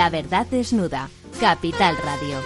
[0.00, 1.10] La verdad desnuda.
[1.38, 2.38] Capital Radio.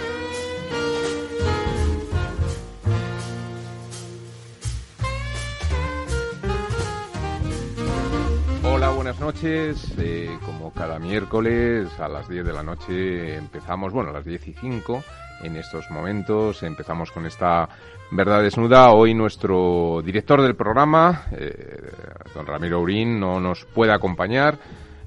[8.64, 9.94] Hola, buenas noches.
[9.98, 14.48] Eh, como cada miércoles a las 10 de la noche empezamos, bueno, a las 10
[14.48, 15.04] y 5
[15.44, 16.60] en estos momentos.
[16.64, 17.68] Empezamos con esta
[18.10, 18.90] verdad desnuda.
[18.90, 21.88] Hoy nuestro director del programa, eh,
[22.34, 24.58] don Ramiro Urín, no nos puede acompañar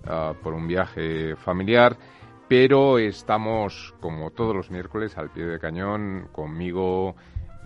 [0.07, 1.97] ah, por un viaje familiar,
[2.47, 7.15] pero estamos, como todos los miércoles, al pie de cañón conmigo,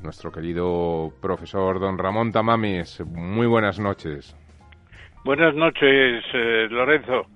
[0.02, 3.02] nuestro querido profesor don Ramón Tamames.
[3.06, 4.36] Muy buenas noches.
[5.24, 7.28] Buenas noches, eh, Lorenzo.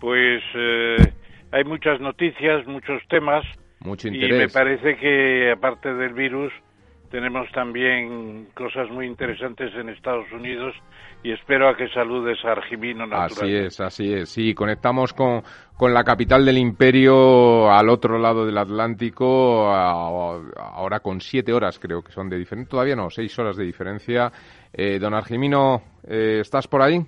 [0.00, 0.96] Pues eh,
[1.50, 3.44] hay muchas noticias, muchos temas.
[3.80, 4.52] Mucho Y me interés.
[4.52, 6.52] parece que, aparte del virus,
[7.14, 10.74] tenemos también cosas muy interesantes en Estados Unidos
[11.22, 14.30] y espero a que saludes a Argimino Así es, así es.
[14.30, 15.44] Sí, conectamos con,
[15.76, 20.40] con la capital del imperio al otro lado del Atlántico, a-
[20.74, 24.32] ahora con siete horas creo que son de diferencia, todavía no, seis horas de diferencia.
[24.72, 27.00] Eh, don Argimino, eh, ¿estás por ahí?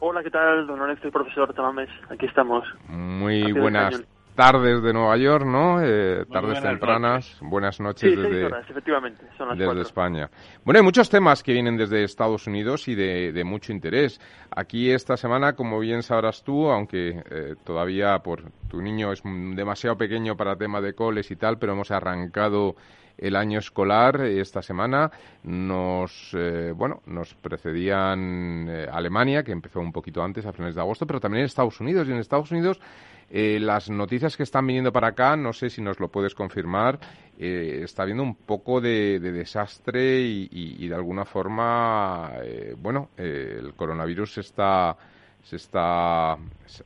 [0.00, 1.88] Hola, ¿qué tal, don Lorenzo y profesor Tamames?
[2.10, 2.62] Aquí estamos.
[2.90, 4.04] Muy buenas.
[4.36, 5.80] Tardes de Nueva York, ¿no?
[5.82, 9.82] Eh, tardes buenas tempranas, buenas noches Sí, desde, horas, efectivamente, son las desde cuatro.
[9.82, 10.30] España.
[10.64, 14.20] Bueno, hay muchos temas que vienen desde Estados Unidos y de, de mucho interés.
[14.54, 19.96] Aquí esta semana, como bien sabrás tú, aunque eh, todavía por tu niño es demasiado
[19.96, 22.76] pequeño para tema de coles y tal, pero hemos arrancado
[23.18, 25.10] el año escolar esta semana.
[25.44, 30.82] Nos, eh, bueno, nos precedían eh, Alemania, que empezó un poquito antes, a finales de
[30.82, 32.08] agosto, pero también Estados Unidos.
[32.08, 32.80] Y en Estados Unidos
[33.30, 36.98] eh, las noticias que están viniendo para acá, no sé si nos lo puedes confirmar,
[37.38, 43.58] eh, está habiendo un poco de, de desastre y, de alguna forma, eh, bueno, eh,
[43.58, 44.96] el coronavirus se está
[45.42, 46.36] se está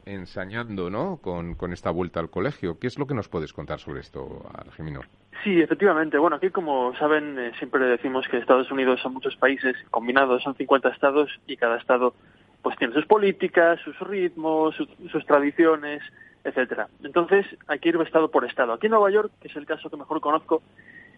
[0.05, 1.17] ensañando, ¿no?
[1.17, 2.79] Con, con esta vuelta al colegio.
[2.79, 5.01] ¿Qué es lo que nos puedes contar sobre esto, Argimino?
[5.43, 6.19] Sí, efectivamente.
[6.19, 10.91] Bueno, aquí, como saben, siempre decimos que Estados Unidos son muchos países combinados, son 50
[10.91, 12.13] estados y cada estado
[12.61, 14.75] pues tiene sus políticas, sus ritmos,
[15.11, 16.03] sus tradiciones,
[16.45, 16.89] etcétera.
[17.05, 18.73] Entonces, hay que ir estado por estado.
[18.73, 20.63] Aquí en Nueva York, que es el caso que mejor conozco,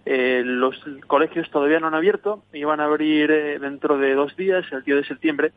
[0.05, 4.65] eh, los colegios todavía no han abierto, iban a abrir eh, dentro de dos días,
[4.73, 5.53] el 10 de septiembre,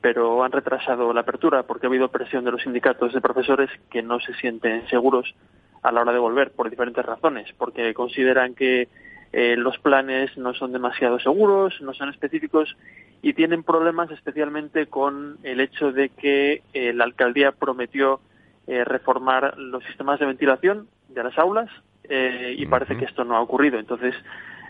[0.00, 4.02] pero han retrasado la apertura porque ha habido presión de los sindicatos de profesores que
[4.02, 5.34] no se sienten seguros
[5.82, 8.88] a la hora de volver por diferentes razones, porque consideran que
[9.32, 12.76] eh, los planes no son demasiado seguros, no son específicos
[13.22, 18.20] y tienen problemas especialmente con el hecho de que eh, la alcaldía prometió
[18.70, 21.68] eh, reformar los sistemas de ventilación de las aulas
[22.04, 23.80] eh, y parece que esto no ha ocurrido.
[23.80, 24.14] Entonces,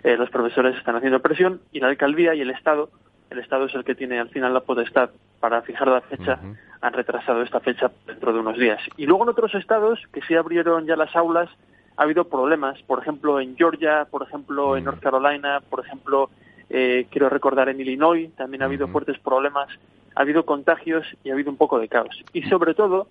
[0.02, 2.88] eh, los profesores están haciendo presión y la alcaldía y el Estado,
[3.28, 6.40] el Estado es el que tiene al final la potestad para fijar la fecha,
[6.80, 8.80] han retrasado esta fecha dentro de unos días.
[8.96, 11.50] Y luego en otros estados que sí abrieron ya las aulas,
[11.98, 14.84] ha habido problemas, por ejemplo en Georgia, por ejemplo en.
[14.84, 16.30] North Carolina, por ejemplo,
[16.70, 19.68] eh, quiero recordar en Illinois, también ha habido fuertes problemas,
[20.14, 22.24] ha habido contagios y ha habido un poco de caos.
[22.32, 23.08] Y sobre todo,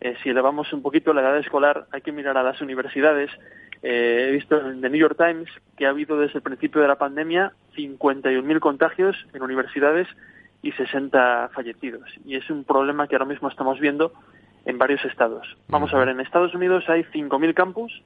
[0.00, 3.30] eh, si elevamos un poquito la edad escolar, hay que mirar a las universidades.
[3.82, 6.88] Eh, he visto en The New York Times que ha habido desde el principio de
[6.88, 10.08] la pandemia 51.000 contagios en universidades
[10.62, 12.08] y 60 fallecidos.
[12.24, 14.12] Y es un problema que ahora mismo estamos viendo
[14.64, 15.56] en varios estados.
[15.68, 18.02] Vamos a ver, en Estados Unidos hay 5.000 campus.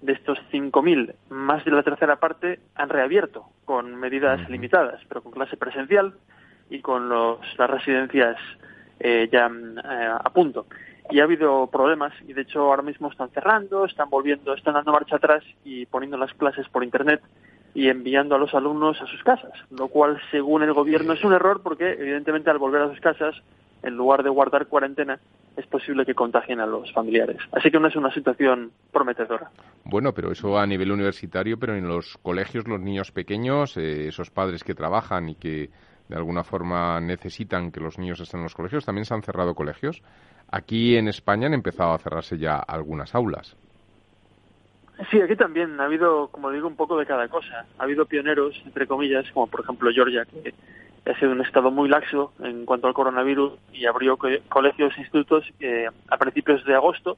[0.00, 5.32] De estos 5.000, más de la tercera parte han reabierto con medidas limitadas, pero con
[5.32, 6.14] clase presencial
[6.70, 8.36] y con los, las residencias
[9.00, 10.66] eh, ya mm, eh, a punto.
[11.10, 14.92] Y ha habido problemas y de hecho ahora mismo están cerrando, están volviendo, están dando
[14.92, 17.22] marcha atrás y poniendo las clases por internet
[17.74, 21.32] y enviando a los alumnos a sus casas, lo cual según el gobierno es un
[21.32, 23.34] error porque evidentemente al volver a sus casas,
[23.82, 25.20] en lugar de guardar cuarentena,
[25.56, 27.38] es posible que contagien a los familiares.
[27.52, 29.50] Así que no es una situación prometedora.
[29.84, 34.30] Bueno, pero eso a nivel universitario, pero en los colegios, los niños pequeños, eh, esos
[34.30, 35.70] padres que trabajan y que
[36.08, 39.54] de alguna forma necesitan que los niños estén en los colegios, también se han cerrado
[39.54, 40.02] colegios.
[40.50, 43.56] Aquí en España han empezado a cerrarse ya algunas aulas.
[45.10, 47.66] Sí, aquí también ha habido, como digo, un poco de cada cosa.
[47.78, 50.54] Ha habido pioneros, entre comillas, como por ejemplo Georgia, que
[51.10, 55.00] ha sido un estado muy laxo en cuanto al coronavirus y abrió co- colegios e
[55.00, 57.16] institutos eh, a principios de agosto,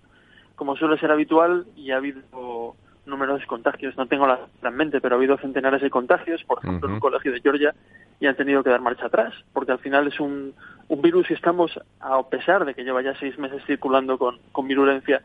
[0.56, 2.76] como suele ser habitual, y ha habido
[3.10, 3.96] números de contagios.
[3.96, 6.94] No tengo la, la en mente, pero ha habido centenares de contagios, por ejemplo, en
[6.94, 7.74] un colegio de Georgia,
[8.20, 10.54] y han tenido que dar marcha atrás, porque al final es un,
[10.88, 14.66] un virus y estamos, a pesar de que lleva ya seis meses circulando con, con
[14.68, 15.22] virulencia,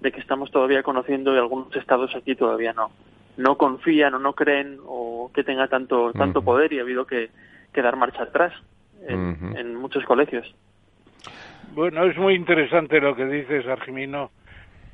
[0.00, 2.90] de que estamos todavía conociendo y algunos estados aquí todavía no
[3.36, 7.30] no confían o no creen o que tenga tanto tanto poder y ha habido que,
[7.72, 8.52] que dar marcha atrás
[9.06, 10.52] en, en muchos colegios.
[11.72, 14.32] Bueno, es muy interesante lo que dices, Argimino,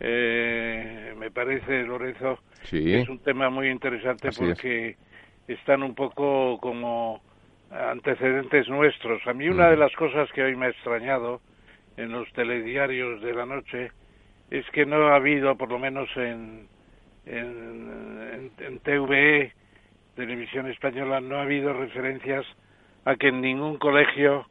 [0.00, 2.94] eh, me parece, Lorenzo, Sí.
[2.94, 4.48] es un tema muy interesante Así es.
[4.50, 4.96] porque
[5.48, 7.20] están un poco como
[7.70, 9.26] antecedentes nuestros.
[9.26, 11.40] A mí una de las cosas que hoy me ha extrañado
[11.96, 13.90] en los telediarios de la noche
[14.50, 16.66] es que no ha habido, por lo menos en,
[17.26, 19.52] en, en, en TVE,
[20.16, 22.46] Televisión Española, no ha habido referencias
[23.04, 24.46] a que en ningún colegio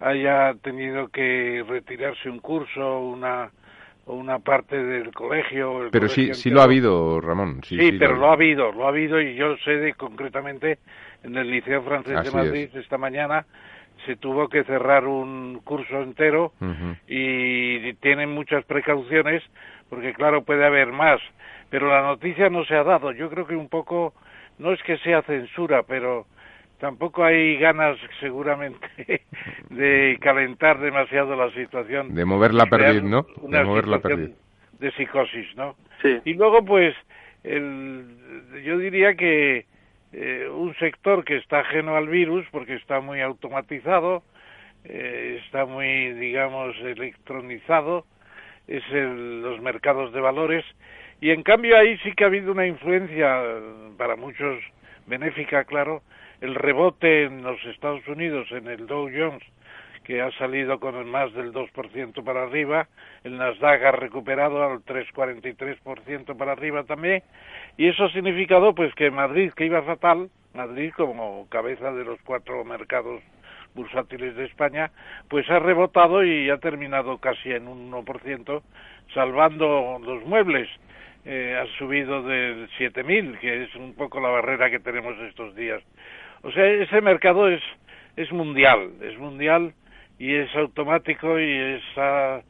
[0.00, 3.50] haya tenido que retirarse un curso o una,
[4.06, 5.84] o una parte del colegio.
[5.84, 7.60] el Pero sí, colegio sí lo ha habido, Ramón.
[7.62, 10.78] Sí, Sí, sí pero lo ha habido, lo ha habido y yo sé de concretamente
[11.22, 13.46] en el Liceo Francés Así de Madrid esta mañana
[14.04, 16.52] se tuvo que cerrar un curso entero
[17.08, 19.42] y tienen muchas precauciones
[19.88, 21.20] porque claro puede haber más,
[21.70, 23.12] pero la noticia no se ha dado.
[23.12, 24.14] Yo creo que un poco
[24.58, 26.26] no es que sea censura, pero
[26.78, 28.86] tampoco hay ganas seguramente
[29.70, 32.14] de calentar demasiado la situación.
[32.14, 33.26] De mover la y crear perdiz, ¿no?
[33.42, 34.36] Una De mover la situación perdiz.
[34.80, 35.76] de psicosis, ¿no?
[36.02, 36.18] Sí.
[36.24, 36.94] Y luego, pues,
[37.44, 38.04] el,
[38.64, 39.66] yo diría que
[40.12, 44.22] eh, un sector que está ajeno al virus, porque está muy automatizado,
[44.84, 48.06] eh, está muy, digamos, electronizado,
[48.68, 50.64] es el- los mercados de valores,
[51.20, 53.42] y en cambio ahí sí que ha habido una influencia,
[53.96, 54.58] para muchos
[55.06, 56.02] benéfica, claro,
[56.40, 59.42] el rebote en los Estados Unidos, en el Dow Jones,
[60.04, 62.86] que ha salido con más del 2% para arriba,
[63.24, 67.22] el Nasdaq ha recuperado al 3,43% para arriba también,
[67.76, 72.20] y eso ha significado pues que Madrid, que iba fatal, Madrid como cabeza de los
[72.22, 73.20] cuatro mercados
[73.74, 74.90] bursátiles de España,
[75.28, 78.62] pues ha rebotado y ha terminado casi en un 1%,
[79.14, 80.68] salvando los muebles.
[81.24, 85.82] Eh, ha subido del 7.000, que es un poco la barrera que tenemos estos días.
[86.46, 87.60] O sea, ese mercado es,
[88.16, 89.74] es mundial, es mundial
[90.18, 91.52] y es automático y
[91.82, 92.40] está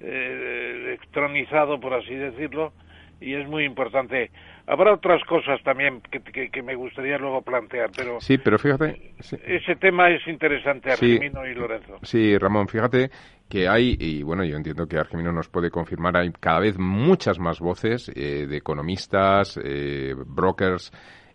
[0.00, 2.72] eh, electronizado, por así decirlo,
[3.20, 4.30] y es muy importante.
[4.66, 9.12] Habrá otras cosas también que, que, que me gustaría luego plantear, pero Sí, pero fíjate.
[9.20, 9.36] sí.
[9.44, 11.14] ese tema es interesante, Sí.
[11.16, 11.98] Argemino y Lorenzo.
[12.02, 13.10] Sí, Ramón, fíjate
[13.50, 17.38] que hay, y bueno, yo entiendo que Argemino nos puede confirmar, hay cada vez muchas
[17.38, 20.90] más voces eh, de economistas, eh, brokers,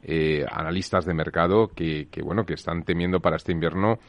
[0.08, 4.00] eh, analistas de mercado que, que, bueno, que están temiendo para este invierno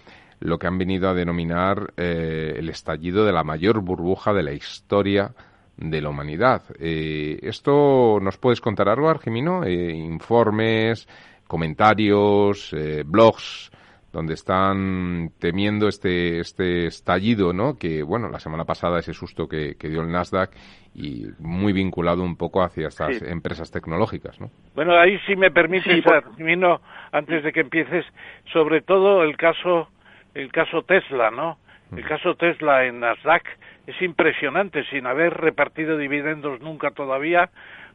[0.40, 4.52] lo que han venido a denominar eh, el estallido de la mayor burbuja de la
[4.52, 5.34] historia
[5.76, 6.62] de la humanidad.
[6.78, 9.64] Eh, ¿Esto nos puedes contar algo, Argemino?
[9.64, 11.08] Eh, informes,
[11.46, 13.70] comentarios, eh, blogs
[14.12, 17.76] donde están temiendo este, este estallido, ¿no?
[17.78, 20.50] Que, bueno, la semana pasada ese susto que, que dio el Nasdaq
[20.94, 23.24] y muy vinculado un poco hacia estas Sí.
[23.28, 24.50] empresas tecnológicas, ¿no?
[24.74, 26.80] Bueno, ahí si me permites, Sí, por- Argemino,
[27.12, 28.04] antes de que empieces,
[28.52, 29.88] sobre todo el caso,
[30.34, 31.58] el caso Tesla, ¿no?
[31.96, 33.44] El caso Tesla en Nasdaq
[33.86, 37.48] es impresionante, sin haber repartido dividendos nunca todavía,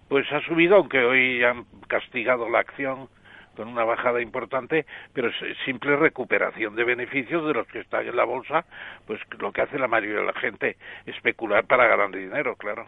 [0.10, 3.08] pues ha subido, aunque hoy han castigado la acción
[3.56, 8.16] con una bajada importante, pero es simple recuperación de beneficios de los que están en
[8.16, 8.66] la bolsa,
[9.06, 12.86] pues lo que hace la mayoría de la gente, especular para ganar dinero, claro.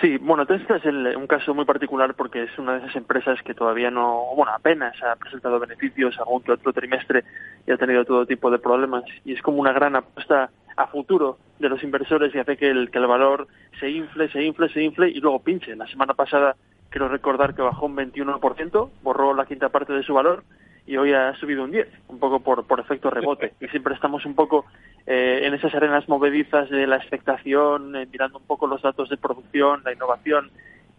[0.00, 3.42] Sí, bueno, Tesla es el- un caso muy particular porque es una de esas empresas
[3.42, 7.24] que todavía no, bueno, apenas ha presentado beneficios, algún que otro trimestre
[7.66, 11.38] y ha tenido todo tipo de problemas y es como una gran apuesta a futuro
[11.58, 13.48] de los inversores y hace que el, que el valor
[13.80, 15.74] se infle, se infle, se infle y luego pinche.
[15.74, 16.54] La semana pasada
[16.90, 20.44] quiero recordar que bajó un 21%, borró la quinta parte de su valor
[20.86, 23.52] y hoy ha subido un 10, un poco por, por efecto rebote.
[23.60, 24.64] Y siempre estamos un poco
[25.06, 29.18] eh, en esas arenas movedizas de la expectación, eh, mirando un poco los datos de
[29.18, 30.50] producción, la innovación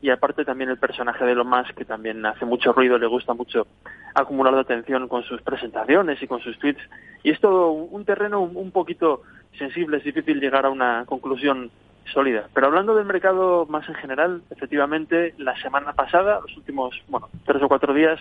[0.01, 3.34] y aparte también el personaje de Elon Musk que también hace mucho ruido, le gusta
[3.34, 3.67] mucho
[4.13, 6.81] acumular de atención con sus presentaciones y con sus tweets.
[7.24, 9.24] Y es todo un un terreno un, un poquito
[9.58, 11.72] sensible, es difícil llegar a una conclusión
[12.13, 12.48] sólida.
[12.54, 17.62] Pero hablando del mercado más en general, efectivamente, la semana pasada, los últimos, bueno, tres
[17.62, 18.20] o cuatro días,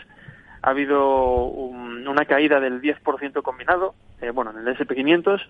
[0.63, 5.41] ha habido un- una caída del 10% combinado, eh, bueno, en el SP500,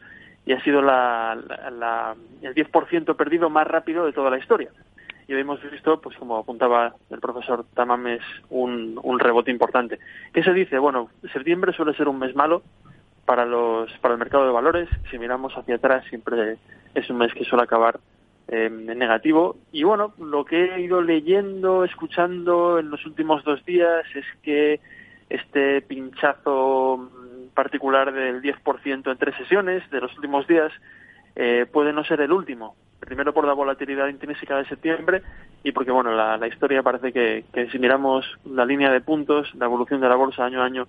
[0.47, 4.71] y ha sido la, la- la- el 10% perdido más rápido de toda la historia.
[5.26, 9.99] Y hemos visto, pues como apuntaba el profesor Tamames, un, un rebote importante.
[10.33, 10.78] ¿Qué se dice?
[10.78, 12.62] Bueno, septiembre suele ser un mes malo
[13.26, 14.88] para los para el mercado de valores.
[15.11, 16.57] Si miramos hacia atrás, siempre
[16.95, 17.99] es un mes que suele acabar
[18.48, 19.56] eh, negativo.
[19.72, 24.80] Y bueno, lo que he ido leyendo, escuchando en los últimos dos días es que
[25.28, 27.10] este pinchazo
[27.54, 30.72] particular del 10% en tres sesiones de los últimos días
[31.36, 32.74] eh, puede no ser el último.
[33.00, 35.22] Primero por la volatilidad intrínseca de septiembre
[35.62, 39.54] y porque bueno la, la historia parece que, que si miramos la línea de puntos,
[39.54, 40.86] la evolución de la bolsa año a año,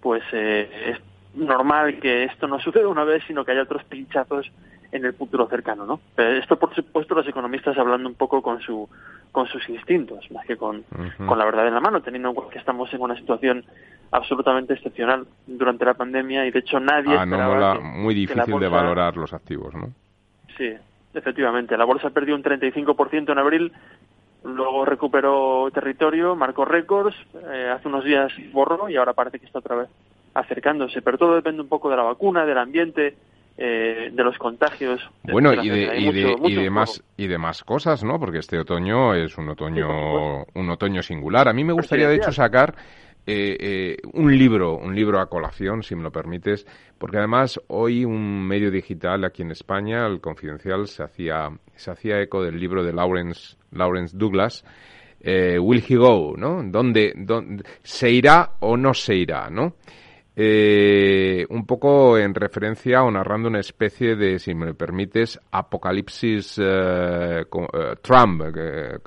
[0.00, 0.98] pues eh, es
[1.34, 4.50] normal que esto no suceda una vez, sino que haya otros pinchazos
[4.92, 6.00] en el futuro cercano, ¿no?
[6.22, 8.88] esto, por supuesto, los economistas hablando un poco con su
[9.32, 10.84] con sus instintos, más que con,
[11.26, 13.64] con la verdad en la mano, teniendo en cuenta que estamos en una situación
[14.10, 19.16] absolutamente excepcional durante la pandemia y de hecho nadie ah, esperaba muy difícil de valorar
[19.16, 19.90] los activos, ¿no?
[20.58, 20.70] Sí,
[21.14, 21.78] efectivamente.
[21.78, 23.72] La bolsa perdió un 35% en abril,
[24.44, 29.60] luego recuperó territorio, marcó récords, eh, hace unos días borró y ahora parece que está
[29.60, 29.88] otra vez
[30.34, 31.00] acercándose.
[31.00, 33.16] Pero todo depende un poco de la vacuna, del ambiente,
[33.56, 35.00] eh, de los contagios.
[35.22, 38.18] Bueno, y de, y, de, y, de más, y de más cosas, ¿no?
[38.18, 41.48] Porque este otoño es un otoño, un otoño singular.
[41.48, 42.74] A mí me gustaría, de hecho, sacar
[43.24, 46.66] eh, eh, un libro, un libro a colación, si me lo permites,
[46.98, 52.20] porque además hoy un medio digital aquí en España, el Confidencial, se hacía, se hacía
[52.20, 54.64] eco del libro de Lawrence, Lawrence Douglas,
[55.20, 56.64] eh, Will He Go, ¿no?
[56.64, 59.74] ¿Dónde, ¿Dónde, se irá o no se irá, ¿no?
[60.34, 67.42] Eh, un poco en referencia o narrando una especie de, si me permites, apocalipsis eh,
[67.42, 68.98] eh Trump, eh,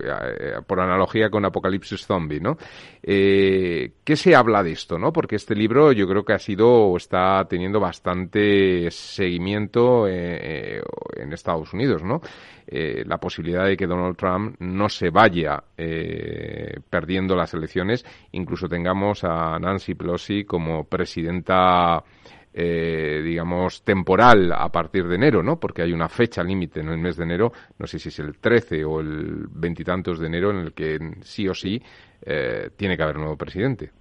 [0.67, 2.57] por analogía con apocalipsis zombie, ¿no?
[3.01, 5.11] Eh, ¿Qué se habla de esto, no?
[5.11, 11.73] Porque este libro yo creo que ha sido o está teniendo bastante seguimiento en Estados
[11.73, 12.21] Unidos, ¿no?
[12.67, 18.67] Eh, la posibilidad de que Donald Trump no se vaya eh, perdiendo las elecciones, incluso
[18.67, 22.03] tengamos a Nancy Pelosi como presidenta
[22.51, 25.59] eh, digamos, temporal a partir de enero, ¿no?
[25.59, 28.39] Porque hay una fecha límite en el mes de enero, no sé si es el
[28.39, 31.81] 13 o el veintitantos de enero, en el que sí o sí
[32.77, 33.91] tiene que haber un nuevo presidente.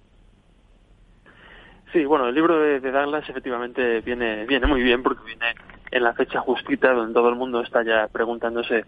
[1.91, 5.53] Sí, bueno, el libro de, de, Douglas efectivamente viene, viene muy bien porque viene
[5.95, 8.79] en la fecha justita donde todo el mundo está ya preguntándose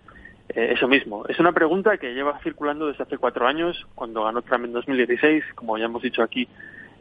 [0.50, 1.26] eh, eso mismo.
[1.30, 5.42] Es una pregunta que lleva circulando desde hace cuatro años, cuando ganó Trump en 2016,
[5.56, 6.50] como ya hemos dicho aquí,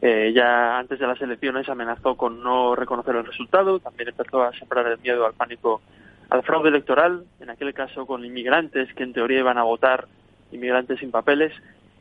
[0.01, 4.53] eh, ya antes de las elecciones amenazó con no reconocer el resultado, también empezó a
[4.53, 5.81] sembrar el miedo al pánico,
[6.29, 10.07] al fraude electoral, en aquel caso con inmigrantes que en teoría iban a votar,
[10.53, 11.51] inmigrantes sin papeles,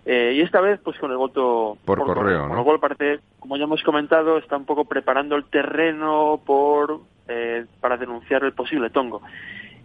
[0.09, 2.47] eh, y esta vez, pues con el voto por, correo.
[2.47, 7.01] Con lo cual parece, como ya hemos comentado, está un poco preparando el terreno por
[7.27, 9.21] eh, para denunciar el posible tongo.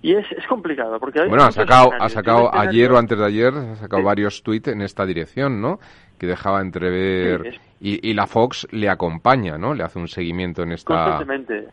[0.04, 1.26] Y es, es complicado, porque...
[1.28, 4.82] bueno, ha sacado, ha sacado ayer o antes de ayer, ha sacado varios tweets en
[4.82, 5.80] esta dirección, ¿no?
[6.20, 7.60] Que dejaba entrever...
[7.80, 9.74] y, y la Fox le acompaña, ¿no?
[9.74, 10.94] Le hace un seguimiento en esta...
[10.94, 11.68] Constantemente,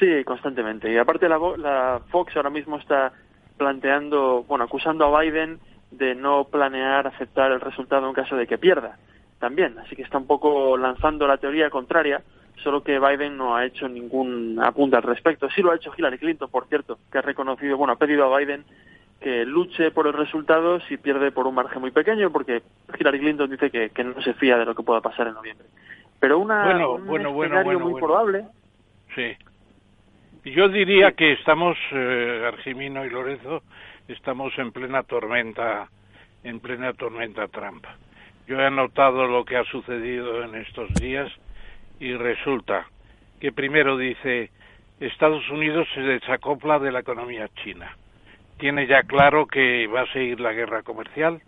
[0.00, 0.90] sí, constantemente.
[0.90, 3.12] Y aparte la, la Fox ahora mismo está
[3.58, 5.58] planteando, bueno, acusando a Biden
[5.92, 8.98] de no planear aceptar el resultado en caso de que pierda
[9.38, 9.78] también.
[9.78, 12.22] Así que está un poco lanzando la teoría contraria,
[12.62, 15.48] solo que Biden no ha hecho ningún apunte al respecto.
[15.50, 18.38] Sí lo ha hecho Hillary Clinton, por cierto, que ha reconocido, bueno, ha pedido a
[18.38, 18.64] Biden
[19.20, 22.62] que luche por el resultado si pierde por un margen muy pequeño, porque
[22.98, 25.66] Hillary Clinton dice que, que no se fía de lo que pueda pasar en noviembre.
[26.18, 28.44] Pero una, bueno, un escenario muy probable.
[29.14, 29.36] Sí.
[30.44, 33.62] Yo diría que estamos, eh, Argimino y Lorenzo,
[34.08, 35.88] estamos en plena tormenta,
[36.44, 37.84] en plena tormenta Trump.
[38.46, 41.30] Yo he notado lo que ha sucedido en estos días
[42.00, 42.86] y resulta
[43.40, 44.50] que primero dice
[45.00, 47.96] Estados Unidos se desacopla de la economía china.
[48.58, 51.40] Tiene ya claro que va a seguir la guerra comercial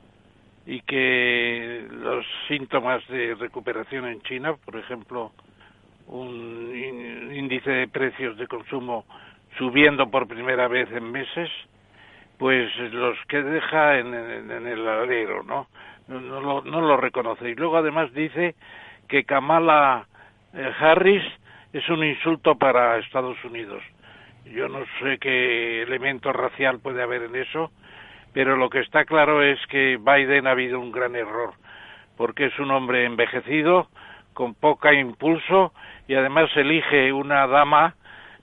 [0.67, 5.33] y que los síntomas de recuperación en China, por ejemplo,
[6.07, 6.73] un
[7.33, 9.05] índice de precios de consumo
[9.59, 11.51] subiendo por primera vez en meses,
[12.39, 15.69] pues los que deja en, el alero, ¿no?
[16.09, 17.49] No, lo, no lo reconoce.
[17.49, 18.55] Y luego además dice
[19.09, 20.07] que Kamala
[20.53, 21.23] eh, Harris
[21.73, 23.83] es un insulto para Estados Unidos.
[24.45, 27.71] Yo no sé qué elemento racial puede haber en eso,
[28.33, 31.55] pero lo que está claro es que Biden ha habido un gran error,
[32.17, 33.89] porque es un hombre envejecido,
[34.35, 35.73] con poca impulso,
[36.07, 37.95] y además elige una dama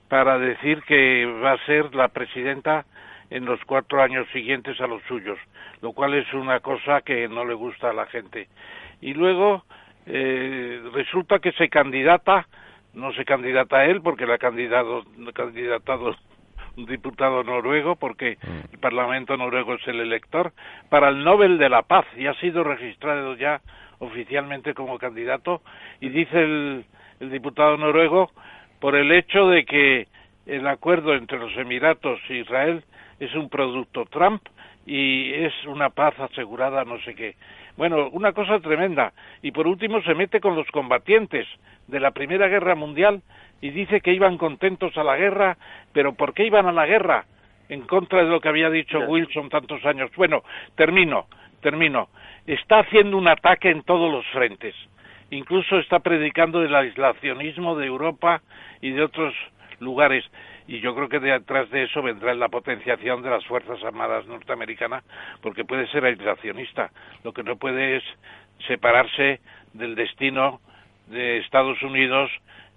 [0.10, 2.86] para decir que va a ser la presidenta
[3.32, 5.40] en los cuatro años siguientes a los suyos,
[5.82, 8.50] lo cual es una cosa que no le gusta a la gente.
[9.00, 9.64] Y luego
[10.06, 12.48] eh, resulta que se candidata,
[12.94, 16.16] no se candidata a él porque le ha candidato, candidatado
[16.76, 18.38] un diputado noruego, porque
[18.72, 20.52] el Parlamento noruego es el elector,
[20.90, 23.62] para el Nobel de la Paz y ha sido registrado ya
[24.00, 25.62] oficialmente como candidato
[26.02, 26.86] y dice el
[27.20, 28.32] diputado noruego
[28.80, 30.08] por el hecho de que
[30.46, 32.84] el acuerdo entre los Emiratos e Israel
[33.20, 34.42] es un producto Trump
[34.86, 37.36] y es una paz asegurada, no sé qué.
[37.78, 39.14] Bueno, una cosa tremenda.
[39.42, 41.48] Y por último se mete con los combatientes
[41.88, 43.22] de la Primera Guerra Mundial
[43.62, 45.58] y dice que iban contentos a la guerra,
[45.94, 47.26] pero ¿por qué iban a la guerra?
[47.70, 50.12] En contra de lo que había dicho Wilson tantos años.
[50.18, 50.44] Bueno,
[50.76, 51.28] termino,
[51.62, 52.10] termino.
[52.46, 54.76] Está haciendo un ataque en todos los frentes.
[55.30, 58.42] Incluso está predicando el aislacionismo de Europa
[58.82, 59.34] y de otros
[59.82, 60.24] lugares.
[60.68, 65.04] y yo creo que detrás de eso vendrá la potenciación de las Fuerzas Armadas norteamericanas,
[65.42, 66.92] porque puede ser aislacionista.
[67.24, 68.04] Lo que no puede es
[68.68, 69.42] separarse
[69.74, 70.62] del destino
[71.08, 72.32] de Estados Unidos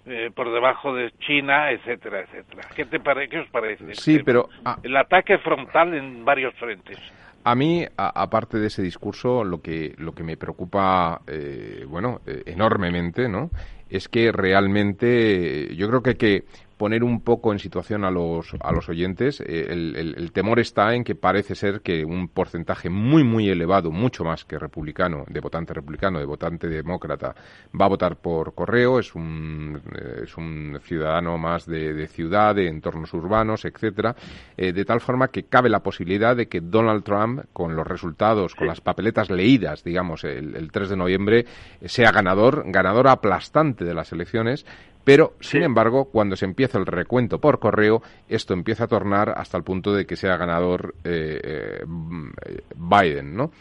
[0.07, 2.67] eh, por debajo de China, etcétera, etcétera.
[2.75, 3.95] ¿Qué, te ¿Qué os parece?
[3.95, 4.49] Sí, pero...
[4.63, 4.77] Ah.
[4.83, 6.99] el ataque frontal en varios frentes.
[7.43, 12.41] A mí, aparte de ese discurso, lo que, lo que me preocupa, eh, bueno, eh,
[12.47, 13.51] enormemente, ¿no?
[13.87, 16.43] Es que realmente yo creo que hay que
[16.77, 19.41] poner un poco en situación a los, a los oyentes.
[19.41, 24.23] Eh, el, temor está en que parece ser que un porcentaje muy, muy elevado, mucho
[24.23, 27.33] más que republicano, de votante republicano, de votante demócrata,
[27.79, 28.99] va a votar por correo.
[28.99, 34.15] Es un, eh, es un ciudadano más de, ciudad, de entornos urbanos, etcétera.
[34.57, 38.53] Eh, de tal forma que cabe la posibilidad de que Donald Trump, con los resultados,
[38.55, 41.45] con las papeletas leídas, digamos, el, el 3 de noviembre,
[41.85, 44.65] sea ganador, ganador aplastante de las elecciones,
[45.05, 49.55] pero, sin embargo, cuando se empieza el recuento por correo, esto empieza a tornar hasta
[49.55, 53.51] el punto de que sea ganador eh, eh, Biden, ¿no?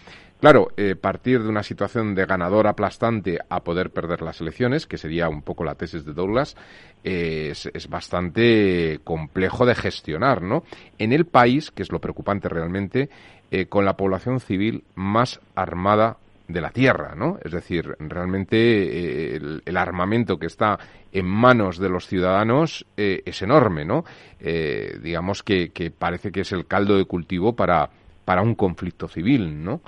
[0.40, 4.96] Claro, eh, partir de una situación de ganador aplastante a poder perder las elecciones, que
[4.96, 6.56] sería un poco la tesis de Douglas,
[7.02, 10.64] es, es, bastante complejo de gestionar, ¿no?
[10.98, 13.10] En el país, que es lo preocupante realmente,
[13.68, 17.38] con la población civil más armada de la tierra, ¿no?
[17.42, 20.78] Es decir, realmente eh, el, armamento que está
[21.10, 24.04] en manos de los ciudadanos eh, es enorme, ¿no?
[24.40, 27.88] Eh, digamos que, que, parece que es el caldo de cultivo para,
[28.24, 29.80] para un conflicto civil, ¿no?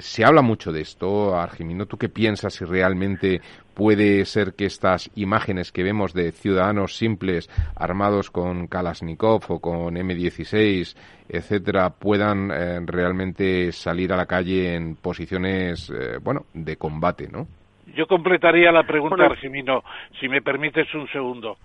[0.00, 1.86] Se habla mucho de esto, Argimino.
[1.86, 3.40] ¿Tú qué piensas si realmente
[3.74, 9.94] puede ser que estas imágenes que vemos de ciudadanos simples armados con Kalashnikov o con
[9.94, 10.96] M16,
[11.28, 17.46] etcétera, puedan eh, realmente salir a la calle en posiciones, eh, bueno, de combate, ¿no?
[17.94, 19.82] Yo completaría la pregunta, Argimino,
[20.20, 21.58] si me permites un segundo.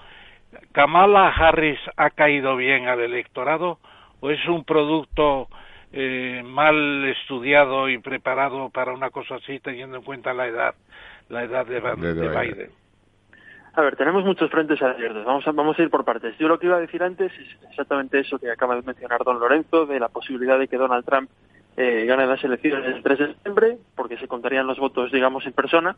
[0.71, 3.79] ¿Kamala Harris ha caído bien al electorado
[4.19, 5.47] o es un producto
[5.93, 10.75] eh, mal estudiado y preparado para una cosa así, teniendo en cuenta la edad,
[11.29, 12.69] la edad de, Biden.
[13.73, 15.25] A ver, tenemos muchos frentes abiertos.
[15.25, 16.37] Vamos a, vamos a ir por partes.
[16.37, 19.39] Yo lo que iba a decir antes es exactamente eso que acaba de mencionar don
[19.39, 21.29] Lorenzo, de la posibilidad de que Donald Trump
[21.75, 25.53] eh, gane las elecciones el 3 de septiembre, porque se contarían los votos, digamos, en
[25.53, 25.95] persona.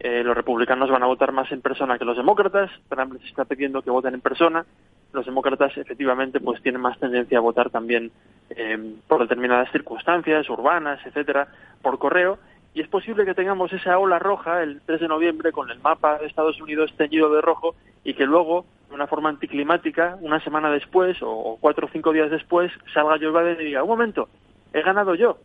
[0.00, 2.70] Eh, los republicanos van a votar más en persona que los demócratas.
[2.88, 4.64] Trump les está pidiendo que voten en persona
[5.12, 8.10] los demócratas efectivamente pues tienen más tendencia a votar también
[8.50, 11.48] eh, por determinadas circunstancias urbanas, etcétera,
[11.82, 12.38] por correo
[12.74, 16.18] y es posible que tengamos esa ola roja el 3 de noviembre con el mapa
[16.18, 20.70] de Estados Unidos teñido de rojo y que luego, de una forma anticlimática, una semana
[20.70, 24.28] después o cuatro o cinco días después, salga Joe Biden y diga, un momento,
[24.72, 25.38] he ganado yo.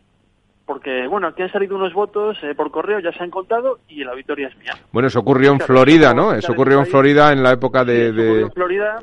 [0.64, 4.04] Porque, bueno, aquí han salido unos votos eh, por correo, ya se han contado y
[4.04, 4.74] la victoria es mía.
[4.92, 6.34] Bueno, eso ocurrió en Florida, ¿no?
[6.34, 8.12] Eso ocurrió en Florida en la época de...
[8.12, 8.42] de...
[8.42, 9.02] en Florida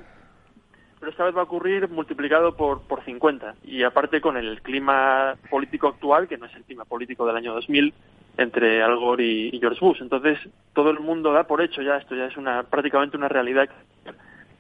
[1.06, 3.58] pero esta vez va a ocurrir multiplicado por, por 50.
[3.64, 7.54] Y aparte con el clima político actual, que no es el clima político del año
[7.54, 7.94] 2000,
[8.38, 10.02] entre Al Gore y, George Bush.
[10.02, 10.40] Entonces,
[10.74, 13.70] todo el mundo da por hecho ya, esto ya es una prácticamente una realidad,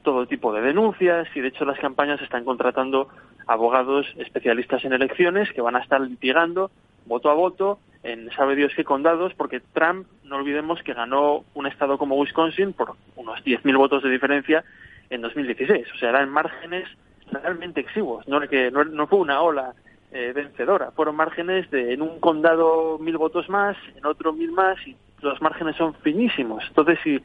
[0.03, 3.09] todo tipo de denuncias, y de hecho las campañas están contratando
[3.47, 6.69] abogados especialistas en elecciones que van a estar litigando
[7.07, 11.65] voto a voto en sabe Dios qué condados, porque Trump, no olvidemos que ganó un
[11.65, 14.63] estado como Wisconsin por unos 10.000 votos de diferencia
[15.09, 15.87] en 2016.
[15.93, 16.87] O sea, eran márgenes
[17.31, 19.73] realmente exiguos, no, que, no, fue una ola
[20.11, 24.77] eh, vencedora, fueron márgenes de en un condado mil votos más, en otro mil más,
[24.87, 26.63] y los márgenes son finísimos.
[26.67, 27.19] Entonces, si,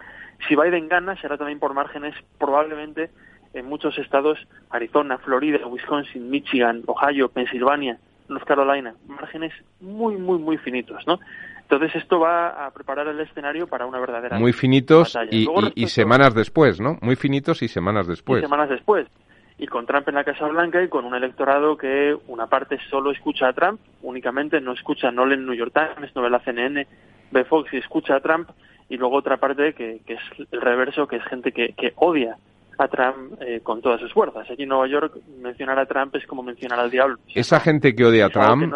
[0.48, 3.10] si Biden gana, será también por márgenes probablemente
[3.52, 4.38] en muchos estados,
[4.70, 11.18] Arizona, Florida, Wisconsin, Michigan, Ohio, Pensilvania, North Carolina, márgenes muy, muy, muy finitos, ¿no?
[11.70, 16.34] Entonces esto va a preparar el escenario para una verdadera Muy finitos y, y, semanas
[16.34, 16.98] después, ¿no?
[17.00, 18.42] Muy finitos y semanas después.
[18.42, 19.06] Y semanas después.
[19.56, 23.12] Y con Trump en la Casa Blanca y con un electorado que una parte solo
[23.12, 26.40] escucha a Trump, únicamente no escucha, no lee el New York Times, no ve la
[26.40, 26.88] CNN,
[27.30, 28.48] ve Fox y escucha a Trump,
[28.88, 32.36] y luego otra parte que, que es el reverso, que es gente que, que odia
[32.78, 34.50] a Trump eh, con todas sus fuerzas.
[34.50, 37.16] Aquí en Nueva York mencionar a Trump es como mencionar al diablo.
[37.34, 38.74] Esa gente que odia a Trump,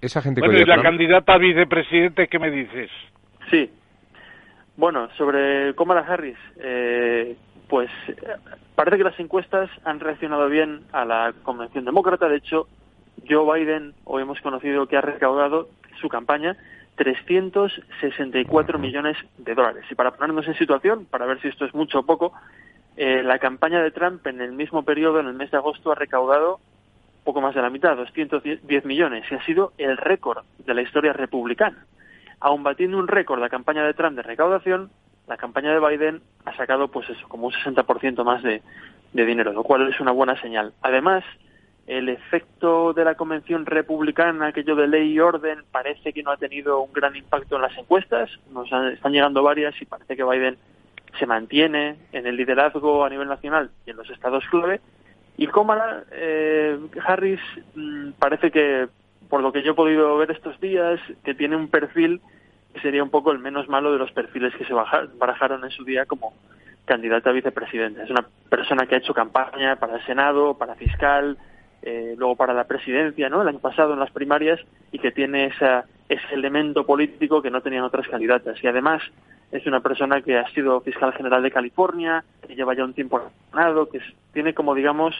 [0.00, 2.90] esa gente que odia y la candidata a vicepresidente, ¿qué me dices?
[3.50, 3.70] Sí.
[4.76, 7.36] Bueno, sobre Kamala Harris, eh,
[7.68, 7.90] pues
[8.74, 12.28] parece que las encuestas han reaccionado bien a la convención demócrata.
[12.28, 12.68] De hecho,
[13.28, 15.68] Joe Biden, hoy hemos conocido que ha recaudado
[16.00, 16.56] su campaña
[16.98, 19.84] 364 millones de dólares.
[19.90, 22.32] Y para ponernos en situación, para ver si esto es mucho o poco,
[23.00, 25.94] eh, la campaña de Trump en el mismo periodo, en el mes de agosto, ha
[25.94, 26.58] recaudado
[27.22, 31.12] poco más de la mitad, 210 millones, y ha sido el récord de la historia
[31.12, 31.86] republicana.
[32.40, 34.90] Aun batiendo un récord la campaña de Trump de recaudación,
[35.28, 38.62] la campaña de Biden ha sacado, pues eso, como un 60% más de,
[39.12, 40.72] de dinero, lo cual es una buena señal.
[40.82, 41.22] Además,
[41.86, 46.36] el efecto de la convención republicana, aquello de ley y orden, parece que no ha
[46.36, 48.28] tenido un gran impacto en las encuestas.
[48.50, 50.58] Nos están llegando varias y parece que Biden
[51.18, 54.80] se mantiene en el liderazgo a nivel nacional y en los estados clave.
[55.36, 57.40] Y Kamala eh, Harris
[57.74, 58.88] mm, parece que,
[59.28, 62.20] por lo que yo he podido ver estos días, que tiene un perfil
[62.74, 65.84] que sería un poco el menos malo de los perfiles que se barajaron en su
[65.84, 66.34] día como
[66.84, 68.02] candidata a vicepresidenta.
[68.02, 71.38] Es una persona que ha hecho campaña para el Senado, para fiscal,
[71.82, 73.42] eh, luego para la presidencia, ¿no?
[73.42, 74.58] El año pasado en las primarias
[74.90, 78.62] y que tiene esa, ese elemento político que no tenían otras candidatas.
[78.62, 79.02] Y además
[79.50, 83.20] es una persona que ha sido fiscal general de California, que lleva ya un tiempo
[83.52, 84.00] ganado, que
[84.32, 85.14] tiene como digamos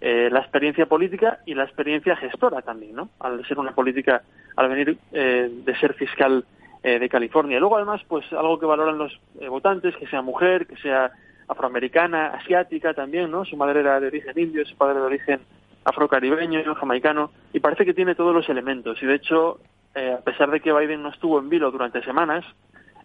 [0.00, 3.10] eh, la experiencia política y la experiencia gestora también, ¿no?
[3.20, 4.22] Al ser una política,
[4.56, 6.44] al venir eh, de ser fiscal
[6.82, 7.60] de California.
[7.60, 11.12] Luego además, pues algo que valoran los votantes, que sea mujer, que sea
[11.46, 13.44] afroamericana, asiática también, ¿no?
[13.44, 15.40] Su madre era de origen indio, su padre de origen
[15.84, 19.02] afrocaribeño, jamaicano, y parece que tiene todos los elementos.
[19.02, 19.58] Y de hecho,
[19.94, 22.44] eh, a pesar de que Biden no estuvo en vilo durante semanas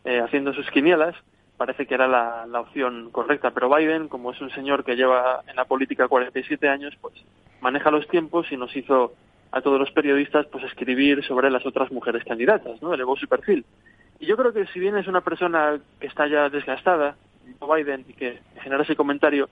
[0.06, 1.16] eh, haciendo sus quinielas,
[1.58, 3.52] parece que era la, la, opción correcta.
[3.52, 7.14] Pero Biden, como es un señor que lleva en la política 47 años, pues
[7.62, 9.14] maneja los tiempos y nos hizo
[9.52, 12.94] a todos los periodistas pues escribir sobre las otras mujeres candidatas, ¿no?
[12.94, 13.66] Elevó su perfil.
[14.20, 17.16] Y yo creo que si bien es una persona que está ya desgastada,
[17.62, 19.50] Biden, y que genera ese comentario,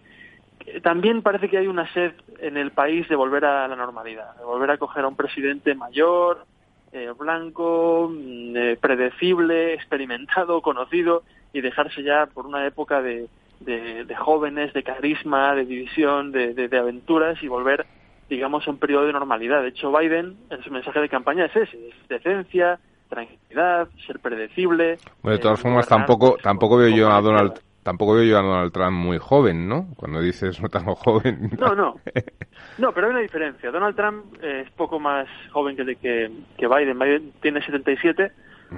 [0.82, 4.44] también parece que hay una sed en el país de volver a la normalidad, de
[4.44, 6.46] volver a coger a un presidente mayor,
[6.94, 13.28] eh, blanco, mm, eh, predecible, experimentado, conocido y dejarse ya por una época de,
[13.60, 17.86] de, jóvenes, de carisma, de división, de, de, aventuras y volver,
[18.30, 19.62] digamos, a un periodo de normalidad.
[19.62, 22.80] De hecho, Biden, en su mensaje de campaña es ese, es decencia,
[23.10, 24.98] tranquilidad, ser predecible.
[25.22, 28.42] Bueno, de todas eh, formas, tampoco, tampoco veo yo a Donald Tampoco veo yo a
[28.42, 29.88] Donald Trump muy joven, ¿no?
[29.98, 31.52] Cuando dices no tan joven.
[31.60, 31.96] No, no.
[32.78, 33.70] No, pero hay una diferencia.
[33.70, 36.98] Donald Trump es poco más joven que, que, que Biden.
[36.98, 38.32] Biden tiene 77,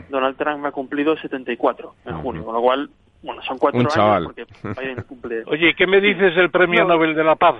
[0.09, 2.89] Donald Trump ha cumplido 74 en junio, con lo cual,
[3.23, 4.45] bueno, son cuatro Un años porque
[4.81, 5.43] Biden cumple...
[5.47, 7.55] Oye, ¿qué me dices del Premio Nobel de la Paz?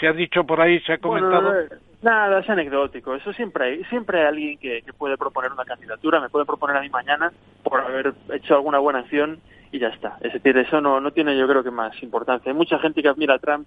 [0.00, 1.60] ¿Se, ha dicho por ahí, se ha comentado?
[1.60, 1.68] Eh,
[2.00, 3.14] nada, es anecdótico.
[3.14, 6.18] Eso siempre hay, siempre hay alguien que, que puede proponer una candidatura.
[6.18, 7.30] Me puede proponer a mí mañana
[7.62, 9.38] por haber hecho alguna buena acción
[9.72, 10.18] y ya está.
[10.20, 12.52] Es decir, eso no, no tiene yo creo que más importancia.
[12.52, 13.66] Hay mucha gente que admira a Trump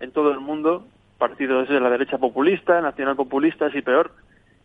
[0.00, 0.84] en todo el mundo,
[1.18, 4.12] partidos de la derecha populista, nacional populistas y peor.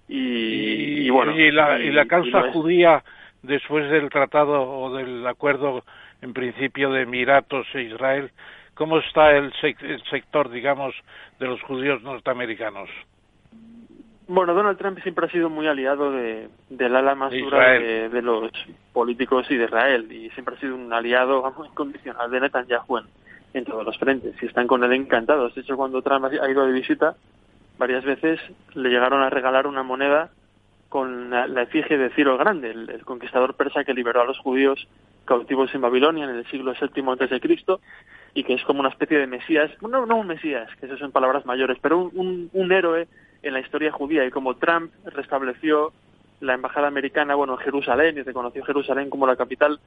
[0.07, 1.37] Y, bueno.
[1.37, 3.03] Y la, y la causa judía
[3.43, 5.83] después del tratado o del acuerdo
[6.21, 8.31] en principio de Emiratos e Israel,
[8.73, 10.95] ¿cómo está el, el sector, digamos,
[11.39, 12.89] de los judíos norteamericanos?
[14.27, 18.51] Bueno, Donald Trump siempre ha sido muy aliado de, del ala más dura de, los
[18.91, 23.05] políticos y de Israel, y siempre ha sido un aliado muy incondicional de Netanyahu en,
[23.53, 25.55] en todos los frentes, y están con él encantados.
[25.55, 27.15] De hecho, cuando Trump ha ido de visita,
[27.77, 28.39] varias veces
[28.73, 30.29] le llegaron a regalar una moneda
[30.89, 34.87] con la, efigie de Ciro el Grande, el, conquistador persa que liberó a los judíos
[35.25, 37.81] cautivos en Babilonia en el siglo VII antes de Cristo
[38.33, 41.11] y que es como una especie de mesías, no, no un mesías, que eso son
[41.11, 43.07] palabras mayores, pero un, un, un héroe
[43.41, 45.91] en la historia judía y como Trump restableció
[46.39, 49.79] la embajada americana bueno en Jerusalén y reconoció Jerusalén como la capital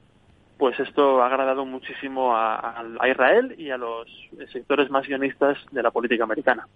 [0.60, 4.06] pues esto ha agradado muchísimo a, Israel y a los
[4.52, 6.68] sectores más sionistas de la política americana.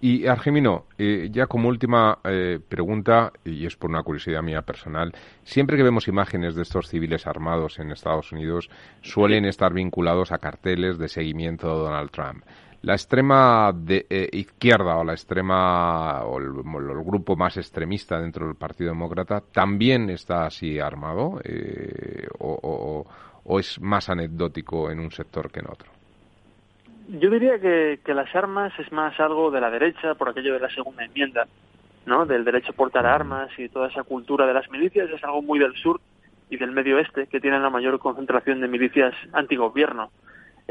[0.00, 5.12] Y Argemino, eh, ya como última eh, pregunta, y es por una curiosidad mía personal,
[5.44, 8.68] siempre que vemos imágenes de estos civiles armados en Estados Unidos,
[9.00, 12.42] suelen estar vinculados a carteles de seguimiento de Donald Trump
[12.82, 16.52] la extrema de, eh, izquierda o la extrema o el,
[17.04, 23.04] grupo más extremista dentro del Partido Demócrata también está así armado eh, o,
[23.58, 25.90] es más anecdótico en un sector que en otro.
[27.08, 30.60] Yo diría que, que las armas es más algo de la derecha por aquello de
[30.60, 31.46] la segunda enmienda,
[32.06, 32.24] ¿no?
[32.24, 35.58] Del derecho a portar armas y toda esa cultura de las milicias es algo muy
[35.58, 36.00] del sur
[36.48, 40.10] y del medio oeste que tienen la mayor concentración de milicias antigobierno.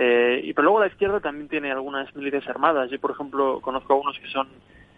[0.02, 2.90] Eh, y pero luego la izquierda también tiene algunas milicias armadas.
[2.90, 4.48] Yo, por ejemplo, conozco a unos que son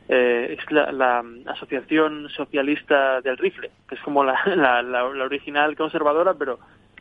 [0.07, 4.37] eh, la, Asociación Socialista del Rifle, que es como la,
[4.83, 6.59] la, original conservadora, pero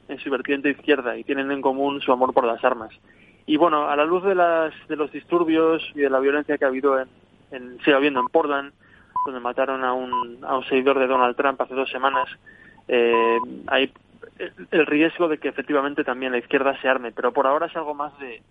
[0.09, 2.91] en su vertiente izquierda, y tienen en común su amor por las armas.
[3.45, 6.65] Y bueno, a la luz de, las, de los disturbios y de la violencia que
[6.65, 7.09] ha habido en,
[7.51, 8.73] en sigue habiendo en Portland,
[9.27, 12.31] donde mataron a un, a un seguidor de Donald Trump hace dos semanas,
[12.89, 13.93] eh, hay
[14.71, 17.95] el riesgo de que efectivamente también la izquierda se arme, pero por ahora es algo
[17.95, 18.43] más de,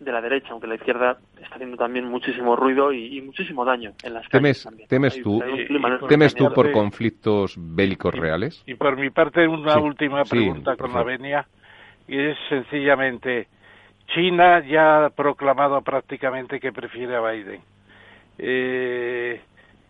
[0.00, 4.14] de la derecha, aunque la izquierda está haciendo también muchísimo ruido y, muchísimo daño en
[4.14, 5.42] las ¿Temes, calles ¿Temes tú,
[6.08, 8.62] ¿temes tú por conflictos bélicos reales?
[8.66, 11.46] Y por mi parte, una última pregunta con la venia,
[12.08, 13.48] y es sencillamente,
[14.14, 17.60] China ya ha proclamado prácticamente que prefiere a Biden.
[18.38, 19.40] Eh,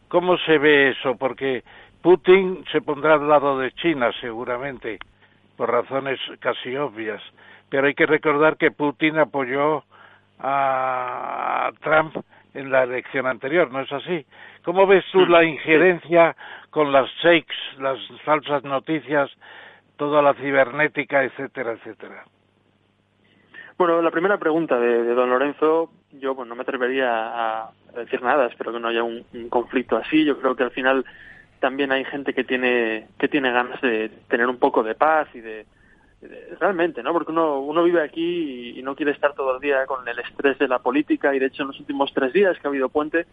[0.08, 1.14] ¿Cómo se ve eso?
[1.16, 1.62] Porque
[2.02, 4.98] Putin se pondrá al lado de China seguramente,
[5.60, 7.20] por razones casi obvias.
[7.68, 9.84] Pero hay que recordar que Putin apoyó
[10.38, 12.16] a Trump
[12.54, 14.24] en la elección anterior, ¿no es así?
[14.64, 16.34] ¿Cómo ves tú la injerencia
[16.70, 19.30] con las fakes, las falsas noticias,
[19.98, 22.24] toda la cibernética, etcétera, etcétera?
[23.76, 28.46] Bueno, la primera pregunta de, don Lorenzo, yo bueno, no me atrevería a decir nada,
[28.46, 30.24] espero que no haya un, conflicto así.
[30.24, 31.04] Yo creo que al final
[31.60, 35.40] también hay gente que tiene que tiene ganas de tener un poco de paz y
[35.40, 35.66] de,
[36.58, 37.12] realmente, ¿no?
[37.12, 40.58] Porque uno, uno vive aquí y, no quiere estar todo el día con el estrés
[40.58, 43.26] de la política y de hecho en los últimos tres días que ha habido puente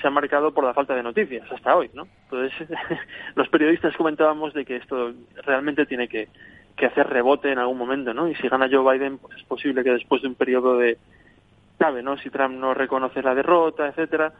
[0.00, 2.06] se ha marcado por la falta de noticias hasta hoy, ¿no?
[2.24, 2.68] Entonces
[3.34, 5.12] los periodistas comentábamos de que esto
[5.44, 6.28] realmente tiene que,
[6.76, 8.28] que hacer rebote en algún momento, ¿no?
[8.28, 10.96] Y si gana Joe Biden, pues es posible que después de un periodo de,
[11.78, 12.16] sabe, ¿no?
[12.18, 14.32] Si Trump no reconoce la derrota, etcétera,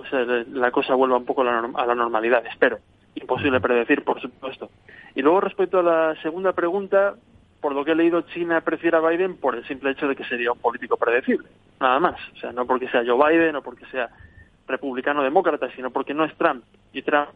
[0.00, 2.78] pues eh, la cosa vuelva un poco a la, normalidad, espero.
[3.14, 4.70] Imposible predecir, por supuesto.
[5.14, 7.14] Y luego respecto a la segunda pregunta,
[7.60, 10.24] por lo que he leído, China prefiere a Biden por el simple hecho de que
[10.24, 11.48] sería un político predecible,
[11.80, 12.16] nada más.
[12.34, 14.08] O sea, no porque sea Joe Biden o porque sea
[14.68, 16.62] republicano demócrata, sino porque no es Trump.
[16.92, 17.30] Y Trump,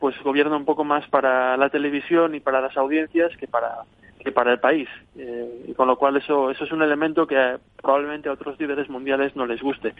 [0.00, 3.84] pues gobierna un poco más para la televisión y para las audiencias que para
[4.18, 4.88] que para el país.
[5.16, 8.88] Eh, y con lo cual eso, eso es un elemento que probablemente a otros líderes
[8.88, 9.94] mundiales no les guste.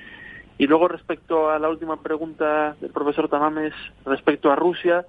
[0.61, 3.73] Y luego respecto a la última pregunta del profesor Tamames
[4.05, 5.07] respecto a Rusia,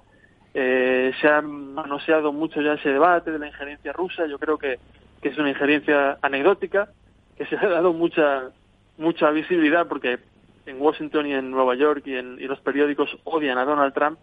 [0.54, 4.24] eh, se ha manoseado mucho ya ese debate de la injerencia rusa.
[4.26, 4.78] Yo creo que,
[5.20, 6.88] que es una injerencia anecdótica,
[7.36, 8.44] que se ha dado mucha,
[8.96, 10.20] mucha visibilidad porque
[10.64, 14.18] en Washington y en Nueva York y, en, y los periódicos odian a Donald Trump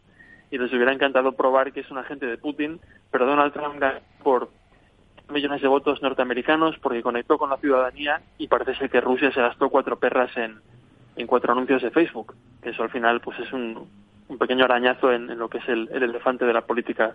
[0.50, 2.80] y les hubiera encantado probar que es un agente de Putin,
[3.12, 4.50] pero Donald Trump ganó por
[5.30, 9.42] millones de votos norteamericanos porque conectó con la ciudadanía y parece ser que Rusia se
[9.42, 10.60] gastó cuatro perras en,
[11.20, 13.88] en cuatro anuncios de Facebook, que eso al final pues es un,
[14.30, 17.14] un pequeño arañazo en, lo que es el, elefante de la política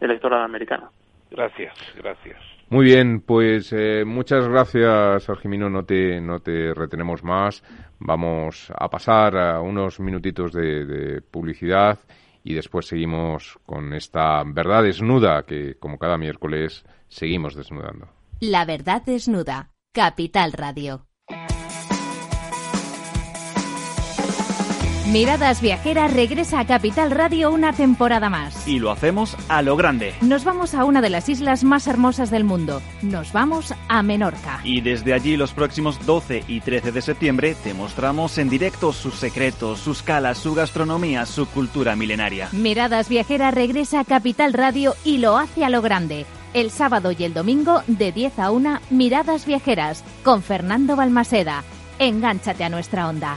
[0.00, 0.88] electoral americana.
[1.30, 2.38] Gracias, gracias.
[2.68, 5.68] Muy bien, pues eh, muchas gracias, Argimino.
[5.68, 7.62] No te, no te retenemos más.
[7.98, 11.98] Vamos a pasar a unos minutitos de, de publicidad
[12.44, 18.08] y después seguimos con esta verdad desnuda que, como cada miércoles, seguimos desnudando.
[18.40, 19.70] La verdad desnuda.
[19.92, 21.11] Capital Radio.
[25.12, 28.66] Miradas Viajeras regresa a Capital Radio una temporada más.
[28.66, 30.14] Y lo hacemos a lo grande.
[30.22, 32.80] Nos vamos a una de las islas más hermosas del mundo.
[33.02, 34.60] Nos vamos a Menorca.
[34.64, 39.16] Y desde allí los próximos 12 y 13 de septiembre te mostramos en directo sus
[39.16, 42.48] secretos, sus calas, su gastronomía, su cultura milenaria.
[42.52, 46.24] Miradas Viajeras regresa a Capital Radio y lo hace a lo grande.
[46.54, 51.64] El sábado y el domingo de 10 a 1 Miradas Viajeras con Fernando Balmaseda.
[51.98, 53.36] Engánchate a nuestra onda.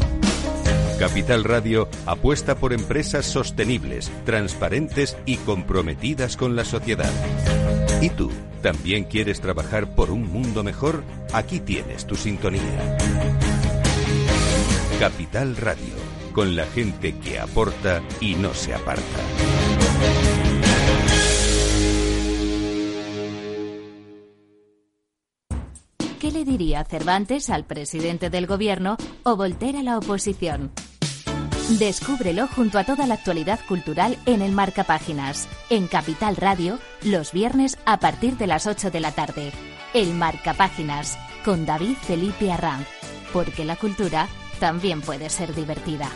[1.01, 7.11] Capital Radio apuesta por empresas sostenibles, transparentes y comprometidas con la sociedad.
[8.03, 8.29] ¿Y tú?
[8.61, 11.03] ¿También quieres trabajar por un mundo mejor?
[11.33, 12.97] Aquí tienes tu sintonía.
[14.99, 15.95] Capital Radio,
[16.33, 19.01] con la gente que aporta y no se aparta.
[26.19, 30.71] ¿Qué le diría Cervantes al presidente del gobierno o Voltaire a la oposición?
[31.79, 37.31] Descúbrelo junto a toda la actualidad cultural en el Marca Páginas, en Capital Radio, los
[37.31, 39.51] viernes a partir de las 8 de la tarde.
[39.93, 42.87] El Marca Páginas, con David Felipe Arranz,
[43.31, 44.27] porque la cultura
[44.59, 46.09] también puede ser divertida.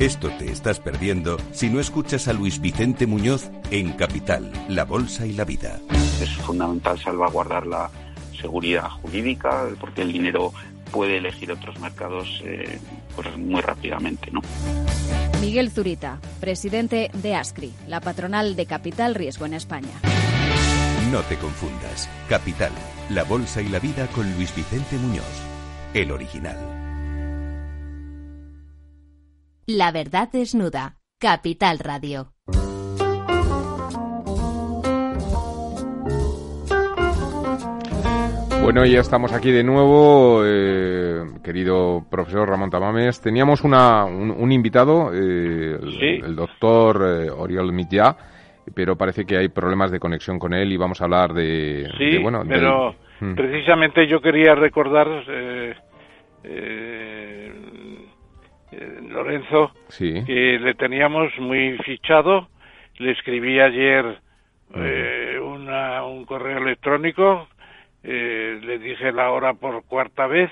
[0.00, 5.24] Esto te estás perdiendo si no escuchas a Luis Vicente Muñoz en Capital, La Bolsa
[5.26, 5.80] y la Vida.
[6.20, 7.90] Es fundamental salvaguardar la
[8.40, 10.52] seguridad jurídica, porque el dinero
[10.92, 12.78] puede elegir otros mercados eh,
[13.14, 14.30] pues muy rápidamente.
[14.30, 14.40] ¿no?
[15.40, 20.00] Miguel Zurita, presidente de ASCRI, la patronal de Capital Riesgo en España.
[21.10, 22.08] No te confundas.
[22.28, 22.72] Capital,
[23.10, 25.24] la bolsa y la vida con Luis Vicente Muñoz,
[25.94, 26.56] el original.
[29.66, 30.98] La verdad desnuda.
[31.18, 32.37] Capital Radio.
[38.68, 43.18] Bueno, ya estamos aquí de nuevo, eh, querido profesor Ramón Tamames.
[43.18, 45.78] Teníamos una, un, invitado, eh,
[46.22, 48.14] el, doctor eh, Oriol Mitja,
[48.74, 51.90] pero parece que hay problemas de conexión con él y vamos a hablar de...
[51.96, 53.32] Sí, bueno, pero mm.
[53.36, 55.24] precisamente yo quería recordar,
[59.08, 62.48] Lorenzo, que le teníamos muy fichado.
[62.98, 64.20] Le escribí ayer
[64.74, 67.48] un correo electrónico
[68.02, 70.50] eh, le dije la hora por cuarta vez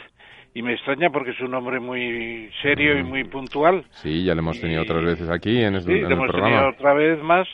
[0.55, 3.85] y me extraña porque es un hombre muy serio y muy puntual.
[3.91, 6.95] Sí, ya lo hemos tenido otras veces aquí en, este, sí, lo hemos Tenido otra
[6.95, 7.47] vez más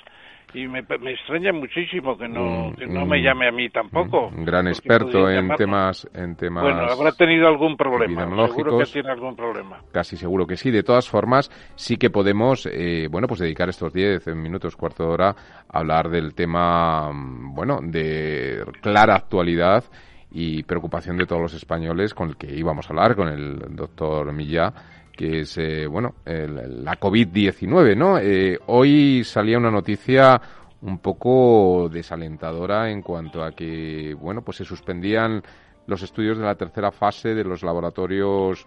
[0.54, 4.28] y me, extraña muchísimo que no, mm, que no me mm, llame a mí tampoco.
[4.28, 6.62] Un gran experto en temas, en temas.
[6.62, 8.24] Bueno, habrá tenido algún problema.
[8.48, 9.80] Seguro que tiene algún problema.
[9.92, 10.70] Casi seguro que sí.
[10.70, 15.10] De todas formas, sí que podemos, eh, bueno, pues dedicar estos 10 minutos, cuarto de
[15.10, 15.30] hora,
[15.68, 19.84] a hablar del tema, mm, bueno, de clara actualidad
[20.30, 24.32] y preocupación de todos los españoles con el que íbamos a hablar, con el doctor
[24.32, 24.72] Millá
[25.16, 28.18] que es, eh, bueno, la COVID-19, ¿no?
[28.18, 30.40] Eh, hoy salía una noticia
[30.81, 35.42] un poco desalentadora en cuanto a que, bueno, pues se suspendían
[35.87, 38.66] los estudios de la tercera fase de los laboratorios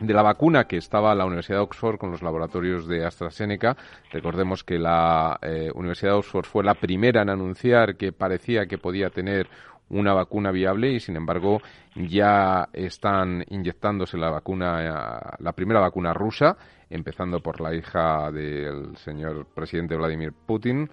[0.00, 3.76] de la vacuna que estaba la Universidad de Oxford con los laboratorios de AstraZeneca.
[4.10, 8.78] Recordemos que la eh, Universidad de Oxford fue la primera en anunciar que parecía que
[8.78, 9.48] podía tener
[9.92, 11.60] una vacuna viable y sin embargo
[11.94, 16.56] ya están inyectándose la vacuna, la primera vacuna rusa,
[16.90, 20.90] empezando por la hija del señor presidente Vladimir Putin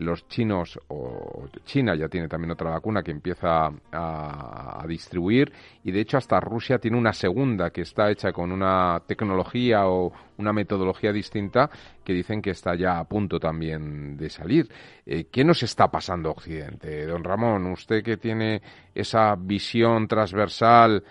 [0.00, 5.52] los chinos o China ya tiene también otra vacuna que empieza a, distribuir
[5.84, 10.10] y de hecho hasta Rusia tiene una segunda que está hecha con una tecnología o
[10.38, 11.70] una metodología distinta
[12.02, 14.68] que dicen que está ya a punto también de salir.
[15.04, 17.06] Eh, ¿Qué nos está pasando Occidente?
[17.06, 18.62] Don Ramón, usted que tiene
[18.94, 21.04] esa visión transversal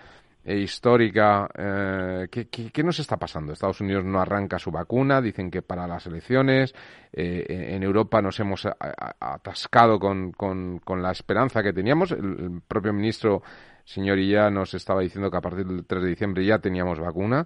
[0.50, 1.48] e histórica.
[1.56, 2.28] Eh,
[2.74, 3.54] ¿qué, nos está pasando?
[3.54, 6.74] Estados Unidos no arranca su vacuna, dicen que para las elecciones.
[7.14, 12.12] Eh, en Europa nos hemos atascado con, con, la esperanza que teníamos.
[12.14, 13.44] El, propio ministro,
[13.84, 14.18] señor
[14.52, 17.46] nos estaba diciendo que a partir del 3 de diciembre ya teníamos vacuna.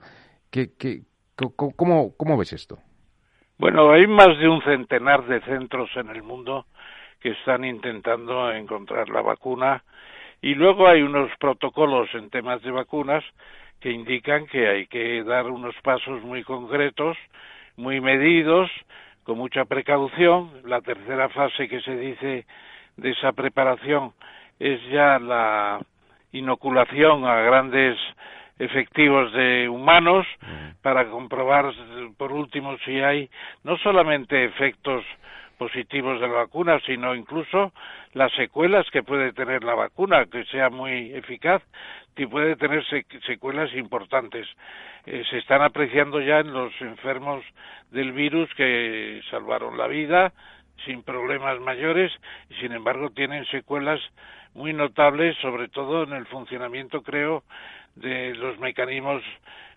[0.50, 1.02] ¿Qué, qué,
[1.36, 2.78] cómo, ¿Cómo ves esto?
[3.58, 6.68] Bueno, hay más de un centenar de centros en el mundo
[7.20, 9.84] que están intentando encontrar la vacuna
[10.44, 13.24] y luego hay unos protocolos en temas de vacunas
[13.80, 17.18] que indican que hay que dar unos pasos muy concretos,
[17.78, 18.70] muy medidos,
[19.24, 20.52] con mucha precaución.
[20.66, 22.46] La tercera fase que se dice
[22.98, 24.12] de esa preparación
[24.60, 25.80] es ya la
[26.34, 27.98] inoculación a grandes
[28.60, 30.28] efectivos de humanos
[30.82, 31.72] para comprobar
[32.18, 33.30] por último si hay
[33.64, 35.06] no solamente efectos
[35.64, 37.72] positivos de la vacuna, sino incluso
[38.14, 41.62] las secuelas que puede tener la vacuna, que sea muy eficaz,
[42.18, 42.84] y puede tener
[43.26, 44.46] secuelas importantes.
[45.06, 47.46] Eh, se están apreciando ya en los enfermos
[47.92, 50.34] del virus que salvaron la vida
[50.86, 52.12] sin problemas mayores
[52.50, 54.02] y sin embargo tienen secuelas
[54.54, 57.44] muy notables, sobre todo en el funcionamiento, creo,
[57.96, 59.24] de los mecanismos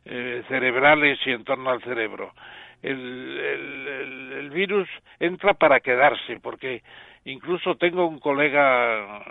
[0.05, 2.33] eh, cerebrales y en torno al cerebro
[2.83, 4.89] el, virus
[5.21, 6.83] entra para quedarse, porque
[7.25, 9.23] incluso tengo un colega,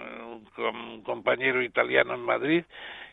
[0.57, 2.63] un compañero italiano en Madrid,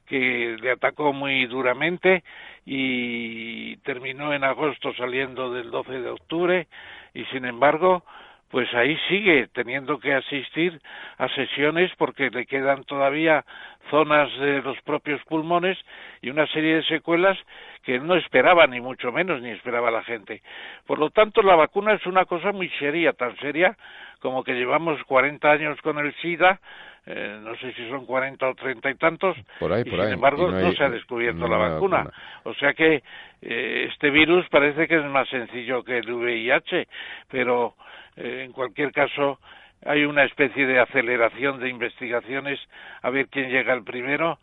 [0.06, 2.22] que le atacó muy duramente
[2.66, 6.66] y terminó en agosto saliendo del 12 de octubre
[7.14, 8.04] y sin embargo
[8.52, 10.78] pues ahí sigue teniendo que asistir
[11.16, 13.46] a sesiones porque le quedan todavía
[13.90, 15.78] zonas de los propios pulmones
[16.20, 17.38] y una serie de secuelas
[17.82, 20.42] que no esperaba ni mucho menos ni esperaba la gente.
[20.86, 23.74] Por lo tanto, la vacuna es una cosa muy seria, tan seria
[24.20, 26.60] como que llevamos 40 años con el SIDA,
[27.06, 30.84] eh, no sé si son 40 o 30 y tantos, y sin embargo no, se
[30.84, 32.10] ha descubierto la vacuna.
[32.44, 33.02] O sea que
[33.40, 36.86] eh, este virus parece que es más sencillo que el VIH,
[37.30, 37.74] pero
[38.16, 39.38] eh, en cualquier caso,
[39.84, 42.60] hay una especie de aceleración de investigaciones
[43.02, 44.38] a ver quién llega el primero,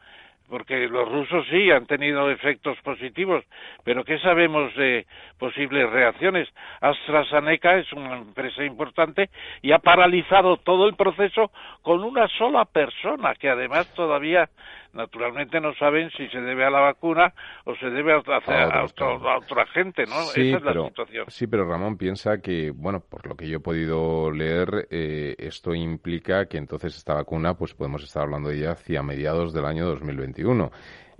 [0.49, 3.45] porque los rusos sí han tenido efectos positivos,
[3.83, 5.05] pero ¿qué sabemos de
[5.37, 6.49] posibles reacciones?
[6.81, 9.29] AstraZeneca es una empresa importante
[9.61, 11.51] y ha paralizado todo el proceso
[11.83, 14.49] con una sola persona, que además todavía
[14.93, 17.33] naturalmente no saben si se debe a la vacuna
[17.65, 20.21] o se debe a, otra gente, ¿no?
[20.23, 21.25] Sí, Esa es la situación.
[21.29, 25.73] Sí, pero Ramón piensa que, bueno, por lo que yo he podido leer, eh, esto
[25.73, 29.85] implica que entonces esta vacuna, pues podemos estar hablando de ella hacia mediados del año
[29.85, 30.71] 2021.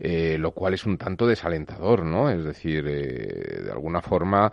[0.01, 2.29] Eh, lo cual es un tanto desalentador, ¿no?
[2.29, 4.51] Es decir, eh, de alguna forma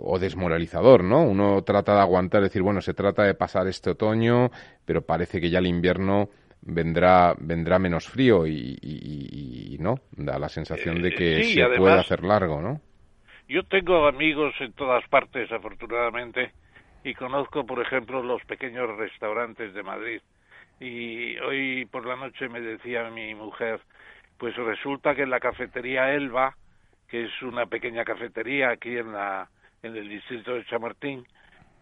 [0.00, 1.22] o desmoralizador, ¿no?
[1.22, 4.50] Uno trata de aguantar, decir, bueno, se trata de pasar este otoño,
[4.84, 6.28] pero parece que ya el invierno
[6.62, 11.78] vendrá vendrá menos frío y, no da la sensación de Eh, que sí, se además-
[11.78, 12.80] puede hacer largo no
[13.48, 16.52] Yo tengo amigos en todas partes, afortunadamente,
[17.04, 20.22] y conozco, por ejemplo, los pequeños restaurantes de Madrid.
[20.80, 23.80] Y hoy por la noche me decía mi mujer,
[24.38, 26.56] pues resulta que en la cafetería Elba,
[27.08, 29.48] que es una pequeña cafetería aquí en la
[29.82, 31.26] en el distrito de Chamartín,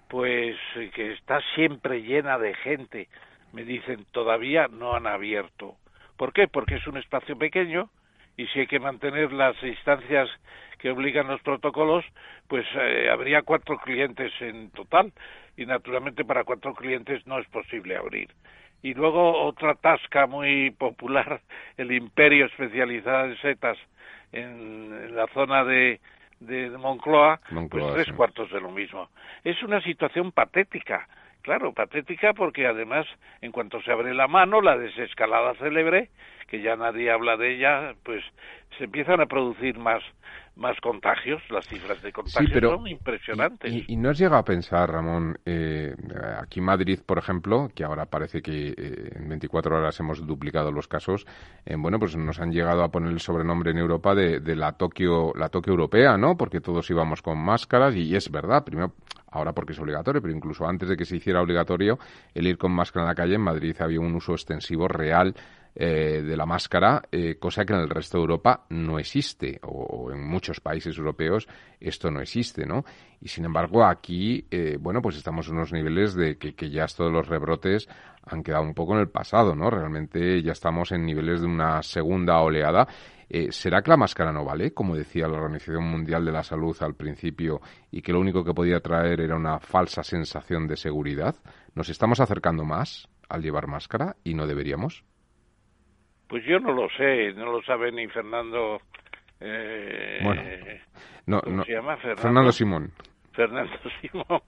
[0.09, 3.09] pues eh, que está siempre llena de gente.
[3.53, 5.77] Me dicen, todavía no han abierto.
[6.17, 6.49] ¿Por qué?
[6.49, 7.91] Porque es un espacio pequeño
[8.37, 10.29] y si hay que mantener las instancias
[10.79, 12.05] que obligan los protocolos,
[12.49, 15.13] pues eh, habría cuatro clientes en total
[15.57, 18.31] y naturalmente para cuatro clientes no es posible abrir.
[18.83, 21.41] Y luego otra tasca muy popular,
[21.77, 23.79] el imperio especializado en setas
[24.33, 26.01] en, en la zona de,
[26.41, 28.13] de Moncloa, Moncloa, pues tres sí.
[28.13, 29.09] cuartos de lo mismo.
[29.45, 31.07] Es una situación patética.
[31.43, 33.07] Claro, patética porque además,
[33.41, 36.11] en cuanto se abre la mano, la desescalada célebre,
[36.49, 38.23] que ya nadie habla de ella, pues
[38.77, 40.03] se empiezan a producir más,
[40.61, 43.73] más contagios, las cifras de contagios pero- son impresionantes.
[43.73, 45.95] Y, y no has llegado a pensar, Ramón, eh,
[46.39, 50.71] aquí en Madrid, por ejemplo, que ahora parece que eh, en 24 horas hemos duplicado
[50.71, 51.27] los casos,
[51.65, 54.73] eh, bueno, pues nos han llegado a poner el sobrenombre en Europa de, de la
[54.73, 56.37] Tokio la Tokio europea, ¿no?
[56.37, 58.93] Porque todos íbamos con máscaras y es verdad, primero
[59.33, 61.99] ahora porque es obligatorio, pero incluso antes de que se hiciera obligatorio
[62.35, 65.35] el ir con máscara en la calle, en Madrid había un uso extensivo real
[65.75, 70.11] eh, de la máscara, eh, cosa que en el resto de Europa no existe, o,
[70.13, 71.49] en muchos países europeos
[71.79, 72.85] esto no existe, ¿no?
[73.21, 76.87] Y sin embargo aquí, eh, bueno, pues estamos en unos niveles de que, que ya
[76.87, 77.89] todos los rebrotes
[78.25, 79.71] han quedado un poco en el pasado, ¿no?
[79.71, 82.87] Realmente ya estamos en niveles de una segunda oleada.
[83.29, 86.77] Eh, ¿Será que la máscara no vale, como decía la Organización Mundial de la Salud
[86.81, 87.61] al principio,
[87.91, 91.37] y que lo único que podía traer era una falsa sensación de seguridad?
[91.75, 95.05] ¿Nos estamos acercando más al llevar máscara y no deberíamos?
[96.31, 98.81] Pues yo no lo sé, no lo sabe ni Fernando.
[99.41, 100.43] Eh, Bueno,
[101.27, 101.65] No, ¿Cómo no.
[101.65, 101.97] se llama?
[101.97, 102.23] Fernando.
[102.23, 102.93] Fernando Simón.
[103.33, 104.43] Fernando Simón,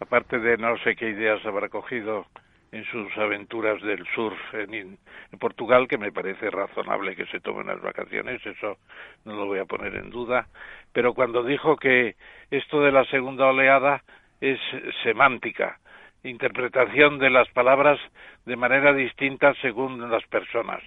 [0.00, 2.26] aparte de no sé qué ideas habrá cogido
[2.72, 7.66] en sus aventuras del surf en, en Portugal, que me parece razonable que se tomen
[7.66, 8.78] las vacaciones, eso
[9.24, 10.46] no lo voy a poner en duda,
[10.92, 12.14] pero cuando dijo que
[12.52, 14.02] esto de la segunda oleada
[14.40, 14.60] es
[15.02, 15.80] semántica,
[16.22, 17.98] interpretación de las palabras
[18.46, 20.80] de manera distinta según las personas.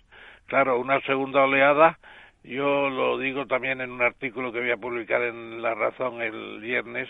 [0.48, 1.98] Claro, una segunda oleada,
[2.44, 6.60] yo lo digo también en un artículo que voy a publicar en La Razón el
[6.60, 7.08] viernes,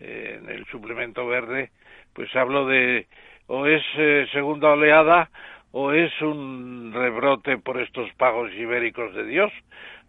[0.00, 1.70] eh, en el suplemento verde,
[2.14, 3.06] pues hablo de
[3.48, 5.28] o es eh, segunda oleada
[5.72, 9.52] o es un rebrote por estos pagos ibéricos de Dios.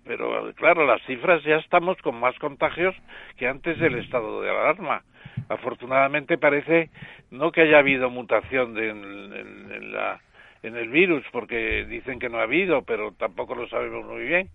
[0.05, 2.93] Pero claro, las cifras ya estamos con más contagios
[3.37, 5.01] que antes del estado de alarma.
[5.49, 6.89] Afortunadamente parece
[7.31, 10.19] no que haya habido mutación de- en, la,
[10.63, 14.49] en el virus, porque dicen que no ha habido, pero tampoco lo sabemos muy bien.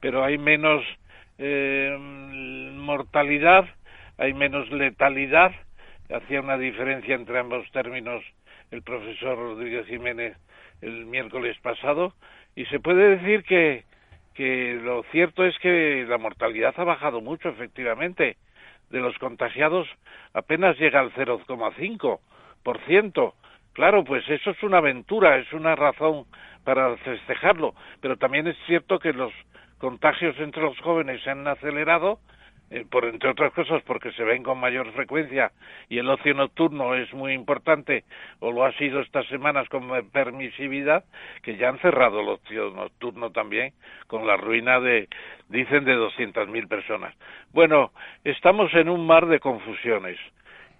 [0.00, 0.82] Pero hay menos
[1.38, 3.66] eh, mortalidad,
[4.18, 5.52] hay menos letalidad.
[6.12, 8.24] Hacía una diferencia entre ambos términos
[8.70, 10.36] el profesor Rodríguez Jiménez
[10.80, 12.14] el miércoles pasado
[12.54, 13.84] y se puede decir que,
[14.34, 18.36] que lo cierto es que la mortalidad ha bajado mucho, efectivamente.
[18.90, 19.88] De los contagiados
[20.32, 23.34] apenas llega al 0,5%.
[23.72, 26.24] Claro, pues eso es una aventura, es una razón
[26.64, 29.32] para festejarlo, pero también es cierto que los
[29.78, 32.18] contagios entre los jóvenes se han acelerado,
[32.70, 35.50] eh, por entre otras cosas porque se ven con mayor frecuencia
[35.88, 38.04] y el ocio nocturno es muy importante,
[38.40, 41.04] o lo ha sido estas semanas con permisividad,
[41.42, 43.72] que ya han cerrado el ocio nocturno también,
[44.06, 45.08] con la ruina de,
[45.48, 47.14] dicen, de 200.000 personas.
[47.52, 47.92] Bueno,
[48.24, 50.18] estamos en un mar de confusiones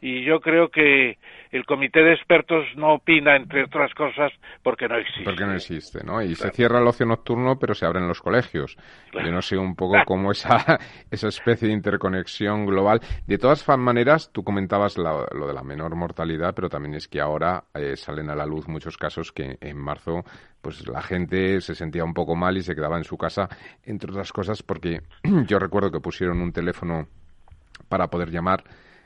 [0.01, 1.19] y yo creo que
[1.51, 4.33] el comité de expertos no opina, entre otras cosas,
[4.63, 5.25] porque no existe.
[5.25, 6.23] Porque no existe, ¿no?
[6.23, 8.77] Y se cierra el ocio nocturno, pero se abren los colegios.
[9.13, 10.79] Yo no sé un poco cómo esa,
[11.11, 13.01] esa especie de interconexión global.
[13.27, 17.21] De todas maneras, tú comentabas la- lo de la menor mortalidad, pero también es que
[17.21, 20.25] ahora eh, salen a la luz muchos casos que en marzo
[20.63, 23.49] pues la gente se sentía un poco mal y se quedaba en su casa,
[23.85, 25.01] entre otras cosas porque
[25.47, 27.09] yo recuerdo que pusieron un teléfono
[27.89, 28.63] para poder llamar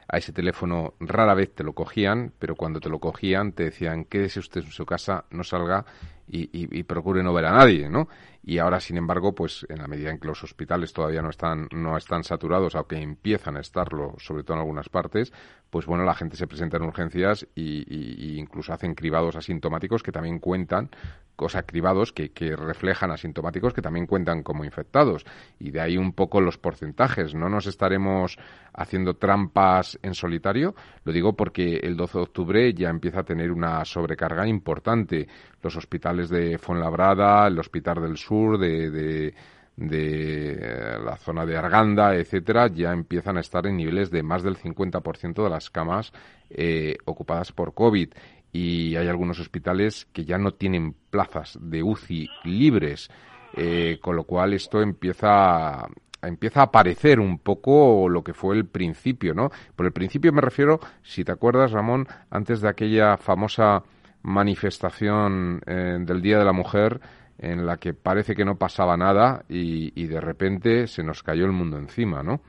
[0.08, 4.04] a ese teléfono rara vez te lo cogían, pero cuando te lo cogían te decían
[4.04, 5.84] quédese usted en su casa, no salga
[6.28, 8.08] y, y- y procure no ver a nadie, ¿no?
[8.46, 11.66] Y ahora, sin embargo, pues en la medida en que los hospitales todavía no están,
[11.72, 15.32] no están saturados, aunque empiezan a estarlo, sobre todo en algunas partes,
[15.74, 20.38] pues bueno, la gente se presenta en urgencias y, incluso hacen cribados asintomáticos que también
[20.38, 20.90] cuentan,
[21.34, 25.24] cosa cribados que, que, reflejan asintomáticos que también cuentan como infectados.
[25.58, 27.34] Y de ahí un poco los porcentajes.
[27.34, 28.38] No nos estaremos
[28.72, 30.76] haciendo trampas en solitario.
[31.02, 35.26] Lo digo porque el 12 de octubre ya empieza a tener una sobrecarga importante.
[35.60, 39.34] Los hospitales de Fuenlabrada, el Hospital del Sur, de
[39.76, 44.42] de eh, la zona de Arganda, etcétera, ya empiezan a estar en niveles de más
[44.42, 46.12] del 50% de las camas
[46.50, 48.10] eh, ocupadas por COVID.
[48.52, 53.10] Y hay algunos hospitales que ya no tienen plazas de UCI libres,
[53.54, 55.88] eh, con lo cual esto empieza
[56.22, 59.50] empieza a aparecer un poco lo que fue el principio, ¿no?
[59.76, 63.82] Por el principio me refiero, si te acuerdas, Ramón, antes de aquella famosa
[64.22, 66.98] manifestación del Día de la Mujer,
[67.38, 71.52] en la que parece que no pasaba nada y, de repente se nos cayó el
[71.52, 72.40] mundo encima, ¿no?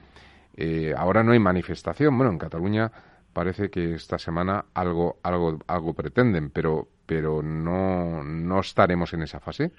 [0.56, 2.18] Eh, ahora no hay manifestación.
[2.18, 2.92] Bueno, en Cataluña
[3.34, 9.40] parece que esta semana algo, algo, algo pretenden, pero, pero no, no estaremos en esa
[9.40, 9.72] fase.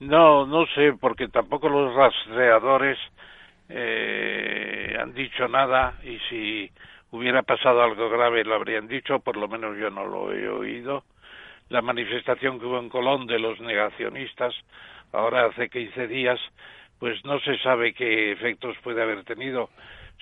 [0.00, 2.98] No, no sé, porque tampoco los rastreadores
[3.68, 6.70] eh, han dicho nada y si
[7.12, 11.04] hubiera pasado algo grave lo habrían dicho, por lo menos yo no lo he oído
[11.72, 14.54] la manifestación que hubo en Colón de los negacionistas,
[15.10, 16.38] ahora hace 15 días,
[16.98, 19.70] pues no se sabe qué efectos puede haber tenido.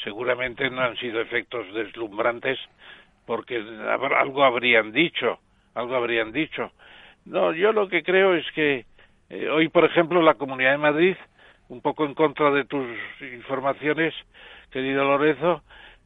[0.05, 2.57] Seguramente no han sido efectos deslumbrantes
[3.26, 5.40] porque algo habrían dicho,
[5.74, 6.70] algo habrían dicho.
[7.24, 8.86] No, yo lo que creo es que
[9.28, 11.16] eh, hoy, por ejemplo, la Comunidad de Madrid,
[11.68, 12.86] un poco en contra de tus
[13.20, 14.14] informaciones,
[14.70, 15.64] querido Lorenzo,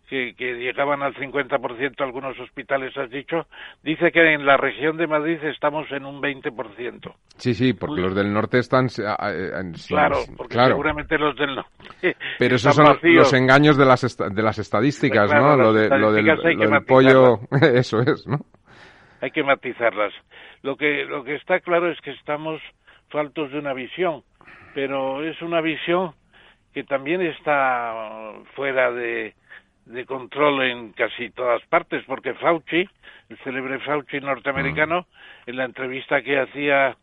[0.08, 3.46] que, llegaban al 50% algunos hospitales, has dicho,
[3.82, 7.14] dice que en la región de Madrid estamos en un 20%.
[7.36, 8.88] Sí, sí, porque los del norte están...
[8.88, 11.70] claro, porque seguramente los del norte...
[12.38, 15.56] Pero esos son los engaños de las, de las estadísticas, ¿no?
[15.56, 16.26] Lo, de, lo del,
[16.86, 17.40] pollo,
[17.74, 18.38] eso es, ¿no?
[19.20, 20.12] Hay que matizarlas.
[20.62, 22.60] Lo que, lo que está claro es que estamos
[23.08, 24.22] faltos de una visión,
[24.74, 26.12] pero es una visión
[26.74, 29.34] que también está fuera de
[29.86, 32.88] de control en casi todas partes, porque Fauci,
[33.28, 35.50] el célebre Fauci norteamericano, mm.
[35.50, 36.96] en la entrevista que hacía,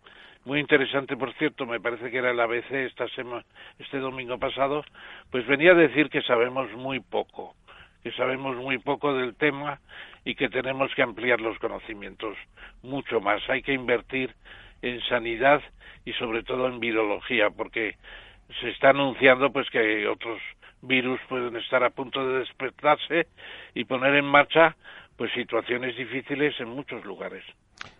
[0.45, 3.45] muy interesante por cierto, me parece que era el ABC esta semana,
[3.79, 4.83] este domingo pasado,
[5.29, 7.55] pues venía a decir que sabemos muy poco,
[8.03, 9.79] que sabemos muy poco del tema
[10.25, 12.35] y que tenemos que ampliar los conocimientos
[12.81, 13.47] mucho más.
[13.49, 14.33] Hay que invertir
[14.81, 15.61] en sanidad
[16.05, 17.95] y sobre todo en virología, porque
[18.59, 20.41] se está anunciando pues que otros
[20.81, 23.27] virus pueden estar a punto de despertarse
[23.73, 24.75] y poner en marcha
[25.15, 27.43] pues situaciones difíciles en muchos lugares.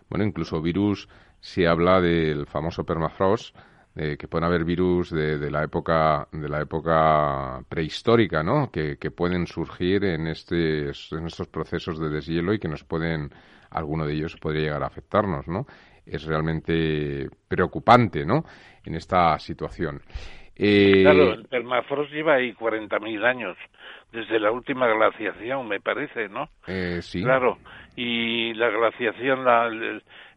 [0.08, 1.08] Bueno, incluso virus,
[1.40, 3.56] se habla del famoso permafrost,
[3.94, 8.70] de que pueden haber virus de, la época de la época prehistórica, ¿no?
[8.70, 13.30] Que, pueden surgir en, este, en estos procesos de deshielo y que nos pueden,
[13.70, 15.66] alguno de ellos podría llegar a afectarnos, ¿no?
[16.04, 18.44] Es realmente preocupante, ¿no?
[18.84, 20.02] En esta situación.
[20.56, 23.56] Eh, claro, el permafrost lleva ahí 40.000 años,
[24.12, 26.50] desde la última glaciación, me parece, ¿no?
[26.66, 27.22] Eh, sí.
[27.22, 27.58] Claro,
[27.96, 29.46] y la glaciación,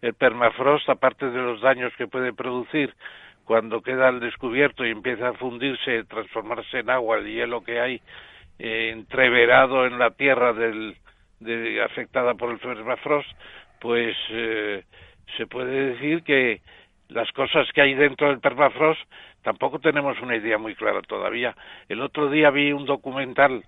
[0.01, 2.93] el, permafrost, aparte de los daños que puede producir
[3.43, 8.01] cuando queda al descubierto y empieza a fundirse, transformarse en agua, el hielo que hay
[8.57, 10.95] eh, entreverado en la tierra del,
[11.39, 13.29] de, afectada por el permafrost,
[13.79, 14.15] pues
[15.37, 16.61] se puede decir que
[17.09, 19.01] las cosas que hay dentro del permafrost
[19.43, 21.55] tampoco tenemos una idea muy clara todavía.
[21.87, 23.63] El otro día vi un documental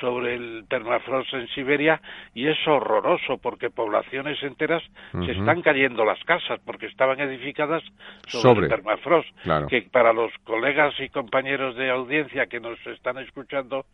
[0.00, 2.00] sobre el permafrost en Siberia
[2.34, 4.82] y es horroroso porque poblaciones enteras
[5.24, 7.82] se están cayendo las casas porque estaban edificadas
[8.26, 9.28] sobre, el permafrost
[9.68, 13.86] que para los colegas y compañeros de audiencia que nos están escuchando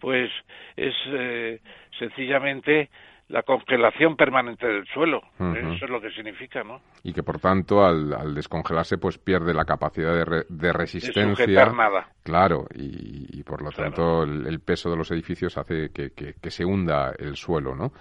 [0.00, 0.30] pues
[0.76, 1.60] es eh,
[1.98, 2.88] sencillamente
[3.28, 5.22] la congelación permanente del suelo.
[5.38, 6.80] Eso es lo que significa, ¿no?
[7.02, 11.46] Y que por tanto al, descongelarse pues pierde la capacidad de, de resistencia.
[11.46, 12.08] De nada.
[12.22, 17.12] Claro, y, por lo tanto el, peso de los edificios hace que, que, se hunda
[17.18, 17.92] el suelo, ¿no?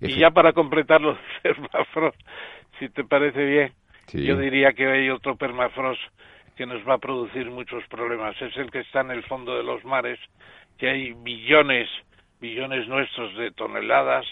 [0.00, 2.20] Y ya para completar los permafrost,
[2.78, 3.72] si te parece bien,
[4.12, 6.00] yo diría que hay otro permafrost
[6.56, 8.40] que nos va a producir muchos problemas.
[8.42, 10.18] Es el que está en el fondo de los mares,
[10.76, 11.88] que hay billones,
[12.40, 14.26] billones nuestros de toneladas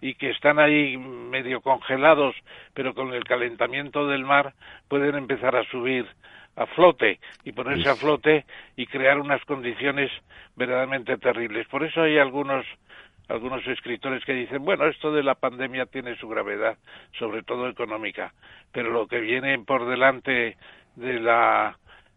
[0.00, 2.34] y que están ahí medio congelados,
[2.74, 4.54] pero con el calentamiento del mar
[4.88, 6.06] pueden empezar a subir
[6.56, 8.44] a flote y ponerse a flote
[8.76, 10.10] y crear unas condiciones
[10.56, 11.66] verdaderamente terribles.
[11.68, 12.66] Por eso hay algunos
[13.28, 16.76] algunos escritores que dicen, bueno, esto de la pandemia tiene su gravedad,
[17.16, 18.34] sobre todo económica,
[18.72, 20.56] pero lo que viene por delante
[20.96, 21.76] de la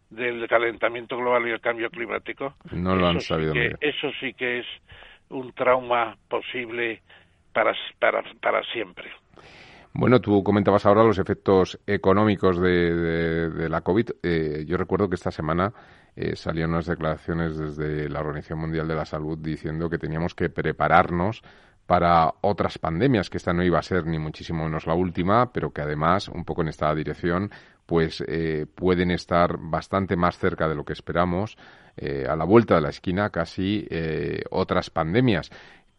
[0.10, 2.56] del calentamiento global y el cambio climático.
[2.72, 3.54] No lo han sabido.
[3.80, 4.66] eso sí que es
[5.30, 7.02] un trauma posible
[7.54, 9.12] para, para, para siempre.
[9.96, 14.10] Bueno, tú comentabas ahora los efectos económicos de, la COVID.
[14.24, 15.72] Eh, yo recuerdo que esta semana
[16.16, 20.50] eh, salieron unas declaraciones desde la Organización Mundial de la Salud diciendo que teníamos que
[20.50, 21.44] prepararnos
[21.86, 25.72] para otras pandemias, que esta no iba a ser ni muchísimo menos la última, pero
[25.72, 27.52] que además, un poco en esta dirección,
[27.86, 31.56] pues eh, pueden estar bastante más cerca de lo que esperamos,
[32.28, 33.88] a la vuelta de la esquina casi
[34.50, 35.52] otras pandemias.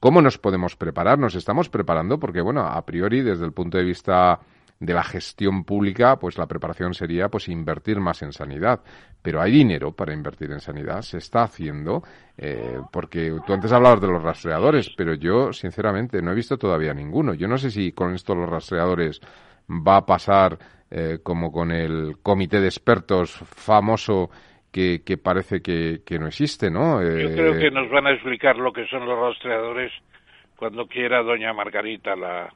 [0.04, 1.18] ¿Cómo nos podemos preparar?
[1.18, 4.38] Nos estamos preparando porque, bueno, a priori, desde el punto de vista
[4.78, 8.82] de la gestión pública, pues la preparación sería pues invertir más en sanidad.
[9.22, 12.02] Pero hay dinero para invertir en sanidad, se está haciendo,
[12.36, 16.92] eh, porque tú antes hablabas de los rastreadores, pero yo, sinceramente, no he visto todavía
[16.92, 17.32] ninguno.
[17.32, 19.22] Yo no sé si con esto los rastreadores
[19.70, 20.58] va a pasar
[20.90, 24.28] eh, como con el comité de expertos famoso
[24.74, 27.00] que, parece que, no existe, ¿no?
[27.00, 29.92] Yo creo eh, que nos van a explicar lo que son los rastreadores
[30.56, 32.52] cuando quiera doña Margarita, la,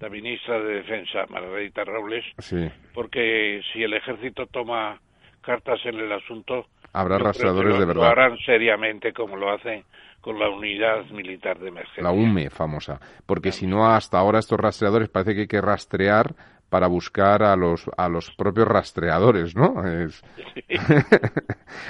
[0.00, 2.68] la ministra de Defensa, Margarita Robles, sí.
[2.94, 4.98] porque si el ejército toma
[5.42, 8.02] cartas en el asunto, habrá rastreadores de verdad.
[8.02, 9.84] Lo harán seriamente como lo hacen
[10.22, 12.02] con la unidad militar de emergencia.
[12.02, 16.34] La UME famosa, porque si no hasta ahora estos rastreadores parece que hay que rastrear
[16.68, 19.86] para buscar a los a los propios rastreadores, ¿no?
[19.86, 20.22] Es...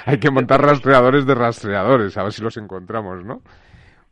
[0.05, 3.41] hay que montar rastreadores de rastreadores, a ver si los encontramos, ¿no?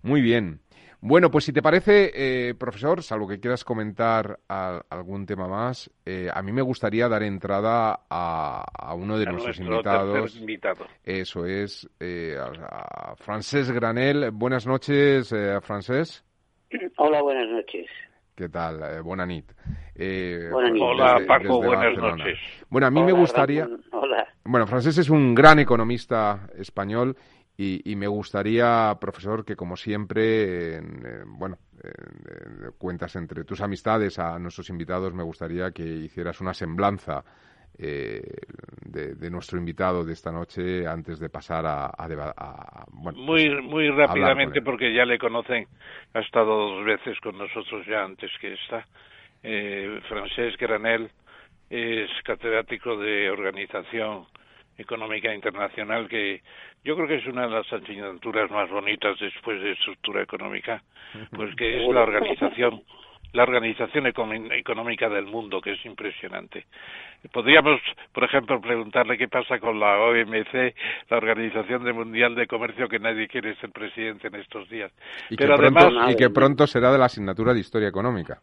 [0.02, 0.62] Muy bien.
[1.00, 6.28] Bueno, pues si te parece, eh, profesor, salvo que quieras comentar algún tema más, eh,
[6.34, 10.36] a mí me gustaría dar entrada a, uno de nuestros invitados.
[10.38, 10.88] Invitado.
[11.04, 14.32] Eso es, eh, a, Francés Granel.
[14.32, 16.26] Buenas noches, Francés.
[16.98, 17.86] Hola, buenas noches.
[18.38, 19.02] ¿Qué tal?
[19.02, 19.52] buena nit.
[20.54, 22.38] Hola, Paco, buenas noches.
[22.70, 23.68] Bueno, a mí me gustaría...
[23.92, 24.28] Hola.
[24.46, 27.18] Bueno, Francés es un gran economista español
[27.58, 30.80] y, me gustaría, profesor, que como siempre,
[31.26, 31.58] bueno,
[32.78, 37.26] cuentas entre tus amistades a nuestros invitados, me gustaría que hicieras una semblanza
[37.80, 38.22] eh,
[38.86, 43.90] de, nuestro invitado de esta noche antes de pasar a, a, bueno, muy pues, muy
[43.90, 45.68] rápidamente porque ya le conocen
[46.14, 48.86] ha estado dos veces con nosotros ya antes que esta.
[49.44, 51.10] Eh, Francesc Granel
[51.70, 54.26] es catedrático de organización
[54.78, 56.42] económica internacional que
[56.84, 60.82] yo creo que es una de las asignaturas más bonitas después de estructura económica,
[61.32, 62.82] pues que es la organización
[63.34, 66.66] la organización económica del mundo, que es impresionante.
[67.32, 67.82] Podríamos,
[68.14, 70.74] por ejemplo, preguntarle qué pasa con la OMC,
[71.10, 74.92] la Organización Mundial de Comercio, que nadie quiere ser presidente en estos días.
[75.30, 78.40] Y Pero que además pronto, y que pronto será de la asignatura de Historia Económica.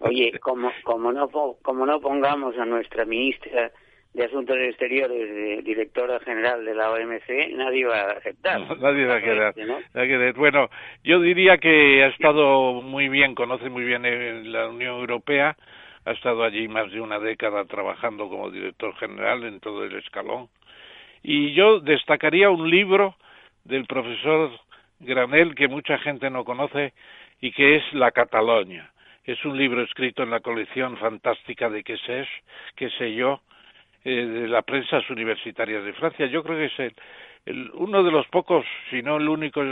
[0.00, 1.28] Oye, como, como, no,
[1.62, 3.70] como no pongamos a nuestra ministra
[4.14, 8.60] de Asuntos Exteriores, directora general de la OMC, nadie va a aceptar.
[8.80, 10.34] nadie va a quedar.
[10.34, 10.70] Bueno,
[11.02, 15.56] yo diría que ha estado muy bien, conoce muy bien la Unión Europea,
[16.04, 20.48] ha estado allí más de una década trabajando como director general en todo el escalón.
[21.22, 23.16] Y yo destacaría un libro
[23.64, 24.52] del profesor
[25.00, 26.92] Granel que mucha gente no conoce
[27.40, 28.90] y que es La Cataluña.
[29.24, 32.28] Es un libro escrito en la colección fantástica de qué sé,
[32.76, 33.40] qué sé yo,
[34.04, 36.26] eh, de las prensas universitarias de Francia.
[36.26, 36.92] Yo creo que es
[37.46, 39.62] el, uno de los pocos, si no el único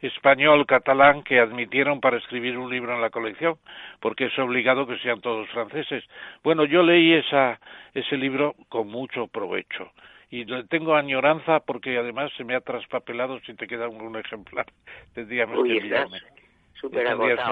[0.00, 3.58] español catalán que admitieron para escribir un libro en la colección,
[4.00, 6.04] porque es obligado que sean todos franceses.
[6.42, 7.60] Bueno, yo leí esa,
[7.94, 9.90] ese libro con mucho provecho
[10.30, 14.64] y tengo añoranza porque además se me ha traspapelado si te queda un, ejemplar
[15.14, 16.18] tendríamos que enviarme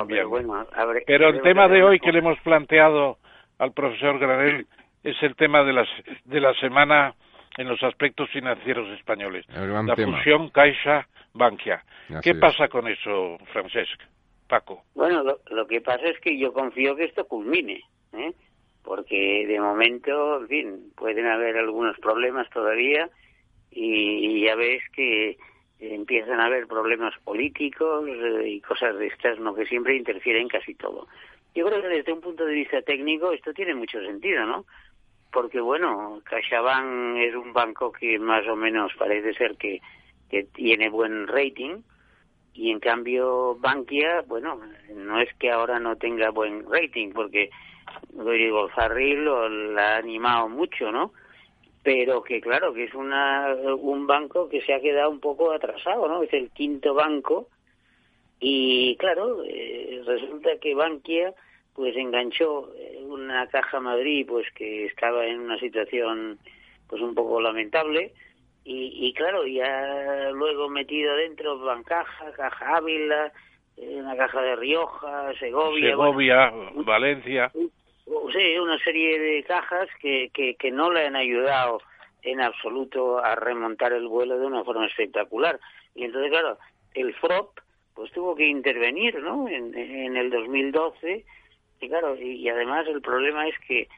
[0.08, 0.66] pero bueno
[1.06, 3.18] pero el tema de hoy que le hemos planteado
[3.58, 4.66] al profesor Granel
[5.02, 5.88] es el tema de, las,
[6.24, 7.14] de la semana
[7.56, 9.44] en los aspectos financieros españoles.
[9.48, 11.82] La fusión Caixa-Bankia.
[12.22, 14.00] ¿Qué pasa con eso, Francesc?
[14.48, 14.84] Paco.
[14.94, 17.82] Bueno, lo, que pasa es que yo confío que esto culmine,
[18.14, 18.32] ¿eh?
[18.82, 23.10] porque de momento, en fin, pueden haber algunos problemas todavía
[23.70, 25.36] y, ya ves que
[25.78, 29.54] empiezan a haber problemas políticos eh, y cosas de estas, ¿no?
[29.54, 31.06] que siempre interfieren casi todo.
[31.54, 34.64] Yo creo que desde un punto de vista técnico esto tiene mucho sentido, ¿no?
[35.32, 39.80] Porque bueno, CaixaBank es un banco que más o menos parece ser que,
[40.52, 41.80] tiene buen rating
[42.52, 44.60] y en cambio Bankia, bueno,
[44.94, 47.48] no es que ahora no tenga buen rating porque
[48.12, 51.12] digo, Farril lo, la ha animado mucho, ¿no?
[51.82, 56.06] Pero que claro, que es una, un banco que se ha quedado un poco atrasado,
[56.08, 56.22] ¿no?
[56.22, 57.48] Es el quinto banco
[58.40, 61.34] y claro, eh, resulta que Bankia
[61.78, 62.72] pues enganchó
[63.06, 66.36] una caja Madrid pues que estaba en una situación
[66.88, 68.12] pues un poco lamentable.
[68.64, 73.32] Y, y claro, ya luego metido dentro Bancaja, Caja Ávila,
[73.76, 75.90] una caja de Rioja, Segovia.
[75.90, 76.52] Segovia,
[76.84, 77.52] Valencia.
[77.54, 81.80] Sí, una serie de cajas que, que, que no le han ayudado
[82.22, 85.60] en absoluto a remontar el vuelo de una forma espectacular.
[85.94, 86.58] Y entonces, claro,
[86.94, 87.60] el FROP
[87.94, 89.48] pues tuvo que intervenir, ¿no?
[89.48, 91.24] En, en el 2012
[91.80, 93.88] y claro, y, además el problema es que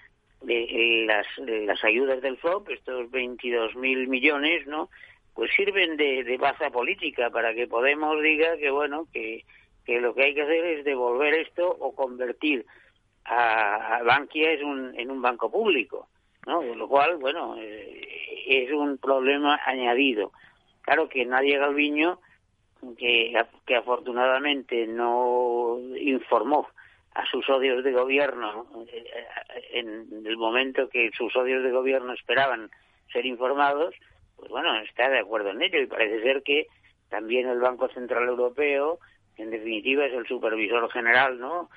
[0.49, 4.91] eh, las, las ayudas del FROP, estos 22 mil millones, ¿no?
[5.35, 9.45] Pues sirven de, de baza política para que Podemos diga que, bueno, que,
[9.85, 12.67] que lo que hay que hacer es devolver esto o convertir
[13.25, 16.09] a, a Bankia en un, en un banco público,
[16.47, 16.63] ¿no?
[16.63, 20.33] Lo cual, bueno, eh, es un problema añadido.
[20.83, 22.19] Claro que nadie Galviño,
[22.99, 23.33] que,
[23.67, 26.69] que afortunadamente no informó
[27.15, 29.05] a sus odios de gobierno eh,
[29.73, 32.71] en el momento que sus odios de gobierno esperaban
[33.13, 33.95] ser informados,
[34.37, 36.67] pues bueno, está de acuerdo en ello y parece ser que
[37.09, 39.01] también el Banco Central Europeo,
[39.37, 41.69] en definitiva, es el supervisor general, ¿no?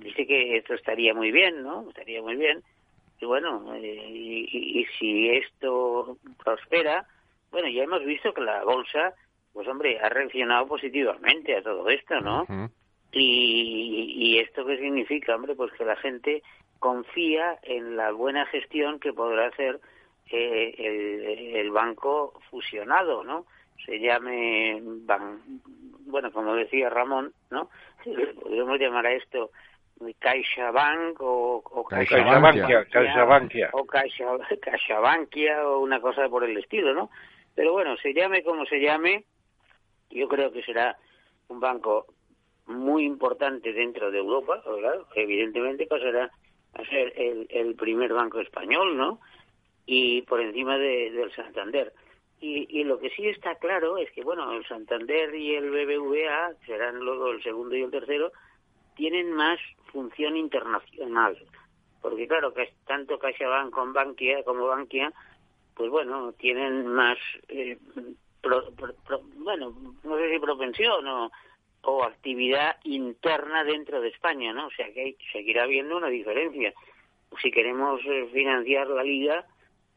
[0.00, 1.88] dice que esto estaría muy bien, ¿no?
[1.88, 2.62] Estaría muy bien.
[3.20, 7.06] Y bueno, eh, y, si esto prospera,
[7.50, 9.14] bueno, ya hemos visto que la bolsa,
[9.52, 12.46] pues hombre, ha reaccionado positivamente a todo esto, ¿no?
[13.12, 16.42] Y, y esto qué significa, hombre, pues que la gente
[16.78, 19.80] confía en la buena gestión que podrá hacer
[20.30, 23.46] eh, el, el, banco fusionado, ¿no?
[23.84, 25.40] Se llame, ban,
[26.06, 27.68] bueno, como decía Ramón, ¿no?
[28.40, 29.50] Podríamos llamar a esto
[30.18, 34.24] CaixaBank o, o CaixaBankia, CaixaBankia, o Caixa,
[34.60, 37.10] CaixaBankia o una cosa por el estilo, ¿no?
[37.54, 39.24] Pero bueno, se llame como se llame,
[40.10, 40.96] yo creo que será
[41.48, 42.06] un banco
[42.70, 44.62] muy importante dentro de Europa,
[45.14, 46.30] evidentemente pasará
[46.74, 49.20] a ser el, el primer banco español, ¿no?
[49.86, 51.92] Y por encima de, del Santander.
[52.40, 56.54] Y, y, lo que sí está claro es que, bueno, el Santander y el BBVA,
[56.64, 58.32] serán luego el segundo y el tercero,
[58.94, 59.58] tienen más
[59.92, 61.36] función internacional.
[62.00, 65.12] Porque, claro, que tanto CaixaBank con Bankia, como Bankia,
[65.74, 67.18] pues bueno, tienen más,
[67.48, 67.78] eh,
[69.36, 71.30] bueno, no sé si propensión o
[71.82, 74.66] o actividad interna dentro de España, ¿no?
[74.66, 76.72] O sea que hay, seguirá habiendo una diferencia.
[77.40, 79.46] Si queremos eh, financiar la liga,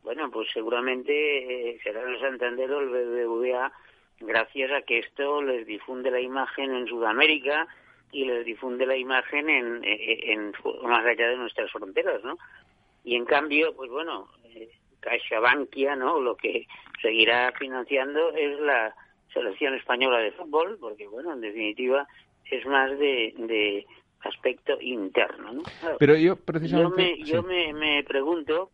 [0.04, 3.72] bueno, pues seguramente eh, será el Santander o el BBVA
[4.20, 7.68] gracias a que esto les difunde la imagen en Sudamérica
[8.12, 10.54] y les difunde la imagen en, eh, en,
[10.84, 12.38] más allá de nuestras fronteras, ¿no?
[13.04, 14.30] Y en cambio, pues bueno,
[15.02, 16.20] CaixaBankia, ¿no?
[16.20, 16.68] Lo que
[17.02, 18.96] seguirá financiando es la
[19.34, 22.08] selección española de fútbol, porque bueno, en definitiva
[22.50, 23.86] es más de, de
[24.22, 25.54] aspecto interno.
[25.54, 25.64] ¿no?
[26.00, 27.24] Pero yo precisamente...
[27.24, 28.72] Yo me, me, pregunto,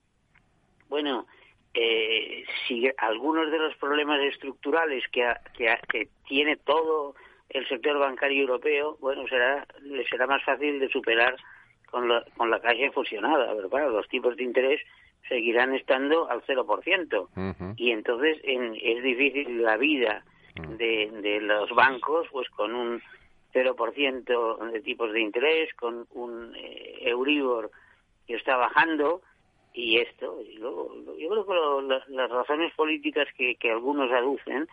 [0.90, 1.28] bueno,
[1.74, 7.16] eh, si algunos de los problemas estructurales que, que, que, tiene todo
[7.50, 11.36] el sector bancario europeo, bueno, será le será más fácil de superar
[11.90, 14.82] con la, con la calle fusionada, pero claro, los tipos de interés
[15.28, 17.76] seguirán estando al 0%.
[17.78, 20.24] Y entonces en, es difícil la vida.
[20.56, 23.02] De, de los bancos, pues con un
[23.54, 27.72] 0% de tipos de interés, con un eh, Euribor
[28.28, 29.22] que está bajando
[29.74, 30.42] y esto.
[30.42, 34.68] Y luego, yo creo que las razones políticas que, que algunos aducen,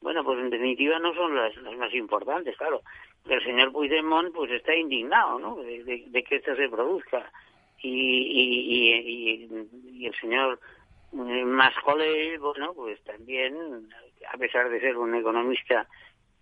[0.00, 2.82] bueno, pues en definitiva no son las, las más importantes, claro.
[3.28, 7.30] El señor Puigdemont pues está indignado, ¿no?, de, que esto se produzca.
[7.82, 10.58] Y, y, y, y el señor
[11.16, 13.88] más Mascolell, bueno, pues también
[14.32, 15.88] a pesar de ser un economista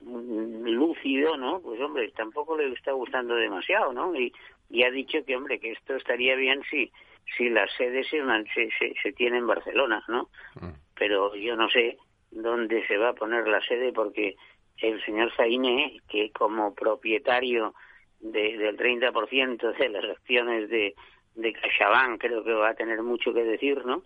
[0.01, 1.61] lúcido, ¿no?
[1.61, 4.15] Pues hombre, tampoco le está gustando demasiado, ¿no?
[4.15, 4.33] Y,
[4.69, 6.91] y ha dicho que, hombre, que esto estaría bien si,
[7.37, 8.21] si la sede se,
[8.55, 10.29] se, se, tiene en Barcelona, ¿no?
[10.57, 10.73] Mm.
[10.95, 11.99] Pero yo no sé
[12.31, 14.37] dónde se va a poner la sede porque
[14.79, 17.75] el señor Zainé, que como propietario
[18.21, 20.95] de, del 30% de las acciones de,
[21.35, 24.03] de CaixaBank creo que va a tener mucho que decir, ¿no?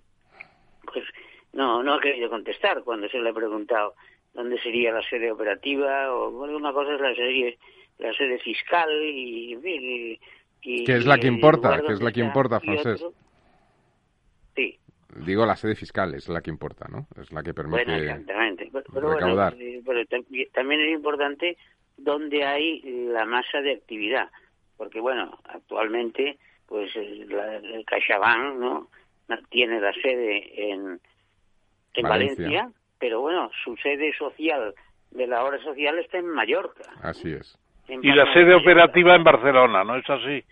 [0.93, 1.05] Pues
[1.53, 3.95] no, no ha querido contestar cuando se le ha preguntado
[4.35, 7.59] dónde sería la sede operativa o bueno, una cosa es la sede
[7.99, 10.19] la sede fiscal y,
[10.63, 13.05] y, que es la que importa, que es la que importa, Francés.
[14.55, 14.79] Sí.
[15.25, 17.09] Digo, la sede fiscal es la que importa, ¿no?
[17.21, 18.71] Es la que permite bueno, exactamente.
[18.93, 19.55] recaudar.
[19.59, 20.05] Eh, pero,
[20.53, 21.57] también es importante
[21.97, 22.83] dónde hay
[23.13, 24.29] la masa de actividad,
[24.77, 28.89] porque bueno, actualmente pues el, el CaixaBank, ¿no?
[29.51, 31.01] Tiene la sede en
[31.95, 32.71] en Valencia.
[32.99, 34.75] pero bueno, su sede social
[35.11, 36.85] de la obra social está en Mallorca.
[37.03, 37.59] Así es.
[37.89, 40.45] y la sede operativa en Barcelona, ¿no es así?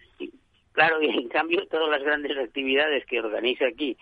[0.72, 3.96] claro, y en cambio todas las grandes actividades que organiza aquí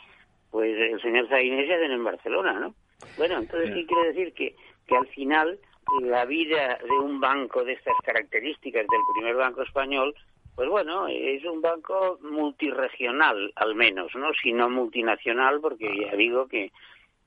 [0.54, 2.76] pues el señor Zainés se hacen en Barcelona, ¿no?
[3.18, 4.54] Bueno, entonces sí quiere decir que,
[4.86, 5.58] que al final
[6.02, 10.14] la vida de un banco de estas características del primer banco español,
[10.55, 14.28] pues bueno, es un banco multiregional al menos, ¿no?
[14.42, 16.70] Si no multinacional, porque ya digo que,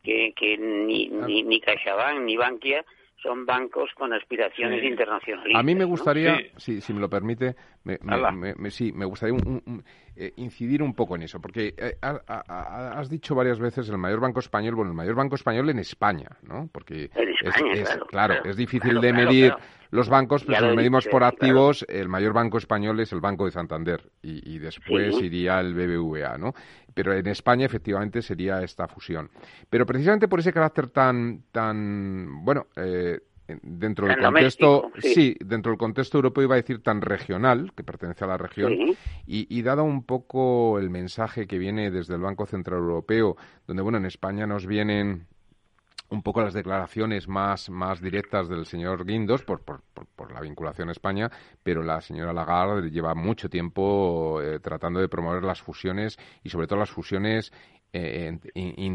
[0.03, 2.85] que, que ni, ni, ni CaixaBank ni Bankia
[3.21, 5.53] son bancos con aspiraciones internacionales.
[5.55, 7.97] A mí me gustaría, si, si me lo permite, me,
[8.69, 9.35] sí, me gustaría
[10.15, 14.39] eh, incidir un poco en eso, porque eh, has dicho varias veces el mayor banco
[14.39, 16.69] español, bueno, el mayor banco español en España, ¿no?
[16.71, 19.53] Porque es, claro, es difícil de medir
[19.91, 23.45] los bancos, pero si lo medimos por activos, el mayor banco español es el Banco
[23.45, 26.53] de Santander y, después iría el BBVA, ¿no?
[26.93, 29.29] Pero en España efectivamente sería esta fusión.
[29.69, 35.35] Pero precisamente por ese carácter tan, tan, bueno, eh, dentro del contexto, sí.
[35.39, 38.73] dentro del contexto europeo iba a decir tan regional, que pertenece a la región,
[39.25, 43.97] y, dado un poco el mensaje que viene desde el Banco Central Europeo, donde bueno
[43.97, 45.27] en España nos vienen
[46.09, 49.81] un poco las declaraciones más, más directas del señor Guindos por, por,
[50.15, 51.29] por, la vinculación a España,
[51.63, 56.67] pero la señora Lagarde lleva mucho tiempo eh, tratando de promover las fusiones y sobre
[56.67, 57.51] todo las fusiones
[57.93, 58.37] eh,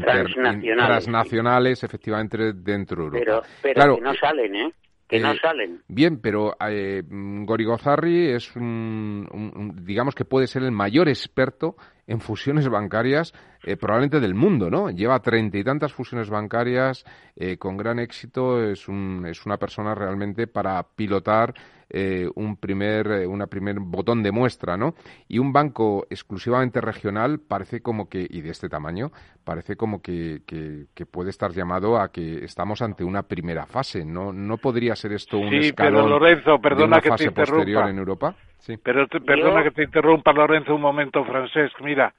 [0.01, 1.83] transnacionales.
[1.83, 3.47] efectivamente, dentro de Europa.
[3.61, 4.73] Pero, que no salen, ¿eh?
[5.07, 5.81] Que no eh, salen.
[5.87, 11.75] Bien, pero eh, Gorigozarri es un, digamos que puede ser el mayor experto
[12.07, 13.33] en fusiones bancarias
[13.63, 14.89] eh, probablemente del mundo, ¿no?
[14.89, 18.61] Lleva treinta y tantas fusiones bancarias eh, con gran éxito.
[18.61, 21.53] Es, un, es una persona realmente para pilotar
[21.89, 24.95] eh, un primer, una primer botón de muestra, ¿no?
[25.29, 29.11] Y un banco exclusivamente regional parece como que, y de este tamaño,
[29.43, 34.03] parece como que, que, puede estar llamado a que estamos ante una primera fase.
[34.03, 37.97] ¿No, no podría ser esto un sí, escalón Lorenzo, perdona de una fase posterior en
[37.97, 38.35] Europa?
[38.83, 41.79] Pero perdona que te interrumpa, Lorenzo, un momento, Francesc.
[41.81, 42.13] Mira,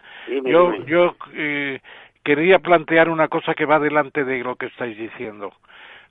[0.45, 1.81] yo, yo eh,
[2.23, 5.53] quería plantear una cosa que va delante de lo que estáis diciendo.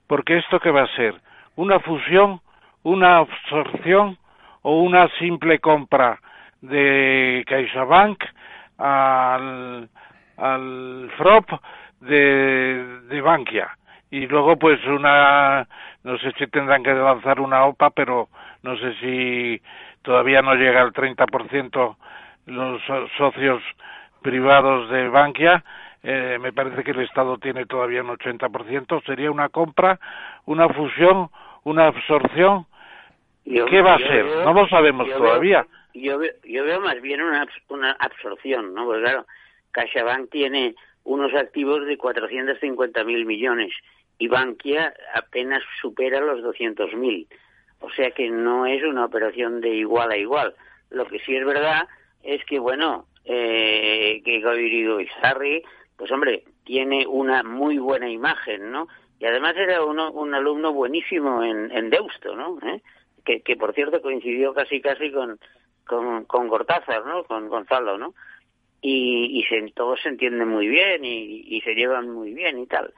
[0.06, 1.14] Porque esto que va a ser,
[1.56, 2.40] una fusión,
[2.82, 4.18] una absorción
[4.62, 6.18] o una simple compra
[6.60, 8.24] de CaixaBank
[8.78, 9.88] al,
[10.36, 11.50] al FROP
[12.00, 13.70] de, de Bankia.
[14.10, 15.66] Y luego, pues, una,
[16.02, 18.28] no sé si tendrán que lanzar una OPA, pero
[18.62, 19.60] no sé si
[20.04, 21.96] todavía no llega al 30%
[22.46, 22.82] los
[23.16, 23.62] socios
[24.22, 25.64] privados de Bankia.
[26.02, 29.04] Eh, me parece que el Estado tiene todavía un 80%.
[29.04, 29.98] Sería una compra,
[30.44, 31.30] una fusión,
[31.64, 32.66] una absorción.
[33.44, 34.24] ¿Qué va a ser?
[34.24, 35.66] no lo sabemos todavía.
[35.94, 38.84] yo, veo, yo veo más bien una, una absorción, ¿no?
[38.84, 39.26] Porque claro,
[39.72, 40.74] CaixaBank tiene
[41.04, 43.72] unos activos de 450.000 millones
[44.18, 47.26] y Bankia apenas supera los 200.000.
[47.84, 50.54] O sea que no es una operación de igual a igual.
[50.88, 51.86] Lo que sí es verdad
[52.22, 55.62] es que, bueno, eh, que y Sarri,
[55.96, 58.88] pues hombre, tiene una muy buena imagen, ¿no?
[59.18, 62.58] Y además era uno, un alumno buenísimo en, en Deusto, ¿no?
[62.66, 62.80] ¿Eh?
[63.22, 65.38] Que, que, por cierto coincidió casi casi con,
[65.86, 67.24] con, con Gortázar, ¿no?
[67.24, 68.14] Con Gonzalo, ¿no?
[68.80, 72.66] Y, y se, todos se entienden muy bien y, y se llevan muy bien y
[72.66, 72.94] tal.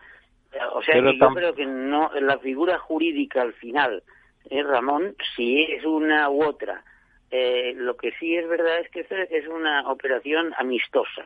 [0.72, 4.03] O sea, que yo creo que no la figura jurídica al final
[4.51, 6.82] eh, Ramón, si es una u otra.
[7.30, 11.24] Eh, lo que sí es verdad es que es una operación amistosa.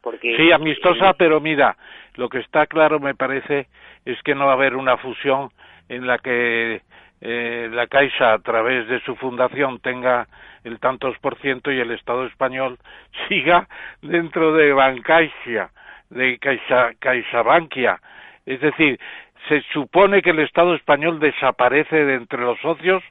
[0.00, 1.76] Porque, sí, amistosa, pero mira,
[2.16, 3.68] lo que está claro me parece
[4.04, 5.50] es que no va a haber una fusión
[5.88, 6.82] en la que
[7.20, 10.28] eh, la Caixa a través de su fundación tenga
[10.62, 12.78] el tantos por ciento y el Estado español
[13.28, 13.66] siga
[14.02, 15.70] dentro de Bancaisia,
[16.10, 17.98] de Caixa, CaixaBankia.
[18.44, 19.00] Es decir,
[19.48, 23.02] se supone que el Estado español desaparece de entre los socios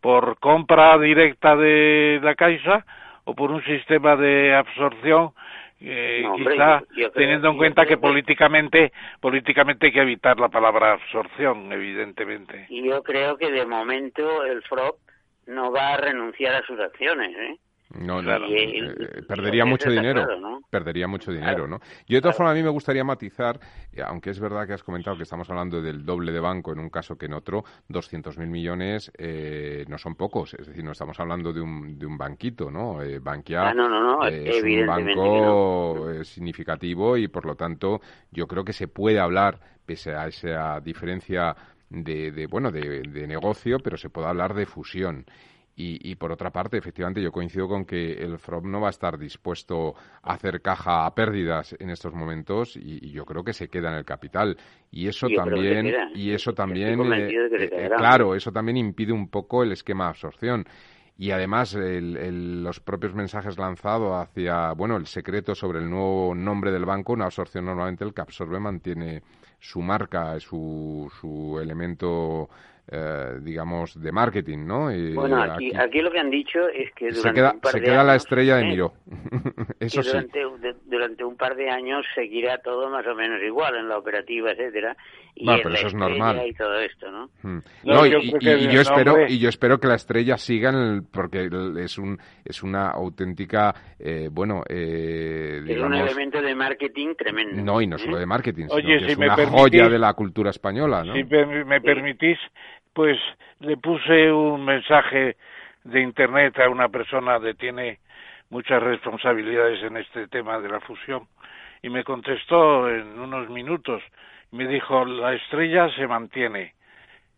[0.00, 2.84] por compra directa de la Caixa
[3.24, 5.32] o por un sistema de absorción
[5.80, 6.82] eh, quizá
[7.14, 13.02] teniendo en cuenta que, políticamente políticamente hay que evitar la palabra absorción evidentemente y yo
[13.04, 14.98] creo que de momento el FROP
[15.46, 17.58] no va a renunciar a sus acciones ¿eh?
[17.90, 20.26] No, no, eh, perdería mucho dinero,
[20.68, 21.80] perdería mucho dinero, ¿no?
[22.06, 23.58] Yo de todas formas a mí me gustaría matizar,
[23.92, 26.80] eh, aunque es verdad que has comentado que estamos hablando del doble de banco en
[26.80, 31.18] un caso que en otro, 200.000 millones eh, no son pocos, es decir, no estamos
[31.18, 32.98] hablando de un, de un banquito, ¿no?
[33.22, 39.18] Bankia ah, es un banco significativo y por lo tanto yo creo que se puede
[39.18, 41.56] hablar, pese a esa diferencia
[41.88, 45.24] de, de bueno, de, de negocio, pero se puede hablar de fusión.
[45.80, 49.16] Y, por otra parte, efectivamente, yo coincido con que el FROB no va a estar
[49.16, 53.90] dispuesto a hacer caja a pérdidas en estos momentos y, yo creo que se queda
[53.92, 54.56] en el capital.
[54.90, 57.28] Y eso también, y eso también, eh,
[57.60, 60.66] eh, claro, eso también impide un poco el esquema de absorción.
[61.16, 66.86] y además los propios mensajes lanzados hacia, bueno, el secreto sobre el nuevo nombre del
[66.86, 69.22] banco, una absorción normalmente el que absorbe mantiene
[69.60, 72.48] su marca, su, su elemento
[72.90, 74.90] eh, digamos, de marketing, ¿no?
[74.92, 77.72] Y bueno, aquí, aquí, lo que han dicho es que durante se queda, un par
[77.72, 78.68] se de queda años, la estrella de ¿eh?
[78.70, 78.92] Miró.
[79.80, 80.08] Eso sí.
[80.10, 83.98] durante, de, durante un par de años seguirá todo más o menos igual en la
[83.98, 84.96] operativa, etcétera.
[85.34, 86.46] Y en pero la eso es estrella normal.
[86.48, 87.26] Y todo esto, ¿no?
[87.42, 87.58] Mm.
[87.84, 90.36] No, No, yo y, que y- y yo espero y yo espero que la estrella
[90.36, 96.00] siga en el, porque es un es una auténtica eh, bueno eh, Es un digamos
[96.10, 97.62] elemento de marketing tremendo.
[97.62, 97.98] no y no ¿eh?
[98.00, 100.50] solo de marketing sino Oye, que si es me una permitís- joya de la cultura
[100.50, 101.14] española ¿no?
[101.14, 102.38] Si me, me permitís,
[102.98, 103.20] pues
[103.60, 105.36] le puse un mensaje
[105.84, 108.00] de internet a una persona que tiene
[108.50, 111.28] muchas responsabilidades en este tema de la fusión
[111.80, 114.02] y me contestó en unos minutos.
[114.50, 116.74] Me dijo, la estrella se mantiene,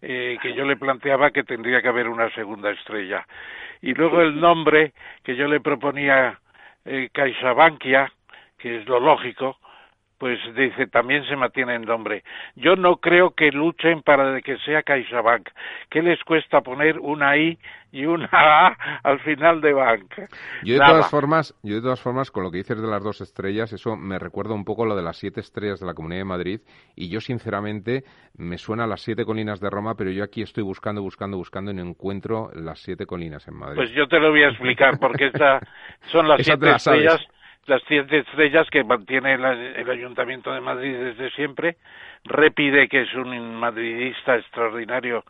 [0.00, 3.26] eh, que yo le planteaba que tendría que haber una segunda estrella.
[3.82, 6.40] Y luego el nombre que yo le proponía,
[6.86, 8.10] eh, CaixaBankia,
[8.56, 9.58] que es lo lógico,
[10.20, 12.22] pues dice, también se mantiene el nombre.
[12.54, 15.48] Yo no creo que luchen para que sea CaixaBank.
[15.88, 17.58] ¿Qué les cuesta poner una I
[17.90, 20.12] y una A al final de bank?
[20.62, 20.92] Yo de Nada.
[20.92, 23.96] todas formas, yo de todas formas, con lo que dices de las dos estrellas, eso
[23.96, 26.60] me recuerda un poco lo de las siete estrellas de la Comunidad de Madrid.
[26.94, 28.04] Y yo, sinceramente,
[28.36, 31.70] me suena a las siete colinas de Roma, pero yo aquí estoy buscando, buscando, buscando
[31.70, 33.76] y no encuentro las siete colinas en Madrid.
[33.76, 35.60] Pues yo te lo voy a explicar, porque esta
[36.12, 37.26] son las siete la sabes.
[37.66, 41.76] Las siete estrellas que mantiene la- el Ayuntamiento de Madrid desde siempre.
[42.24, 45.24] Repide, que es un madridista extraordinario,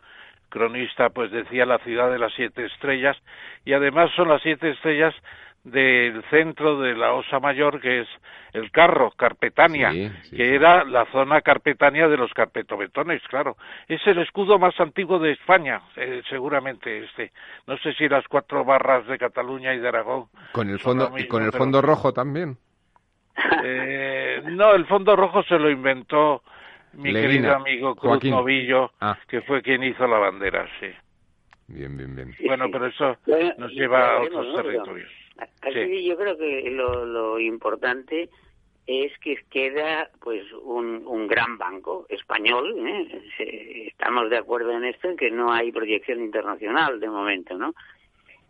[0.49, 3.17] cronista, pues decía la ciudad de las siete estrellas,
[3.65, 5.15] y además son las siete estrellas
[5.63, 8.07] del centro de la Osa Mayor, que es
[8.53, 10.55] el Carro, Carpetania, Sí, sí, que sí.
[10.55, 13.57] era la zona carpetania de los carpetobetones, claro.
[13.87, 17.31] Es el escudo más antiguo de España, eh, seguramente este.
[17.67, 20.25] No sé si las cuatro barras de Cataluña y de Aragón.
[20.51, 22.57] con el fondo y con el pero- fondo rojo también.
[23.63, 26.43] Eh, no, el fondo rojo se lo inventó
[26.93, 28.31] mi Leguina, querido amigo Cruz Joaquín.
[28.31, 29.17] Novillo, Ah.
[29.27, 30.87] que fue quien hizo la bandera, sí.
[31.67, 32.35] Bien, bien, bien.
[32.45, 33.15] Bueno, pero eso
[33.57, 35.09] nos lleva a otros territorios.
[35.61, 36.05] Aquí Sí.
[36.05, 38.29] yo creo que lo, lo importante
[38.87, 42.75] es que queda pues un, un gran banco español.
[42.87, 43.87] ¿eh?
[43.87, 47.73] Estamos de acuerdo en esto, en que no hay proyección internacional de momento, ¿no?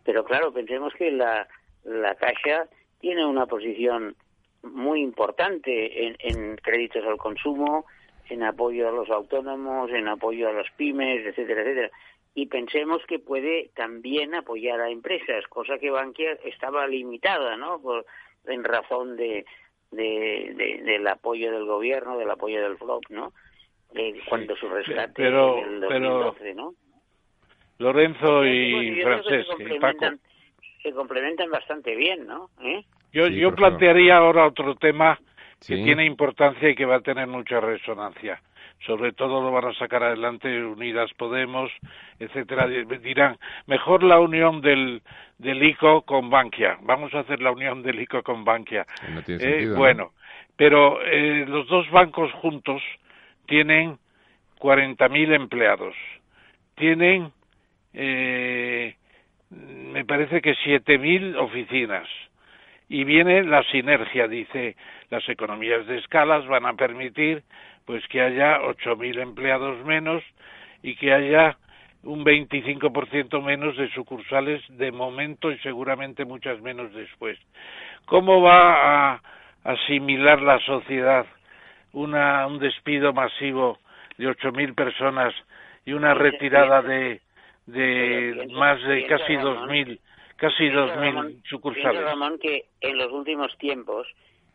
[0.04, 1.46] Pero claro, pensemos que la,
[1.84, 2.66] la Caixa
[3.00, 4.16] tiene una posición
[4.62, 7.84] muy importante en, en créditos al consumo,
[8.28, 11.90] en apoyo a los autónomos, en apoyo a las pymes, etcétera, etcétera.
[12.34, 17.80] Y pensemos que puede también apoyar a empresas, cosa que Bankia estaba limitada, ¿no?
[17.80, 18.06] Por,
[18.46, 19.44] en razón de,
[19.90, 23.32] de- de- del apoyo del gobierno, del apoyo del FLOP, ¿no?
[23.94, 26.74] Eh, cuando su rescate pero- en el pero- 2012, ¿no?
[27.78, 29.56] Lorenzo Bueno, y Francesc se y Paco.
[29.58, 30.20] complementan,
[30.82, 32.48] se complementan bastante bien, ¿no?
[32.62, 32.82] ¿Eh?
[33.12, 33.56] Yo, Sí, yo favor.
[33.56, 35.18] plantearía ahora otro tema
[35.66, 38.40] que tiene importancia y que va a tener mucha resonancia.
[38.86, 41.70] Sobre todo lo van a sacar adelante Unidas Podemos,
[42.18, 42.66] etcétera.
[42.66, 45.02] Di- Dirán, mejor la unión del,
[45.38, 46.78] del ICO con Bankia.
[46.82, 48.86] Vamos a hacer la unión del ICO con Bankia.
[49.14, 50.12] No tiene Eh, bueno,
[50.56, 52.82] pero eh, los dos bancos juntos
[53.46, 53.98] tienen
[54.58, 55.94] 40.000 empleados.
[56.74, 57.32] Tienen,
[57.92, 58.96] eh,
[59.50, 62.08] me parece que 7.000 oficinas.
[62.92, 64.76] Y viene la sinergia, dice,
[65.08, 67.42] las economías de escalas van a permitir
[67.86, 70.22] pues que haya 8.000 empleados menos
[70.82, 71.56] y que haya
[72.02, 77.38] un 25% menos de sucursales de momento y seguramente muchas menos después.
[78.04, 79.22] ¿Cómo va a
[79.64, 81.24] asimilar la sociedad
[81.94, 83.78] una, un despido masivo
[84.18, 85.32] de 8.000 personas
[85.86, 87.22] y una Piensa- retirada de,
[87.64, 89.98] de más de casi Ramón, 2.000
[90.42, 92.02] casi Piensa, 2.000 Ramón, sucursales?
[92.02, 94.08] Ramón, que en los últimos tiempos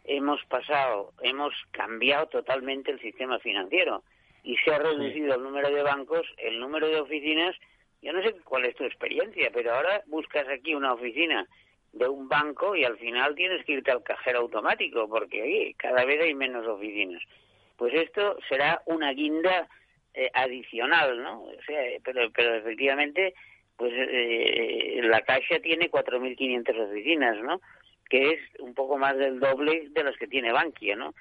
[0.04, 4.04] hemos pasado, hemos cambiado totalmente el sistema financiero
[4.44, 7.56] y se ha reducido el número de bancos, el número de oficinas.
[8.02, 11.48] Yo no sé cuál es tu experiencia, pero ahora buscas aquí una oficina
[11.94, 16.04] de un banco y al final tienes que irte al cajero automático porque oye, cada
[16.04, 17.24] vez hay menos oficinas.
[17.78, 19.70] Pues esto será una guinda
[20.14, 21.44] eh, adicional, ¿no?
[21.44, 23.34] O sea, pero, pero efectivamente,
[23.78, 27.62] pues eh, la Caixa tiene 4.500 oficinas, ¿no?
[28.10, 31.14] Que es un poco más del doble de las que tiene Bankia, ¿no?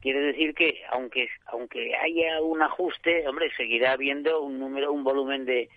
[0.00, 5.44] Quiere decir que aunque aunque haya un ajuste, hombre, seguirá habiendo un número, un volumen
[5.44, 5.68] de,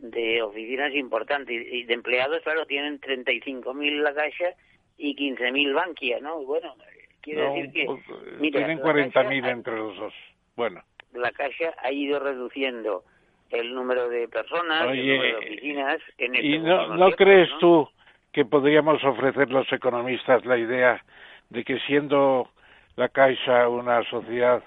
[0.00, 4.54] de oficinas importante y de empleados, claro, tienen 35.000 la Caixa
[4.96, 6.42] y 15.000 Bankia, ¿no?
[6.44, 6.74] Bueno,
[7.22, 8.00] quiere No, decir que pues,
[8.40, 10.14] mira, tienen la 40.000 Caixa- entre los dos.
[10.56, 10.82] Bueno,
[11.12, 13.04] la Caixa ha ido reduciendo
[13.50, 15.98] el número de personas, el número de oficinas.
[16.18, 17.88] En este ¿Y no, no crees tú
[18.32, 21.02] que podríamos ofrecer los economistas la idea
[21.50, 22.48] de que siendo
[22.96, 24.62] la Caixa una sociedad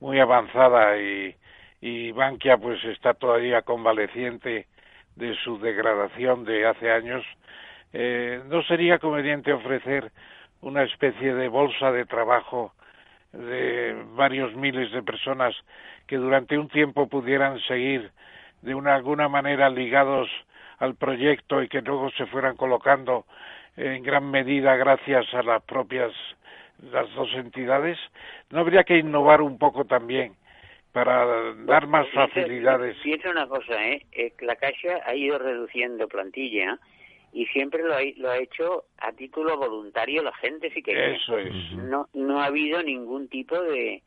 [0.00, 1.34] muy avanzada y,
[1.80, 4.66] y Bankia pues está todavía convaleciente
[5.14, 7.24] de su degradación de hace años,
[7.92, 10.12] eh, ¿no sería conveniente ofrecer
[10.60, 12.72] una especie de bolsa de trabajo
[13.36, 15.54] de varios miles de personas
[16.06, 18.10] que durante un tiempo pudieran seguir
[18.62, 20.28] de una, alguna manera ligados
[20.78, 23.24] al proyecto y que luego se fueran colocando
[23.76, 26.12] en gran medida gracias a las propias
[26.90, 27.98] las dos entidades,
[28.50, 30.34] ¿no habría que innovar un poco también
[30.92, 32.96] para dar más facilidades?
[33.02, 34.02] Piensa una cosa, ¿eh?
[34.40, 36.78] La Caixa ha ido reduciendo plantilla
[37.36, 41.16] y siempre lo ha, lo ha hecho a título voluntario la gente si quería.
[41.16, 41.52] Eso es.
[41.72, 44.02] No, no ha habido ningún tipo de,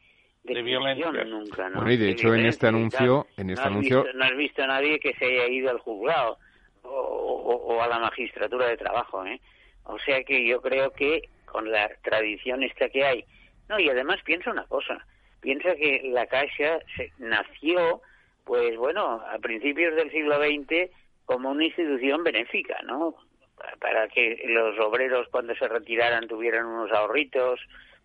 [0.45, 1.75] de, violencia nunca, ¿no?
[1.75, 4.63] Bueno, y de, hecho en este anuncio, en este no anuncio, visto, no has visto
[4.63, 6.39] a nadie que se haya ido al juzgado
[6.81, 9.39] o, o, o, a la magistratura de trabajo, ¿eh?
[9.83, 13.25] O sea que yo creo que con la tradición esta que hay,
[13.67, 15.05] no y además piensa una cosa,
[15.39, 18.01] piensa que la Caixa se, nació,
[18.43, 20.89] pues bueno, a principios del siglo XX
[21.29, 23.13] como una institución benéfica, ¿no?
[23.79, 27.59] Para que los obreros cuando se retiraran tuvieran unos ahorritos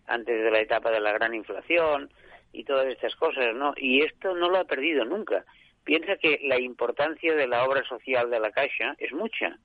[0.05, 2.11] antes de la etapa de la gran inflación
[2.53, 3.73] y todas estas cosas, ¿no?
[3.77, 5.43] Y esto no lo ha perdido nunca.
[5.83, 9.57] Piensa que la importancia de la obra social de la Caixa es mucha.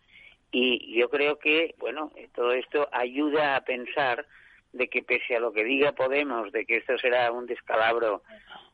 [0.51, 4.25] Y yo creo que, bueno, todo esto ayuda a pensar
[4.73, 8.23] de que pese a lo que diga Podemos, de que esto será un descalabro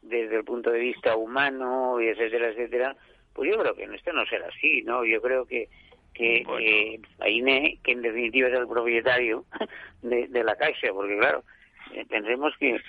[0.02, 2.96] desde el punto de vista humano, y etcétera, etcétera,
[3.36, 5.04] pues yo creo que esto no será así, ¿no?
[5.04, 5.68] Yo creo que
[6.16, 9.44] que eh, Aine, que en definitiva es el propietario
[10.02, 11.44] de, de la Caixa, porque claro,
[11.92, 12.80] eh, pensemos que,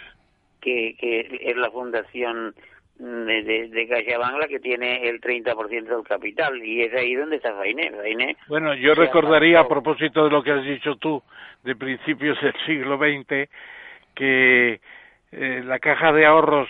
[0.61, 2.55] que, que es la fundación
[2.99, 7.35] de, de, de CaixaBank la que tiene el 30% del capital y es ahí donde
[7.35, 7.91] está Fainé.
[7.91, 11.21] Fainé bueno, yo recordaría a propósito de lo que has dicho tú
[11.63, 13.49] de principios del siglo XX
[14.15, 14.79] que
[15.31, 16.69] eh, la Caja de Ahorros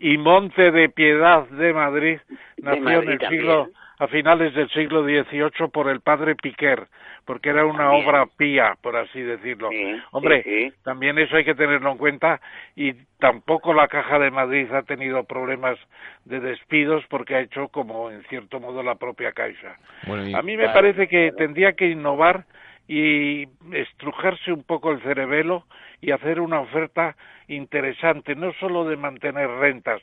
[0.00, 2.18] y Monte de Piedad de Madrid
[2.58, 3.40] nació Madrid en el también.
[3.42, 3.68] siglo
[4.00, 6.86] a finales del siglo XVIII por el padre Piquer,
[7.24, 8.06] porque era una También.
[8.08, 9.70] obra pía, por así decirlo.
[9.70, 10.76] Sí, Hombre, sí, sí.
[10.84, 12.40] también eso hay que tenerlo en cuenta
[12.76, 15.76] y tampoco la Caja de Madrid ha tenido problemas
[16.24, 19.76] de despidos porque ha hecho como en cierto modo la propia Caixa.
[20.06, 21.36] bueno, y- A mí me Claro, parece que claro.
[21.36, 22.44] tendría que innovar
[22.88, 25.64] y estrujarse un poco el cerebelo
[26.00, 27.16] y hacer una oferta
[27.48, 30.00] interesante, no solo de mantener rentas,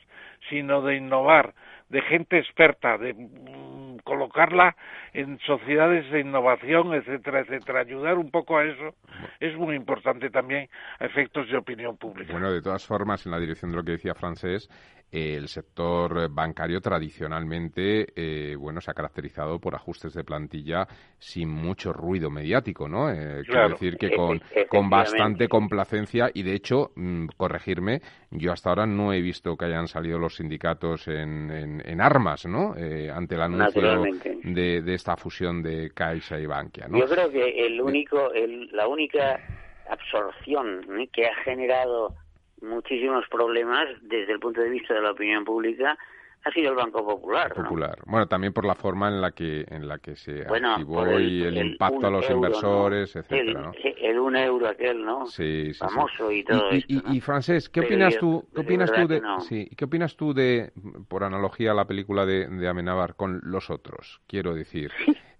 [0.48, 1.54] sino de innovar,
[1.88, 4.76] de gente experta, de mm, colocarla
[5.12, 7.80] en sociedades de innovación, etcétera, etcétera.
[7.80, 8.94] Ayudar un poco a eso
[9.40, 10.68] es muy importante también
[11.00, 12.32] a efectos de opinión pública.
[12.32, 14.68] Bueno, de todas formas, en la dirección de lo que decía Francés,
[15.10, 20.86] el sector bancario tradicionalmente, eh, bueno, se ha caracterizado por ajustes de plantilla
[21.18, 23.10] sin mucho ruido mediático, ¿no?
[23.10, 28.00] Eh, Quiero decir que con, con bastante complacencia y, de hecho, mm, corregirme,
[28.30, 32.46] yo hasta ahora no he visto que hayan salido los sindicatos en, en, en armas,
[32.46, 32.74] ¿no?
[32.76, 34.02] Eh, ante el anuncio
[34.42, 36.98] de, de esta fusión de Caixa y Bankia, ¿no?
[36.98, 39.40] Yo creo que el único, el, la única
[39.88, 41.08] absorción ¿eh?
[41.12, 42.14] que ha generado
[42.62, 45.96] muchísimos problemas desde el punto de vista de la opinión pública
[46.44, 47.52] ha sido el Banco Popular.
[47.56, 47.64] ¿no?
[47.64, 47.98] Popular.
[48.06, 51.42] Bueno, también por la forma en la que en la que se Bueno, activó y
[51.42, 52.46] el, el impacto a los euro, ¿no?
[52.46, 53.72] inversores, etcétera, el, ¿no?
[54.00, 55.26] el un euro aquel, ¿no?
[55.26, 55.78] Sí, sí, sí.
[55.80, 57.14] Famoso y todo y, esto, y, ¿no?
[57.14, 58.48] y, Francés, ¿qué opinas yo- tú?
[58.54, 60.70] ¿Qué opinas tú de sí, qué opinas tú de
[61.08, 64.20] por analogía a la película de, de Amenábar con los otros?
[64.28, 64.92] Quiero decir,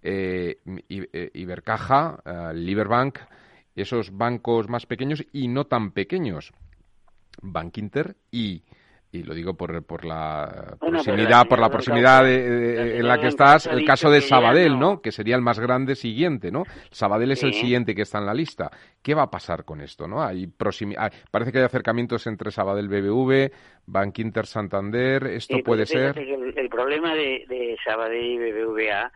[0.03, 3.19] eh, eh, Ibercaja, eh, Liberbank,
[3.77, 6.53] esos bancos más pequeños y no tan pequeños,
[7.43, 8.63] Bankinter y
[9.13, 13.29] y lo digo por, por la Bueno, proximidad, por la proximidad de- en la que
[13.29, 15.01] estás, el caso de Sabadell, no.
[15.01, 16.65] Que sería el más grande siguiente, ¿no?
[16.91, 18.71] Sabadell es el siguiente que está en la lista.
[19.03, 20.23] ¿Qué va a pasar con esto, no?
[20.23, 20.53] Hay
[20.99, 23.53] ah, parece que hay acercamientos entre Sabadell BBV,
[23.87, 26.19] Bank Inter Santander, esto Sí, puede ser.
[26.19, 29.11] El, el problema de, de Sabadell y BBVA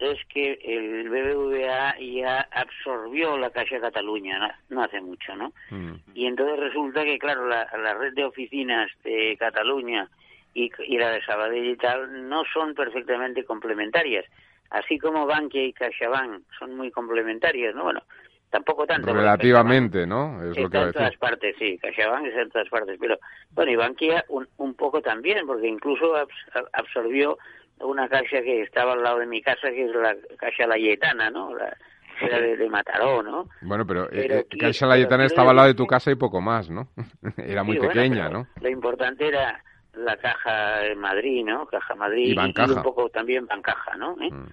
[0.00, 5.52] es que el BBVA ya absorbió la Caixa Cataluña no, no hace mucho, ¿no?
[5.70, 5.94] Mm.
[6.14, 10.08] Y entonces resulta que, claro, la, la red de oficinas de Cataluña
[10.54, 14.24] y, y la de Sabadell y tal no son perfectamente complementarias.
[14.70, 17.82] Así como Bankia y CaixaBank son muy complementarias, ¿no?
[17.84, 18.02] Bueno,
[18.50, 19.12] tampoco tanto.
[19.12, 20.42] Relativamente, ¿no?
[20.42, 23.18] Es lo que en todas partes, sí, CaixaBank está en todas partes, pero
[23.50, 27.36] bueno, y Bankia un, un poco también, porque incluso abs- absorbió
[27.80, 31.54] una caixa que estaba al lado de mi casa, que es la Caixa Layetana, ¿no?
[31.54, 31.76] La,
[32.20, 33.48] era de, de Mataró, ¿no?
[33.62, 36.40] Bueno, pero, eh, Pero eh, Caixa Layetana estaba al lado de tu casa y poco
[36.40, 36.88] más, ¿no?
[37.36, 38.46] Era muy Sí, pequeña, ¿no?
[38.60, 39.62] Lo importante era
[39.94, 41.66] la Caja de Madrid, ¿no?
[41.66, 44.16] Caja Madrid y, un poco también Bancaja, ¿no?
[44.20, 44.30] ¿Eh?
[44.30, 44.48] Mm.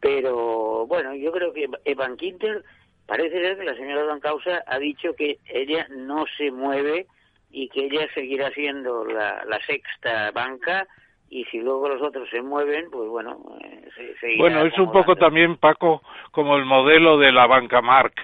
[0.00, 2.62] Pero bueno, yo creo que Bankinter
[3.06, 7.06] parece ser que la señora Don Causa ha dicho que ella no se mueve
[7.50, 10.86] y que ella seguirá siendo la, la sexta banca
[11.28, 15.56] y si luego los otros se mueven, pues bueno, eh, Bueno, es un poco también,
[15.56, 18.14] Paco, como el modelo de la banca Mark.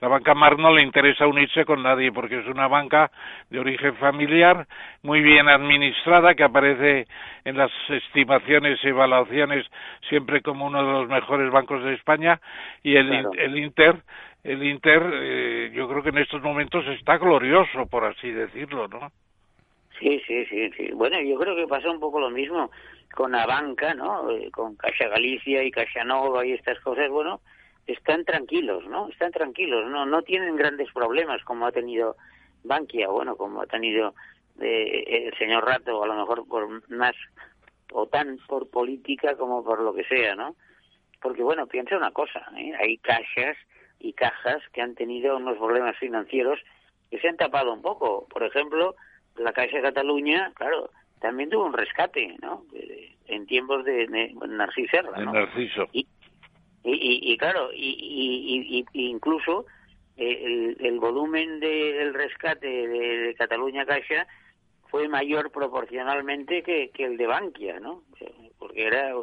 [0.00, 3.10] La banca Mark no le interesa unirse con nadie porque es una banca
[3.50, 4.66] de origen familiar,
[5.02, 7.06] muy bien administrada, que aparece
[7.44, 9.66] en las estimaciones y evaluaciones
[10.08, 12.40] siempre como uno de los mejores bancos de España
[12.82, 13.96] y el, el Inter
[14.44, 19.10] el Inter eh, yo creo que en estos momentos está glorioso por así decirlo, ¿no?
[19.98, 20.90] Sí, sí, sí, sí.
[20.92, 22.70] Bueno, yo creo que pasa un poco lo mismo
[23.14, 24.30] con la banca, ¿no?
[24.30, 27.40] Eh, con Caixa Galicia y Caixa Nova y estas cosas, bueno,
[27.86, 29.08] están tranquilos, ¿no?
[29.08, 32.16] Están tranquilos, no no tienen grandes problemas como ha tenido
[32.64, 34.14] Bankia, bueno, como ha tenido
[34.60, 37.16] eh, el señor Rato, a lo mejor por más
[37.92, 40.54] o tan por política como por lo que sea, ¿no?
[41.20, 42.72] Porque bueno, piensa una cosa, ¿eh?
[42.78, 43.56] hay cajas
[43.98, 46.60] y cajas que han tenido unos problemas financieros
[47.10, 48.26] que se han tapado un poco.
[48.28, 48.94] Por ejemplo,
[49.38, 50.90] la Caixa de Cataluña, claro,
[51.20, 52.64] también tuvo un rescate, ¿no?
[53.26, 54.06] En tiempos de,
[54.48, 55.32] Narciso Serra, ¿no?
[55.32, 55.88] Narciso.
[55.92, 56.06] Y,
[56.84, 59.66] y, y, claro, y, incluso
[60.16, 64.26] eh, el, volumen del rescate de, Cataluña Caixa
[64.88, 68.02] fue mayor proporcionalmente que, el de Bankia, ¿no?
[68.58, 69.14] Porque era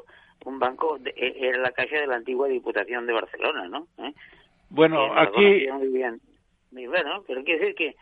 [0.46, 3.88] un banco, e, era la Caixa de la antigua Diputación de Barcelona, ¿no?
[3.98, 4.14] ¿Eh?
[4.70, 5.68] Bueno, aquí...
[6.72, 7.96] Bueno, pero quiere decir que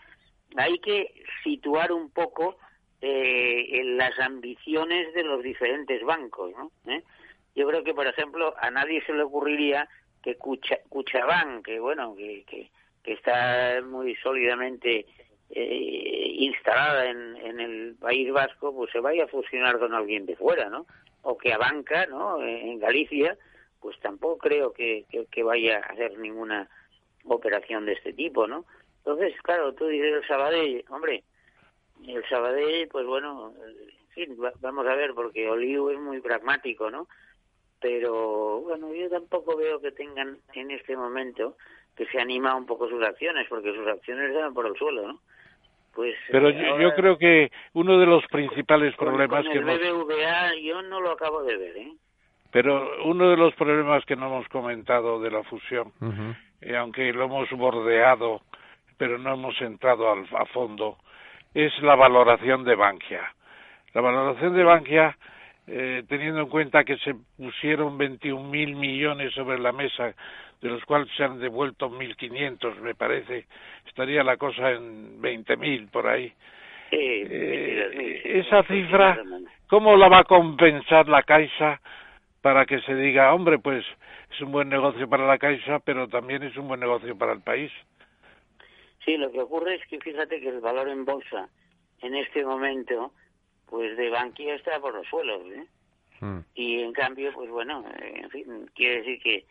[0.58, 1.14] hay que
[1.44, 2.58] situar un poco
[3.02, 6.72] eh, en las ambiciones de los diferentes bancos, ¿no?
[6.92, 7.04] ¿Eh?
[7.56, 9.88] Yo creo que, por ejemplo, a nadie se le ocurriría
[10.24, 12.70] que Cucha, Cuchabán, que bueno, que, que,
[13.04, 15.06] está muy sólidamente
[15.50, 20.38] eh, instalada en, en, el País Vasco, pues se vaya a fusionar con alguien de
[20.38, 20.86] fuera, ¿no?
[21.24, 22.42] O que a Banca, ¿no?
[22.42, 23.38] En Galicia,
[23.82, 26.70] pues tampoco creo que, que vaya a hacer ninguna
[27.26, 28.66] operación de este tipo, ¿no?
[29.06, 31.24] Entonces, claro, tú dices el Sabadell, hombre,
[32.08, 33.54] el Sabadell, pues bueno,
[34.16, 34.26] sí,
[34.62, 37.08] vamos a ver, porque Olivo es muy pragmático, ¿no?
[37.82, 41.58] Pero bueno, yo tampoco veo que tengan en este momento
[41.98, 45.20] que se anima un poco sus acciones, porque sus acciones dan por el suelo, ¿no?
[45.94, 51.02] Pues, Pero yo, creo que uno de los principales problemas que el BBVA yo no
[51.02, 51.94] lo acabo de ver, ¿eh?
[52.52, 55.92] Pero uno de los problemas que no hemos comentado de la fusión,
[56.62, 58.42] y aunque lo hemos bordeado
[58.98, 60.98] pero no hemos entrado a fondo,
[61.54, 63.34] es la valoración de Bankia.
[63.94, 65.18] La valoración de Bankia,
[65.68, 70.14] eh, teniendo en cuenta que se pusieron 21.000 millones sobre la mesa,
[70.62, 73.46] de los cuales se han devuelto 1.500, me parece,
[73.86, 76.34] estaría la cosa en 20.000 por ahí.
[76.92, 79.20] Eh, esa cifra,
[79.68, 81.82] ¿cómo la va a compensar la Caixa
[82.42, 83.86] para que se diga, hombre, pues
[84.32, 87.42] es un buen negocio para la Caixa, pero también es un buen negocio para el
[87.42, 87.72] país?
[89.06, 91.50] Sí, lo que ocurre es que fíjate que el valor en bolsa
[92.02, 93.14] en este momento,
[93.66, 95.66] pues de Bankia está por los suelos, ¿eh?
[96.20, 96.40] Hmm.
[96.54, 99.46] Y en cambio, pues bueno, eh, en fin, quiere decir que,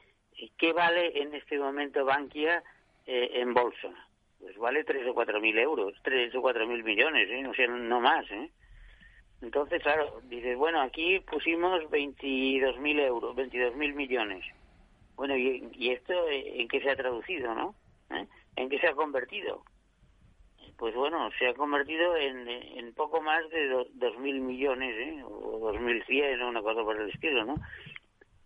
[0.56, 2.62] ¿qué vale en este momento Bankia
[3.06, 3.90] eh, en bolsa?
[4.40, 7.46] Pues vale tres o cuatro mil euros, tres o cuatro mil millones, ¿eh?
[7.46, 8.50] O sea, no más, ¿eh?
[9.42, 14.44] Entonces, claro, dices, bueno, aquí pusimos 22 mil euros, 22 mil millones.
[15.16, 17.74] Bueno, ¿y, ¿y esto en qué se ha traducido, no?
[18.10, 18.26] ¿Eh?
[18.56, 19.64] ¿En qué se ha convertido?
[20.76, 25.22] Pues bueno, se ha convertido en, en poco más de dos mil millones, ¿eh?
[25.24, 27.54] o dos mil cien, una cosa por el estilo, ¿no?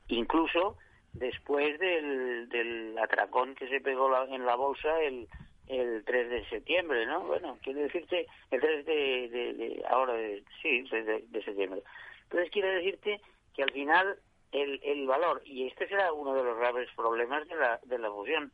[0.09, 0.77] Incluso
[1.15, 5.29] después del, del atracón que se pegó en la bolsa el,
[5.69, 7.23] el 3 de septiembre, ¿no?
[7.23, 8.95] Bueno, quiero decirte, el 3 de,
[9.31, 10.15] de, ahora,
[10.63, 11.83] sí, de, de, septiembre.
[12.25, 13.21] Entonces quiero decirte
[13.55, 14.19] que al final
[14.53, 18.11] el, el valor, y este será uno de los graves problemas de la, de la
[18.11, 18.53] fusión,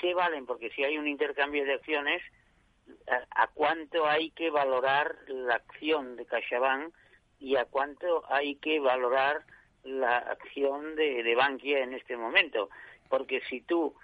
[0.00, 2.22] qué valen, porque si hay un intercambio de acciones,
[3.30, 6.92] a, cuánto hay que valorar la acción de CaixaBank
[7.38, 9.44] y a cuánto hay que valorar
[9.84, 12.70] la acción de, de Bankia en este momento.
[13.08, 13.94] Porque si tú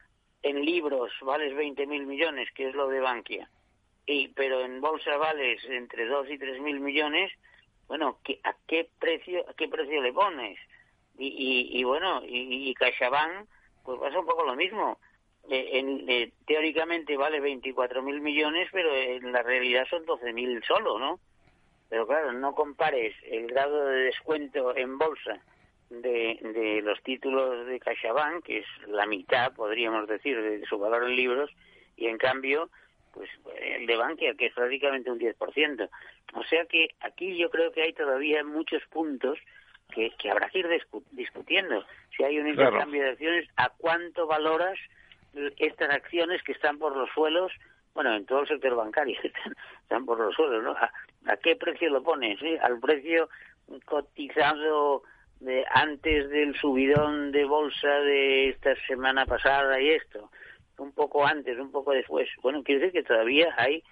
[0.43, 3.48] en libros vales 20 mil millones, que es lo de Bankia,
[4.06, 7.32] y, pero en bolsa vales entre 2 y 3 mil millones,
[7.89, 10.59] bueno, ¿a qué precio, a qué precio le pones?
[11.18, 14.98] Y, y, y bueno, y, y pues pasa un poco lo mismo.
[15.48, 20.62] Eh, en, eh, teóricamente vale 24 mil millones, pero en la realidad son 12 mil
[20.64, 21.20] solo, ¿no?
[21.89, 25.40] Pero claro, no compares el grado de descuento en bolsa
[25.89, 31.05] de, de los títulos de CaixaBank, que es la mitad, podríamos decir, de su valor
[31.05, 31.51] en libros,
[31.97, 32.70] y en cambio,
[33.12, 35.89] pues el de Bankia, que es prácticamente un 10%.
[36.35, 39.39] O sea que aquí yo creo que hay todavía muchos puntos
[39.94, 40.68] que, que habrá que ir
[41.12, 41.85] discutiendo.
[42.16, 44.77] Si hay un intercambio de acciones, ¿a cuánto valoras
[45.58, 47.52] estas acciones que están por los suelos?
[47.94, 49.18] Bueno, en todo el sector bancario
[49.82, 50.72] están, por los suelos, ¿no?
[50.72, 52.38] ¿A, qué precio lo pones?
[52.62, 53.28] ¿Al precio
[53.84, 55.02] cotizado
[55.40, 60.30] de antes del subidón de bolsa de esta semana pasada y esto?
[60.78, 62.28] Un poco antes, un poco después.
[62.42, 63.82] Bueno, quiere decir que todavía hay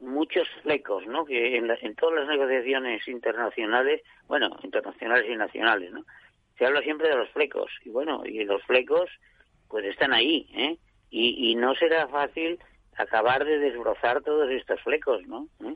[0.00, 1.24] muchos flecos, ¿no?
[1.26, 6.04] Que en, en todas las negociaciones internacionales, bueno, internacionales y nacionales, ¿no?
[6.58, 9.10] Se habla siempre de los flecos y bueno, y los flecos
[9.68, 10.78] pues están ahí, ¿eh?
[11.10, 12.58] Y, y no será fácil
[12.96, 15.46] acabar de desbrozar todos estos flecos, ¿no?
[15.64, 15.74] ¿Eh?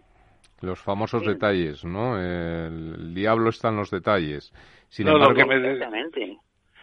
[0.61, 2.19] Los famosos detalles, ¿no?
[2.19, 4.53] El, diablo está en los detalles.
[4.89, 6.39] Sin embargo, lo que me,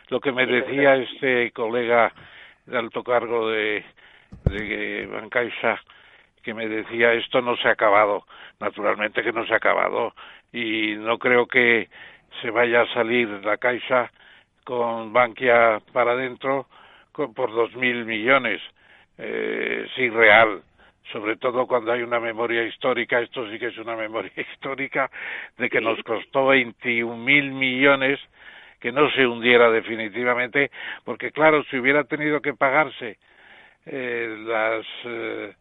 [0.10, 2.14] lo que me decía este colega
[2.66, 3.84] de alto cargo de,
[4.46, 5.80] de Bancaixa
[6.42, 8.26] que me decía esto no se ha acabado,
[8.60, 10.14] naturalmente que no se ha acabado
[10.52, 11.90] y no creo que
[12.42, 14.12] se vaya a salir la Caixa
[14.64, 16.68] con Bankia para adentro
[17.12, 18.62] por dos mil millones,
[19.18, 20.62] eh, sí real,
[21.12, 25.10] sobre todo cuando hay una memoria histórica, esto sí que es una memoria histórica,
[25.58, 28.20] de que nos costó 21 mil millones
[28.80, 30.72] que no se hundiera definitivamente,
[31.06, 33.18] porque claro, si hubiera tenido que pagarse
[33.86, 35.54] eh, las eh,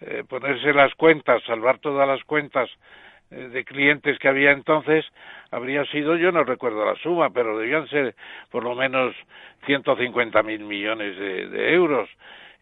[0.00, 2.68] eh, ponerse las cuentas, salvar todas las cuentas
[3.30, 5.04] de clientes que había entonces,
[5.50, 8.14] habría sido, yo no recuerdo la suma, pero debían ser
[8.50, 9.14] por lo menos
[9.66, 12.08] 150 mil millones de, euros.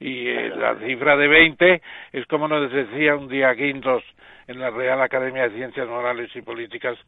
[0.00, 1.82] Y eh, la cifra de 20
[2.12, 4.02] es como nos decía un día Guindos
[4.46, 6.98] en la Real Academia de Ciencias Morales y Políticas,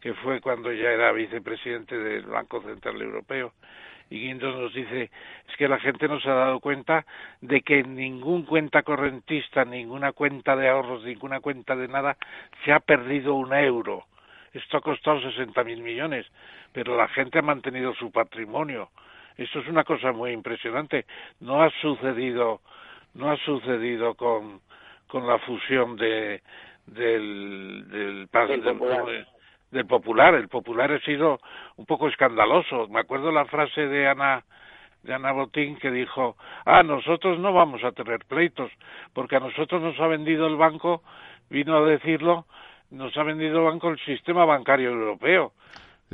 [0.00, 3.52] que fue cuando ya era vicepresidente del Banco Central Europeo
[4.12, 5.10] y Guindos nos dice
[5.48, 7.06] es que la gente no se ha dado cuenta
[7.40, 12.18] de que ningún cuenta correntista, ninguna cuenta de ahorros, ninguna cuenta de nada
[12.62, 14.04] se ha perdido un euro.
[14.52, 16.26] Esto ha costado 60 mil millones,
[16.72, 18.90] pero la gente ha mantenido su patrimonio.
[19.38, 21.06] Esto es una cosa muy impresionante.
[21.40, 22.60] No ha sucedido,
[23.14, 24.60] no ha sucedido con,
[25.06, 26.42] con la fusión de,
[26.84, 29.26] del, del, del, del
[29.86, 30.34] popular.
[30.34, 31.40] El popular ha sido
[31.76, 32.88] un poco escandaloso.
[32.88, 34.44] Me acuerdo la frase de Ana
[35.02, 38.70] de Ana Botín que dijo, ah, nosotros no vamos a tener pleitos,
[39.12, 41.02] porque a nosotros nos ha vendido el banco,
[41.50, 42.46] vino a decirlo,
[42.90, 45.52] nos ha vendido el banco el sistema bancario europeo.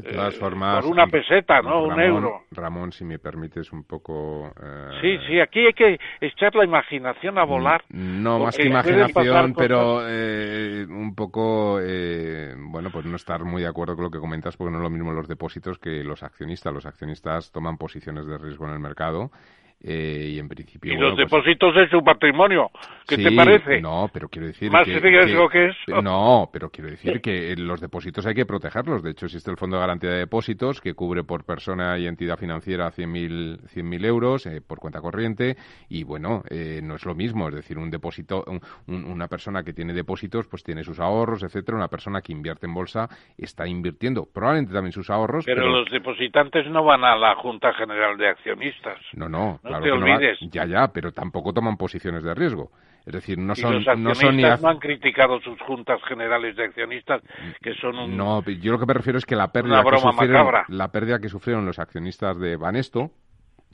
[0.03, 0.85] De todas eh, formas.
[0.85, 1.85] Por una peseta, ¿no?
[1.85, 2.45] un euro.
[2.53, 4.53] Ramón, si me permites un poco.
[4.63, 7.83] Eh, sí, sí, aquí hay que echar la imaginación a volar.
[7.89, 11.81] No, más que imaginación, pero eh, un poco.
[11.81, 14.91] bueno, pues no estar muy de acuerdo con lo que comentas, porque no es lo
[14.91, 16.73] mismo los depósitos que los accionistas.
[16.73, 19.33] Los accionistas toman posiciones de riesgo en el mercado
[19.81, 20.93] eh, y en principio.
[20.93, 22.71] Y los pues depósitos de su patrimonio,
[23.07, 23.81] ¿qué te parece?
[23.81, 24.73] No, pero quiero decir.
[24.73, 25.71] ¿Más que, riesgo que,
[26.03, 29.05] No, pero quiero decir que los depósitos hay que protegerlos.
[29.05, 32.39] De hecho, existe el Fondo de Garantía de Depósitos que cubre por persona y entidad
[32.39, 35.57] financiera 100.000 mil euros eh, por cuenta corriente.
[35.89, 37.49] Y bueno, eh, no es lo mismo.
[37.49, 38.45] Es decir, un depósito,
[38.89, 41.77] una persona que tiene depósitos, pues tiene sus ahorros, etcétera.
[41.77, 45.45] Una persona que invierte en bolsa está invirtiendo probablemente también sus ahorros.
[45.45, 45.71] Pero, pero...
[45.71, 48.99] los depositantes no van a la Junta General de Accionistas.
[49.13, 50.39] No, no no te olvides.
[50.51, 52.71] ya, ya, pero tampoco toman posiciones de riesgo.
[53.07, 57.23] Es decir, no son, no son ni no han criticado sus juntas generales de accionistas,
[57.63, 60.53] que son un, No, yo lo que me refiero es que la pérdida, que sufrieron,
[60.69, 63.11] la pérdida que sufrieron los accionistas de Banesto,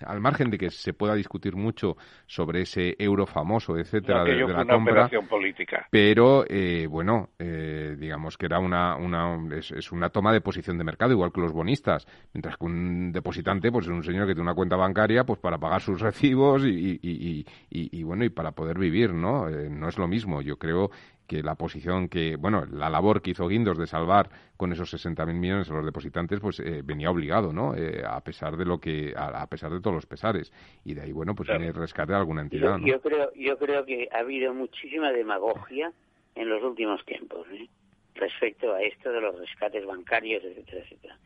[0.05, 1.97] al margen de que se pueda discutir mucho
[2.27, 5.87] sobre ese euro famoso, etcétera, de, la compra, política.
[5.91, 10.85] pero eh, bueno, eh, digamos que era una, una es, una toma de posición de
[10.85, 14.43] mercado, igual que los bonistas, mientras que un depositante, pues es un señor que tiene
[14.43, 18.53] una cuenta bancaria, pues para pagar sus recibos y, y, y, y bueno y para
[18.53, 19.49] poder vivir, ¿no?
[19.49, 20.43] Eh, no es lo mismo.
[20.43, 20.91] Yo creo
[21.27, 25.35] que la posición que, bueno, la labor que hizo Guindos de salvar con esos 60.000
[25.35, 27.75] millones a los depositantes, pues eh, venía obligado, ¿no?
[27.75, 30.53] Eh, a pesar de lo que, a, pesar de todos los pesares.
[30.85, 33.85] Y de ahí, bueno, pues viene el rescate de alguna entidad, yo, creo, yo creo
[33.85, 35.93] que ha habido muchísima demagogia
[36.35, 37.69] en los últimos tiempos, ¿eh?
[38.15, 41.19] respecto a esto de los rescates bancarios, etcétera, etcétera.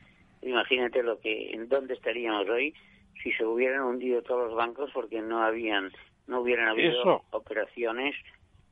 [0.43, 2.75] Imagínate lo que, en dónde estaríamos hoy
[3.23, 5.91] si se hubieran hundido todos los bancos porque no habían,
[6.27, 8.15] no hubieran habido operaciones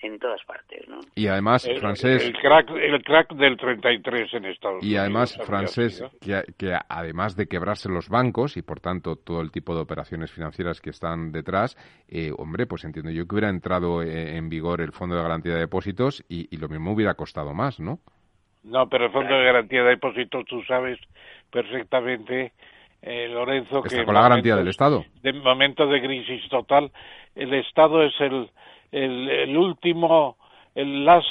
[0.01, 1.01] en todas partes, ¿no?
[1.15, 2.25] Y además, francés...
[2.25, 4.93] El crack, el crack del 33 en Estados Unidos.
[4.93, 9.51] Y además, francés, que, que, además de quebrarse los bancos y, por tanto, todo el
[9.51, 11.77] tipo de operaciones financieras que están detrás,
[12.09, 15.55] eh, hombre, pues entiendo yo que hubiera entrado eh, en vigor el Fondo de Garantía
[15.55, 18.01] de Depósitos y, y lo mismo hubiera costado más, ¿no?
[18.67, 20.99] No, pero el Fondo de Garantía de Depósitos, tú sabes
[21.51, 22.53] perfectamente,
[23.01, 24.05] eh, Lorenzo, que...
[24.05, 25.05] con la garantía del Estado.
[25.23, 26.91] De momento de crisis total,
[27.37, 28.51] el Estado es el
[29.05, 30.37] el, el último,
[30.75, 31.27] el last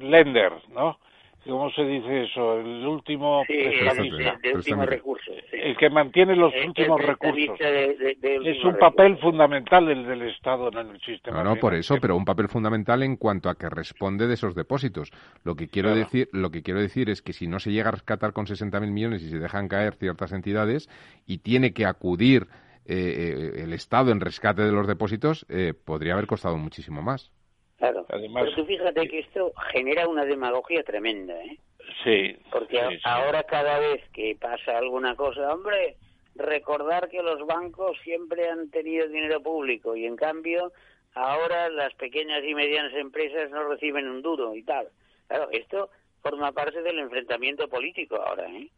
[0.00, 0.98] lender, ¿no?
[1.46, 2.60] ¿cómo se dice eso?
[2.60, 5.32] El último sí, el, último recurso.
[5.50, 7.58] El que mantiene los últimos recursos.
[7.60, 11.42] es un papel fundamental el del Estado en el sistema.
[11.42, 14.54] No, no, por eso, pero un papel fundamental en cuanto a que responde de esos
[14.54, 15.10] depósitos.
[15.44, 17.92] Lo que quiero decir, lo que quiero decir es que si no se llega a
[17.92, 20.88] rescatar con 60.000 millones y se dejan caer ciertas entidades
[21.26, 22.46] y tiene que acudir
[22.86, 27.30] eh, eh, el Estado en rescate de los depósitos, eh, podría haber costado muchísimo más.
[27.78, 28.06] Claro.
[28.08, 31.58] Pero tú fíjate que esto genera una demagogia tremenda, ¿eh?
[32.04, 32.36] Sí.
[32.50, 35.96] Porque ahora cada vez que pasa alguna cosa, hombre,
[36.34, 40.72] recordar que los bancos siempre han tenido dinero público y en cambio
[41.14, 44.88] ahora las pequeñas y medianas empresas no reciben un duro y tal.
[45.26, 45.90] Claro, esto
[46.22, 48.68] forma parte del enfrentamiento político ahora, ¿eh?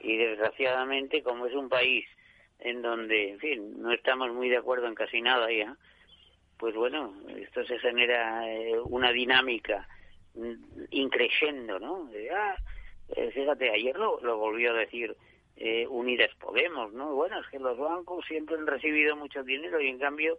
[0.00, 2.04] Y desgraciadamente, como es un país
[2.64, 5.76] en donde, en fin, no estamos muy de acuerdo en casi nada ya,
[6.58, 9.88] pues bueno, esto se genera eh, una dinámica
[10.34, 12.08] mm, increyendo, ¿no?
[12.34, 12.56] ah,
[13.16, 15.16] eh, fíjate, ayer lo, lo volvió a decir
[15.56, 17.14] eh, Unidas Podemos, ¿no?
[17.14, 20.38] Bueno, es que los bancos siempre han recibido mucho dinero y en cambio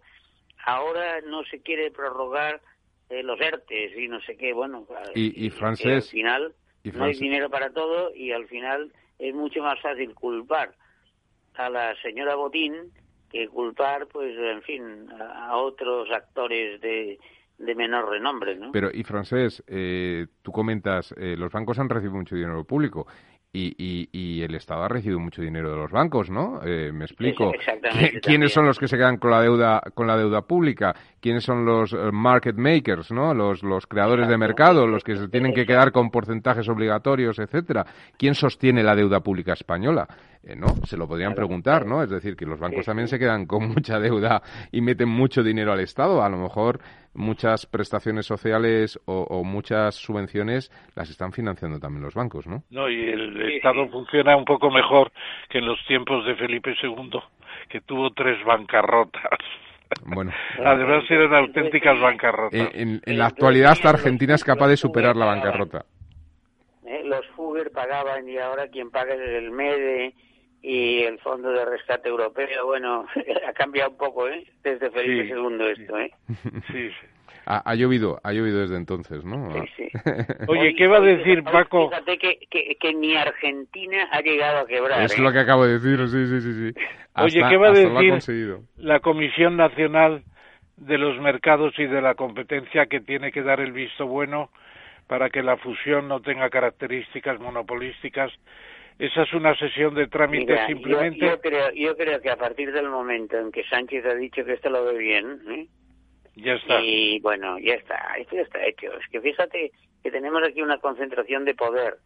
[0.66, 2.62] ahora no se quiere prorrogar
[3.10, 7.48] los ERTES y no sé qué, bueno, y, y francés, al final no hay dinero
[7.48, 10.74] para todo y al final es mucho más fácil culpar
[11.56, 12.92] a la señora Botín
[13.34, 17.20] que culpar, pues, en fin, a, otros actores de,
[17.58, 18.72] de menor renombre, ¿no?
[18.72, 23.08] Pero, y Francés, eh, tú comentas, eh, los bancos han recibido mucho dinero público.
[23.56, 26.62] Y, y, y, el Estado ha recibido mucho dinero de los bancos, ¿no?
[26.66, 27.52] Eh, me explico.
[28.24, 30.96] ¿Quiénes son los que se quedan con la deuda con la deuda pública?
[31.20, 33.32] ¿Quiénes son los market makers, no?
[33.36, 37.86] Los, los creadores de mercado, los que se tienen que quedar con porcentajes obligatorios, etcétera.
[38.18, 40.08] ¿Quién sostiene la deuda pública española?
[40.46, 40.68] Eh, ¿no?
[40.86, 42.04] Se lo podrían preguntar, ¿no?
[42.04, 44.42] Es decir, que los bancos también se quedan con mucha deuda
[44.72, 46.22] y meten mucho dinero al Estado.
[46.22, 46.80] A lo mejor
[47.14, 52.64] muchas prestaciones sociales o, muchas subvenciones las están financiando también los bancos, ¿no?
[52.72, 55.12] No, y el Estado funciona un poco mejor
[55.50, 57.20] que en los tiempos de Felipe II,
[57.70, 59.40] que tuvo tres bancarrotas.
[60.06, 60.32] Bueno,
[60.66, 62.70] además eran auténticas bancarrotas.
[62.74, 65.86] En, la actualidad hasta Argentina es capaz de superar la bancarrota.
[66.86, 70.14] Eh, los Fugger pagaban y ahora quien paga es el MEDE
[70.64, 73.06] y el Fondo de Rescate Europeo, bueno,
[73.48, 74.46] ha cambiado un poco, ¿eh?
[74.64, 76.12] Desde Felipe II esto, ¿eh?
[76.72, 76.90] Sí,
[77.46, 79.52] Ha, llovido, ha llovido desde entonces, ¿no?
[79.52, 79.90] Sí, sí.
[80.48, 81.90] Oye, ¿qué va a decir Paco?
[81.90, 85.04] Fíjate que, que, ni Argentina ha llegado a quebrar.
[85.04, 85.34] Es lo ¿eh?
[85.34, 86.72] que acabo de decir, sí, sí, sí.
[86.72, 86.86] sí.
[87.16, 90.24] Oye, ¿qué va a decir la Comisión Nacional
[90.78, 94.50] de los Mercados y de la Competencia que tiene que dar el visto bueno
[95.08, 98.32] para que la fusión no tenga características monopolísticas
[99.00, 101.26] esa es una sesión de trámite simplemente.
[101.26, 104.54] Yo, creo, yo creo que a partir del momento en que Sánchez ha dicho que
[104.54, 105.68] esto lo ve bien, ¿eh?
[106.36, 106.82] ya está.
[106.82, 108.92] Y bueno, ya está, esto ya está hecho.
[108.98, 109.72] Es que fíjate
[110.02, 111.98] que tenemos aquí una concentración de poder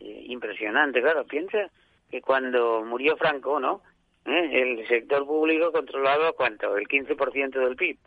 [0.00, 1.00] eh, impresionante.
[1.00, 1.70] Claro, piensa
[2.10, 3.82] que cuando murió Franco, ¿no?
[4.26, 4.50] ¿Eh?
[4.52, 7.98] El sector público controlaba cuánto, el 15% del PIB.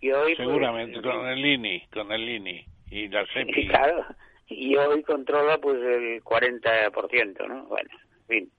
[0.00, 3.68] Y hoy, pues, Seguramente, con el INI, con el INI y la SEPI.
[3.68, 4.04] Claro,
[4.48, 7.64] y hoy controla pues el 40%, ¿no?
[7.64, 7.90] Bueno,
[8.20, 8.52] en fin.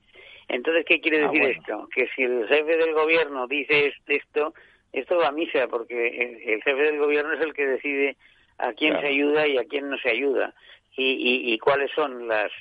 [0.48, 1.88] Entonces, ¿qué quiere ah, decir esto?
[1.94, 4.54] Que si el jefe del gobierno dice esto,
[4.94, 8.18] esto va a misa, porque el, jefe del gobierno es el que decide
[8.58, 10.54] a quién se ayuda y a quién no se ayuda,
[10.96, 12.52] y, y, cuáles son las,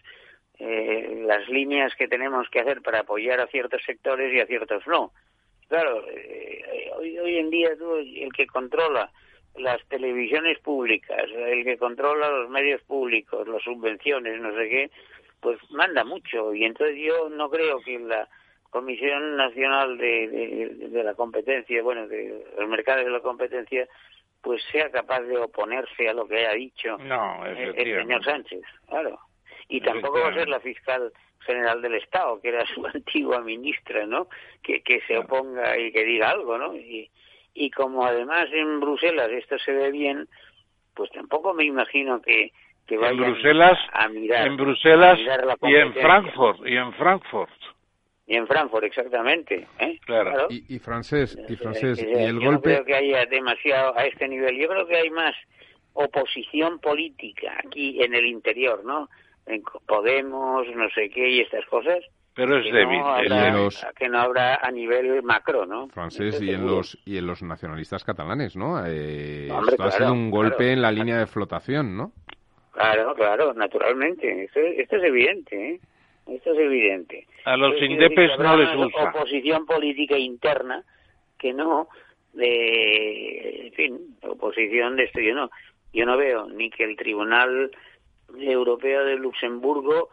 [0.58, 4.84] eh, las líneas que tenemos que hacer para apoyar a ciertos sectores y a ciertos
[4.88, 5.12] no.
[5.68, 9.10] Claro, eh, hoy, hoy en día tú, el que controla
[9.56, 14.90] las televisiones públicas, el que controla los medios públicos, las subvenciones, no sé qué,
[15.40, 16.54] pues manda mucho.
[16.54, 18.28] Y entonces yo no creo que la
[18.70, 23.86] Comisión Nacional de, de, la Competencia, bueno, de los mercados de la competencia,
[24.40, 26.96] pues sea capaz de oponerse a lo que haya dicho
[27.46, 29.18] el, señor Sánchez, claro.
[29.68, 34.06] Y tampoco va a ser la fiscal general del Estado, que era su antigua ministra,
[34.06, 34.28] ¿no?
[34.62, 36.74] Que, que se oponga y que diga algo, ¿no?
[36.76, 37.10] Y,
[37.54, 40.28] y como además en Bruselas esto se ve bien,
[40.94, 42.52] pues tampoco me imagino que,
[42.86, 45.18] que vayan en Bruselas, a mirar en Bruselas
[45.62, 47.52] y en Frankfurt y en Frankfurt.
[48.26, 49.98] Y en Frankfurt exactamente ¿eh?
[50.06, 54.26] claro, Y, francés y francés y el golpe no creo que haya demasiado a este
[54.28, 54.56] nivel.
[54.56, 55.34] Yo creo que hay más
[55.92, 59.08] oposición política aquí en el interior no
[59.46, 62.02] en Podemos no sé qué y estas cosas
[62.34, 63.00] pero es débil.
[63.96, 65.88] Que no habrá a nivel macro, ¿no?
[65.88, 68.84] Francés y en los y en los nacionalistas catalanes, ¿no?
[68.86, 72.12] Eh, esto ha sido un golpe en la línea de flotación, ¿no?
[72.72, 74.44] Claro, claro, naturalmente.
[74.44, 75.80] Esto, esto es evidente, ¿eh?
[76.26, 77.26] Esto es evidente.
[77.44, 79.10] A los indepes no les gusta.
[79.10, 80.82] oposición política interna
[81.38, 81.88] que no
[82.32, 85.20] de, en fin, oposición de esto.
[85.20, 85.50] Yo no,
[85.92, 87.70] yo no veo ni que el Tribunal
[88.38, 90.08] Europeo de Luxemburgo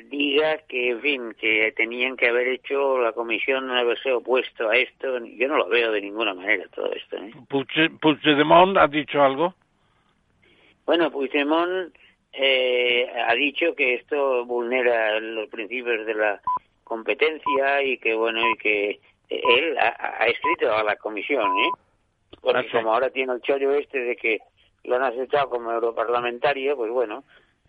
[0.00, 5.18] diga que, en fin, que tenían que haber hecho la comisión haberse opuesto a esto.
[5.24, 7.16] Yo no lo veo de ninguna manera todo esto.
[7.16, 7.32] ¿eh?
[8.00, 9.54] ¿Puigdemont ha dicho algo?
[10.86, 11.94] Bueno, Puigdemont
[12.32, 16.40] eh, ha dicho que esto vulnera los principios de la
[16.84, 21.70] competencia y que, bueno, y que él ha, escrito a la comisión, ¿eh?
[22.40, 24.40] Porque ah, como ahora tiene el chollo este de que
[24.84, 27.24] lo han aceptado como europarlamentario, pues bueno,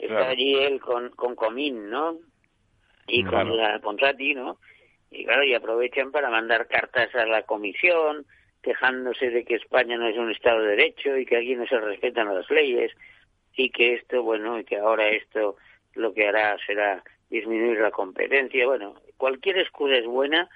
[0.06, 2.18] está allí él con, con Comín, ¿no?
[3.08, 4.58] Y con la Ponsati, ¿no?
[5.12, 8.26] Y claro, y aprovechan para mandar cartas a la comisión,
[8.62, 11.80] quejándose de que España no es un Estado de Derecho y que aquí no se
[11.80, 12.92] respetan las leyes
[13.56, 15.58] y que esto, bueno, y que ahora esto
[15.94, 18.66] lo que hará será disminuir la competencia.
[18.66, 20.50] Bueno, cualquier excusa es buena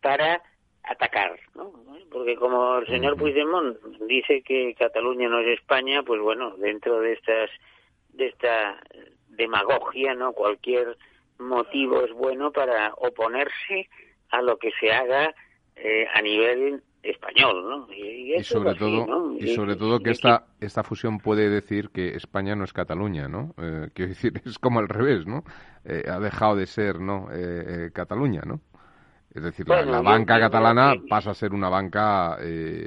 [0.00, 0.42] para
[0.84, 1.72] atacar, ¿no?
[2.10, 3.78] Porque como el señor Puigdemont
[4.08, 7.50] dice que Cataluña no es España, pues bueno, dentro de estas
[8.12, 8.78] de esta
[9.28, 10.32] demagogia, ¿no?
[10.32, 10.96] Cualquier
[11.38, 13.88] motivo es bueno para oponerse
[14.30, 15.34] a lo que se haga
[15.76, 17.92] eh, a nivel español, ¿no?
[17.92, 22.64] Y, sobre todo, y sobre todo que esta esta fusión puede decir que España no
[22.64, 23.54] es Cataluña, ¿no?
[23.58, 25.44] Eh, quiero decir, es como al revés, ¿no?
[25.84, 27.28] Eh, ha dejado de ser, ¿no?
[27.32, 28.60] Eh, Cataluña, ¿no?
[29.34, 32.36] Es decir, la, banca catalana pasa a ser una banca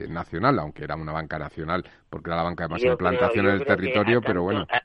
[0.10, 3.66] nacional, aunque era una banca nacional, porque era la banca de más implantación en el
[3.66, 4.85] territorio, pero bueno a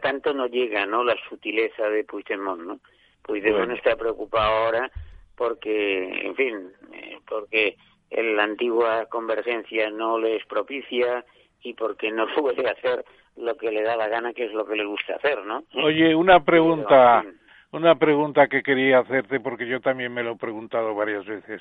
[0.00, 2.80] tanto no llega no la sutileza de Puigdemont no
[3.22, 4.90] Puigdemont está preocupado ahora
[5.36, 7.76] porque en fin eh, porque
[8.10, 11.24] la antigua convergencia no le es propicia
[11.62, 13.04] y porque no puede hacer
[13.36, 16.14] lo que le da la gana que es lo que le gusta hacer no oye
[16.14, 17.24] una pregunta
[17.72, 21.60] una pregunta que quería hacerte porque yo también me lo he preguntado varias veces.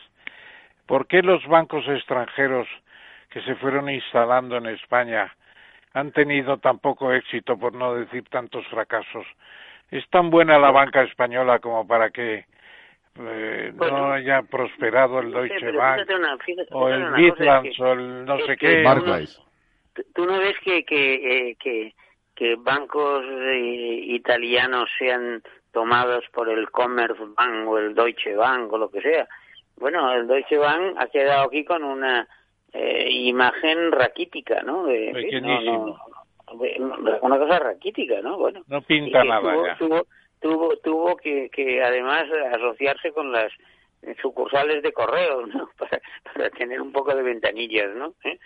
[0.86, 2.68] ¿por qué los bancos extranjeros
[3.30, 5.34] que se fueron instalando en España
[5.96, 9.26] han tenido tan poco éxito, por no decir tantos fracasos.
[9.90, 12.46] ¿Es tan buena la banca española como para que
[13.18, 16.02] eh, no haya prosperado el Deutsche Bank
[16.72, 18.84] o el Midlands o el no sé qué?
[20.14, 21.94] ¿Tú no ves que, que, eh, que,
[22.36, 25.42] que bancos eh, italianos sean
[25.72, 29.26] tomados por el Commerzbank o el Deutsche Bank o lo que sea?
[29.78, 32.28] Bueno, el Deutsche Bank ha quedado aquí con una
[32.76, 34.84] eh, imagen raquítica, ¿no?
[37.22, 38.38] una cosa raquítica, ¿no?
[38.38, 40.06] Bueno, no pinta nada tuvo,
[40.42, 43.52] Tuvo, tuvo, que, que además asociarse con las
[44.22, 45.70] sucursales de correo, ¿no?
[45.78, 48.14] Para, para tener un poco de ventanillas, ¿no?
[48.24, 48.38] ¿Eh?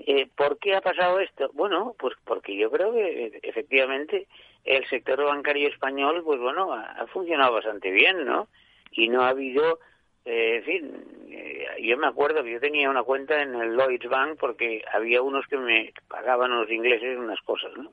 [0.00, 0.28] ¿Eh?
[0.36, 1.50] por qué ha pasado esto?
[1.54, 4.26] Bueno, pues porque yo creo que efectivamente
[4.64, 8.48] el sector bancario español, pues bueno, ha funcionado bastante bien, ¿no?
[8.92, 9.78] Y no ha habido
[10.24, 14.08] eh, en fin, eh, yo me acuerdo que yo tenía una cuenta en el Lloyds
[14.08, 17.92] Bank porque había unos que me pagaban los ingleses unas cosas, ¿no?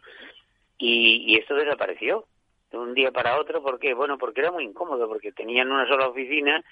[0.77, 2.25] Y, esto desapareció
[2.71, 3.93] de un día para otro, ¿por qué?
[3.93, 6.63] Bueno, porque era muy incómodo, porque tenían una sola oficina,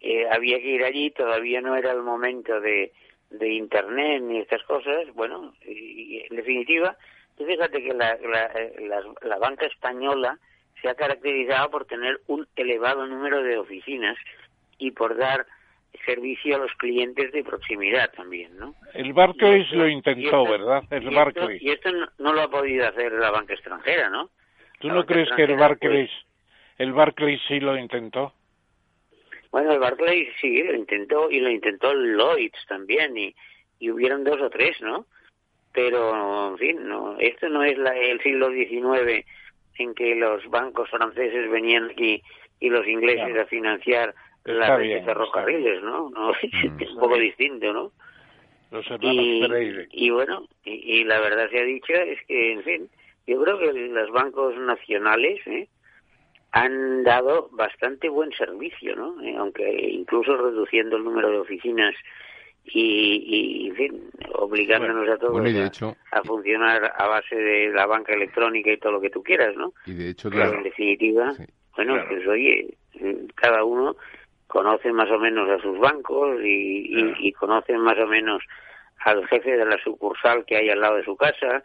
[0.00, 2.92] eh, había que ir allí, todavía no era el momento de,
[3.40, 6.96] Internet ni estas cosas, bueno, y, en definitiva,
[7.36, 10.38] fíjate que la, la, la banca española
[10.80, 14.16] se ha caracterizado por tener un elevado número de oficinas,
[14.78, 15.46] y por dar
[16.04, 18.74] servicio a los clientes de proximidad también, ¿no?
[18.94, 20.82] El Barclays lo intentó, ¿verdad?
[20.90, 21.62] El y Barclays.
[21.62, 24.30] y esto no, lo ha podido hacer la banca extranjera, ¿no?
[24.78, 26.10] ¿Tú no crees que el Barclays,
[26.78, 28.34] el Barclays sí lo intentó?
[29.50, 33.34] Bueno, el Barclays sí lo intentó y lo intentó el Lloyds también y,
[33.78, 35.06] y hubieron dos o tres, ¿no?
[35.72, 39.24] Pero, en fin, no, esto no es la, el siglo XIX
[39.78, 42.22] en que los bancos franceses venían aquí
[42.60, 44.14] y los ingleses a financiar
[44.46, 46.10] la red de ferrocarriles, ¿no?
[46.10, 46.80] no mm.
[46.80, 47.92] es un poco distinto, ¿no?
[48.70, 49.44] Los y,
[49.92, 52.88] y bueno, y, la verdad se ha dicho es que, en fin,
[53.26, 55.68] yo creo que los bancos nacionales ¿eh?
[56.50, 59.22] han dado bastante buen servicio, ¿no?
[59.22, 61.94] Eh, aunque incluso reduciendo el número de oficinas
[62.64, 68.72] y, y en fin, obligándonos a todos a, funcionar a base de la banca electrónica
[68.72, 69.72] y todo lo que tú quieras, ¿no?
[69.86, 71.34] Y de hecho, claro, en definitiva,
[71.76, 72.74] bueno, pues oye,
[73.36, 73.96] cada uno
[74.46, 78.42] conocen más o menos a sus bancos y, y, conocen más o menos
[79.04, 81.62] al jefe de la sucursal que hay al lado de su casa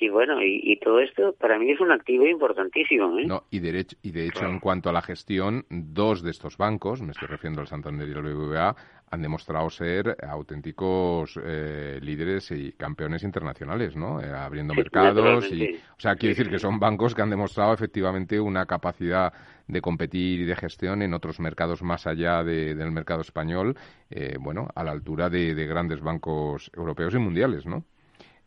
[0.00, 3.26] y bueno y, todo esto para mí es un activo importantísimo ¿eh?
[3.26, 6.56] no y de hecho y de hecho en cuanto a la gestión dos de estos
[6.56, 8.76] bancos me estoy refiriendo al Santander y al BBVA
[9.10, 14.20] han demostrado ser auténticos eh, líderes y campeones internacionales, ¿no?
[14.20, 18.38] Eh, abriendo mercados y, o sea, quiere decir que son bancos que han demostrado efectivamente
[18.38, 19.32] una capacidad
[19.66, 23.76] de competir y de gestión en otros mercados más allá del mercado español,
[24.10, 27.84] eh, bueno, a la altura de, grandes bancos europeos y mundiales, ¿no?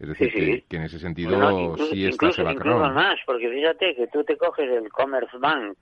[0.02, 1.30] Es decir, Que, en ese sentido
[1.78, 5.78] sí está incluso, incluso más, porque fíjate que tú te coges el Commerzbank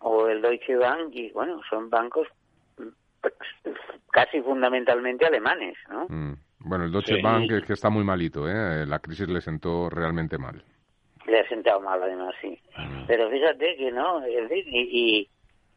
[0.00, 2.28] o el Deutsche Bank y bueno, son bancos
[4.12, 6.06] casi fundamentalmente alemanes, ¿no?
[6.10, 6.36] Mm.
[6.58, 8.84] Bueno, el Deutsche Bank es que está muy malito, ¿eh?
[8.84, 10.62] La crisis le sentó realmente mal.
[11.26, 12.60] Le ha sentado mal, además, sí.
[12.76, 13.06] Mm.
[13.06, 15.26] Pero fíjate que no, y,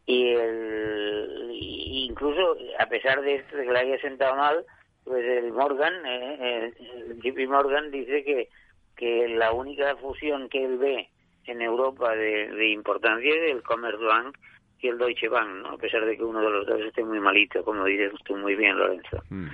[0.08, 4.66] y, el, incluso a pesar de esto de que le haya sentado mal,
[5.12, 8.48] pues el Morgan, eh, el JP Morgan dice que,
[8.96, 11.10] que la única fusión que él ve
[11.48, 14.38] en Europa de, de importancia es el Commerzbank
[14.80, 15.72] y el Deutsche Bank, ¿no?
[15.72, 18.56] a pesar de que uno de los dos esté muy malito, como dices tú muy
[18.56, 19.22] bien, Lorenzo.
[19.30, 19.48] Mm.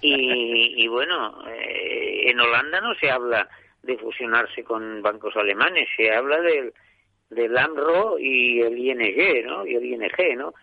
[0.00, 3.48] Y, y, bueno, eh, en Holanda no se habla
[3.82, 6.72] de fusionarse con bancos alemanes, se habla del,
[7.30, 9.66] del AMRO y el ING, ¿no?
[9.66, 10.54] Y el ING, ¿no?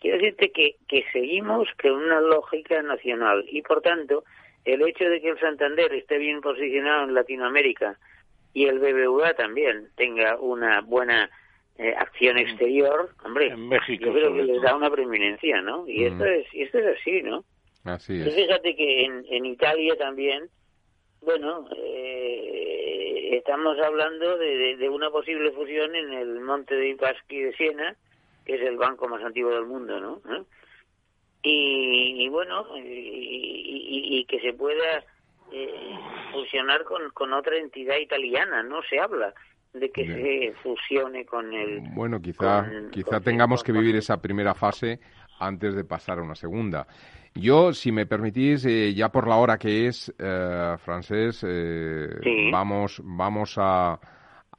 [0.00, 4.24] Quiero decirte que, que seguimos con una lógica nacional y por tanto
[4.64, 7.98] el hecho de que el Santander esté bien posicionado en Latinoamérica
[8.52, 11.30] y el BBVA también tenga una buena
[11.78, 15.88] eh, acción exterior, hombre, en México, yo creo que les da una preeminencia, ¿no?
[15.88, 17.44] Y esto es y esto es así, ¿no?
[17.84, 18.34] Así es.
[18.34, 20.48] fíjate que en, en Italia también,
[21.22, 27.52] bueno, eh, estamos hablando de, de, una posible fusión en el Monte dei Paschi de
[27.52, 27.96] Siena,
[28.48, 30.22] que es el banco más antiguo del mundo, ¿no?
[30.34, 30.42] ¿Eh?
[31.42, 35.04] Y, y, bueno, y, y, que se pueda
[35.52, 35.98] eh,
[36.32, 39.34] fusionar con, con otra entidad italiana, no se habla
[39.74, 41.80] de que se fusione con el...
[41.92, 44.98] Bueno, quizá, quizá tengamos que vivir esa primera fase
[45.38, 46.86] antes de pasar a una segunda.
[47.34, 52.08] Yo, si me permitís, eh, ya por la hora que es, eh, francés, eh,
[52.50, 54.00] vamos, vamos a,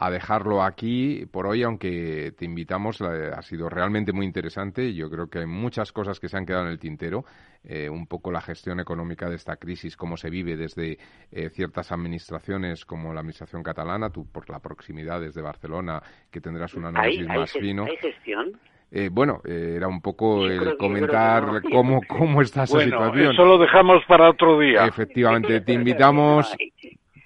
[0.01, 4.93] a dejarlo aquí por hoy, aunque te invitamos, ha sido realmente muy interesante.
[4.93, 7.26] Yo creo que hay muchas cosas que se han quedado en el tintero.
[7.65, 10.97] Eh, un poco la gestión económica de esta crisis, cómo se vive desde
[11.34, 16.01] eh, ciertas administraciones como la administración catalana, tú por la proximidad desde Barcelona,
[16.31, 17.84] que tendrás un análisis más fino.
[17.84, 18.57] ¿Hay gestión?
[18.91, 23.34] Eh, bueno, era un poco el comentar cómo, cómo está esa bueno, situación.
[23.34, 24.85] Eso lo dejamos para otro día.
[24.85, 26.55] Efectivamente, te invitamos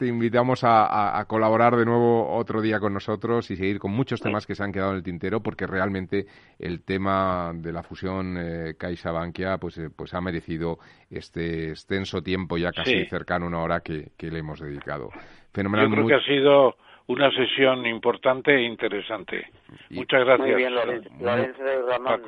[0.03, 4.45] te invitamos a, colaborar de nuevo otro día con nosotros y seguir con muchos temas
[4.45, 6.25] que se han quedado en el tintero, porque realmente
[6.59, 10.77] el tema de la fusión eh, Caixa-Bankia pues, eh, pues ha merecido
[11.09, 15.09] este extenso tiempo, ya casi cercano a una hora que, le hemos dedicado.
[15.53, 15.87] Fenomenal.
[15.87, 16.75] Yo creo que ha sido
[17.07, 19.47] una sesión importante e interesante.
[19.89, 20.49] Muchas gracias.
[20.49, 21.09] Muy bien, Lorenzo,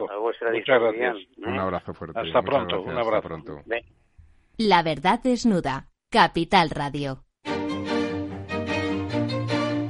[0.10, 1.18] a vuestra Muchas gracias.
[1.46, 2.18] Un abrazo fuerte.
[2.18, 3.16] Hasta pronto, un abrazo.
[3.18, 3.62] Hasta pronto.
[4.60, 5.88] La verdad desnuda.
[6.10, 7.26] Capital Radio.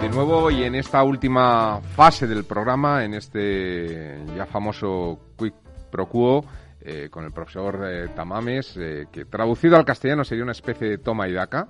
[0.00, 5.52] De nuevo y en esta última fase del programa, en este ya famoso Quick
[5.90, 6.42] Pro Quo,
[6.80, 10.98] eh, con el profesor eh, Tamames, eh, que traducido al castellano sería una especie de
[10.98, 11.68] toma y daca.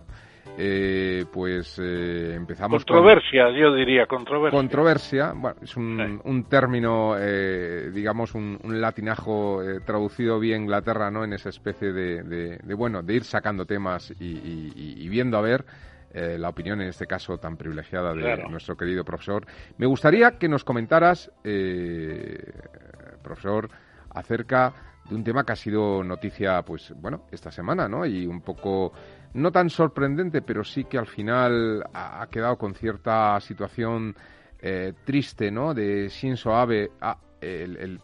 [1.32, 7.16] pues empezamos controversia yo diría controversia controversia bueno es un, un término
[7.92, 13.24] digamos un, latinajo traducido vía Inglaterra no en esa especie de, de, bueno de ir
[13.24, 15.64] sacando temas y viendo a ver
[16.12, 19.46] eh, la opinión en este caso tan privilegiada de nuestro querido profesor.
[19.78, 22.52] Me gustaría que nos comentaras, eh,
[23.22, 23.70] profesor,
[24.10, 24.72] acerca
[25.08, 28.04] de un tema que ha sido noticia, pues bueno, esta semana, ¿no?
[28.04, 28.92] Y un poco,
[29.34, 34.16] no tan sorprendente, pero sí que al final ha, quedado con cierta situación
[34.60, 35.74] eh, triste, ¿no?
[35.74, 38.00] De Shinzo Abe, ah, el,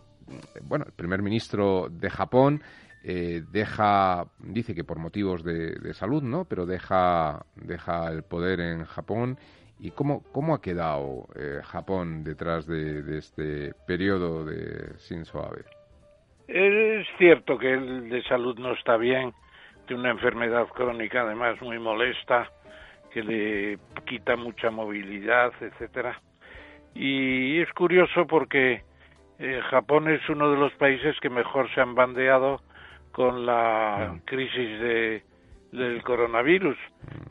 [0.63, 2.63] bueno, el primer ministro de Japón,
[3.05, 6.45] eh, deja, dice que por motivos de, salud, ¿no?
[6.45, 9.39] Pero deja, deja el poder en Japón.
[9.79, 15.65] ¿Y cómo, cómo ha quedado eh, Japón detrás de, este periodo de Shinzo Abe?
[16.49, 19.33] Es cierto que el de salud no está bien,
[19.87, 22.51] de una enfermedad crónica además muy molesta,
[23.13, 26.21] que le quita mucha movilidad, etcétera.
[26.95, 28.83] Y es curioso porque
[29.39, 32.61] eh, Japón es uno de los países que mejor se han bandeado
[33.17, 35.23] con la crisis de,
[35.73, 36.77] del coronavirus,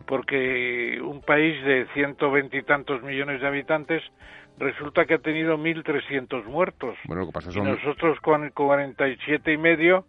[0.07, 4.02] porque un país de ciento veintitantos millones de habitantes
[4.57, 6.98] resulta que ha tenido 1.300 muertos.
[7.06, 10.07] Bueno, lo que pasa y nosotros con 47 y medio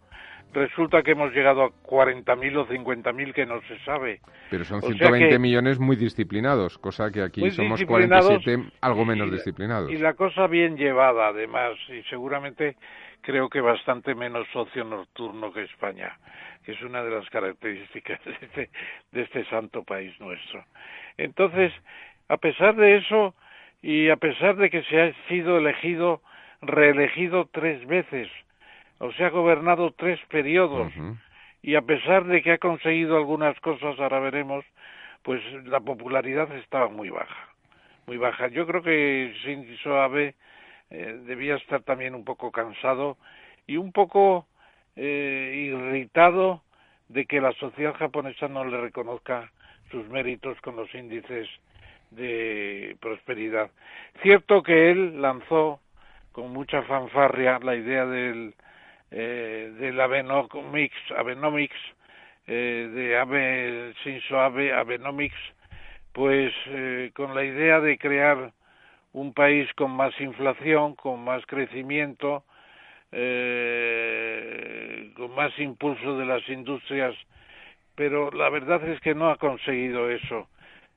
[0.51, 4.19] resulta que hemos llegado a 40.000 o 50.000 que no se sabe.
[4.49, 9.91] Pero son 120 millones muy disciplinados, cosa que aquí somos 47 algo menos disciplinados.
[9.91, 12.77] Y la cosa bien llevada, además, y seguramente
[13.21, 16.17] creo que bastante menos socio nocturno que España,
[16.63, 18.69] que es una de las características de este,
[19.11, 20.63] de este santo país nuestro.
[21.17, 21.73] Entonces,
[22.29, 23.35] a pesar de eso,
[23.81, 26.21] y a pesar de que se ha sido elegido,
[26.61, 28.29] reelegido tres veces,
[28.99, 30.91] o sea, ha gobernado tres periodos,
[31.61, 34.65] y a pesar de que ha conseguido algunas cosas, ahora veremos,
[35.23, 37.49] pues la popularidad estaba muy baja,
[38.05, 38.47] muy baja.
[38.47, 40.35] Yo creo que Shinzo Abe
[40.89, 43.17] eh, debía estar también un poco cansado
[43.65, 44.47] y un poco
[44.95, 46.61] eh, irritado
[47.09, 49.51] de que la sociedad japonesa no le reconozca
[49.91, 51.47] sus méritos con los índices
[52.11, 53.69] de prosperidad.
[54.21, 55.79] Cierto que él lanzó
[56.31, 58.53] con mucha fanfarria la idea del
[59.11, 61.77] eh, del Abenomics, Abenomics
[62.45, 65.37] eh, de Abe, Shinzo Abe, Abenomics,
[66.11, 68.51] pues eh, con la idea de crear
[69.19, 72.43] un país con más inflación, con más crecimiento,
[73.11, 74.31] eh,
[75.15, 77.15] con más impulso de las industrias,
[77.95, 80.47] pero la verdad es que no ha conseguido eso.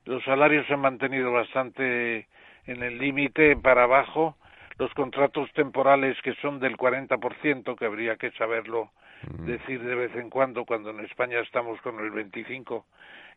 [0.04, 2.26] Los salarios se han mantenido bastante
[2.66, 4.36] en el límite para abajo
[4.78, 8.90] los contratos temporales que son del 40%, que habría que saberlo
[9.28, 9.44] mm.
[9.44, 12.84] decir de vez en cuando, cuando en España estamos con el 25%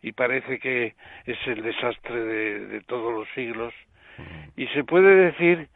[0.01, 0.95] y parece que
[1.25, 3.73] es el desastre de, todos los siglos.
[4.55, 5.69] Y se puede decir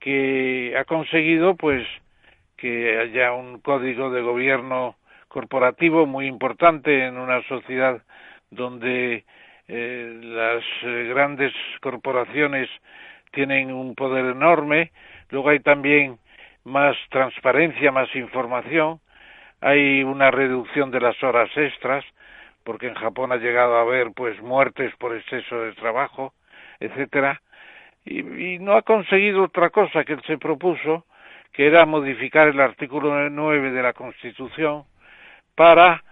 [0.00, 1.86] que ha conseguido, pues,
[2.56, 4.96] que haya un código de gobierno
[5.28, 8.02] corporativo muy importante en una sociedad
[8.50, 9.24] donde
[9.68, 12.68] eh, las eh, grandes corporaciones
[13.32, 14.92] tienen un poder enorme
[15.30, 16.18] Luego hay también
[16.64, 19.00] más transparencia, más información.
[19.60, 22.04] Hay una reducción de las horas extras,
[22.62, 26.34] porque en Japón ha llegado a haber pues muertes por exceso de trabajo,
[26.80, 27.40] etcétera.
[28.04, 31.06] Y, y no ha conseguido otra cosa que él se propuso,
[31.52, 34.84] que era modificar el artículo 9 de la Constitución
[35.54, 36.02] para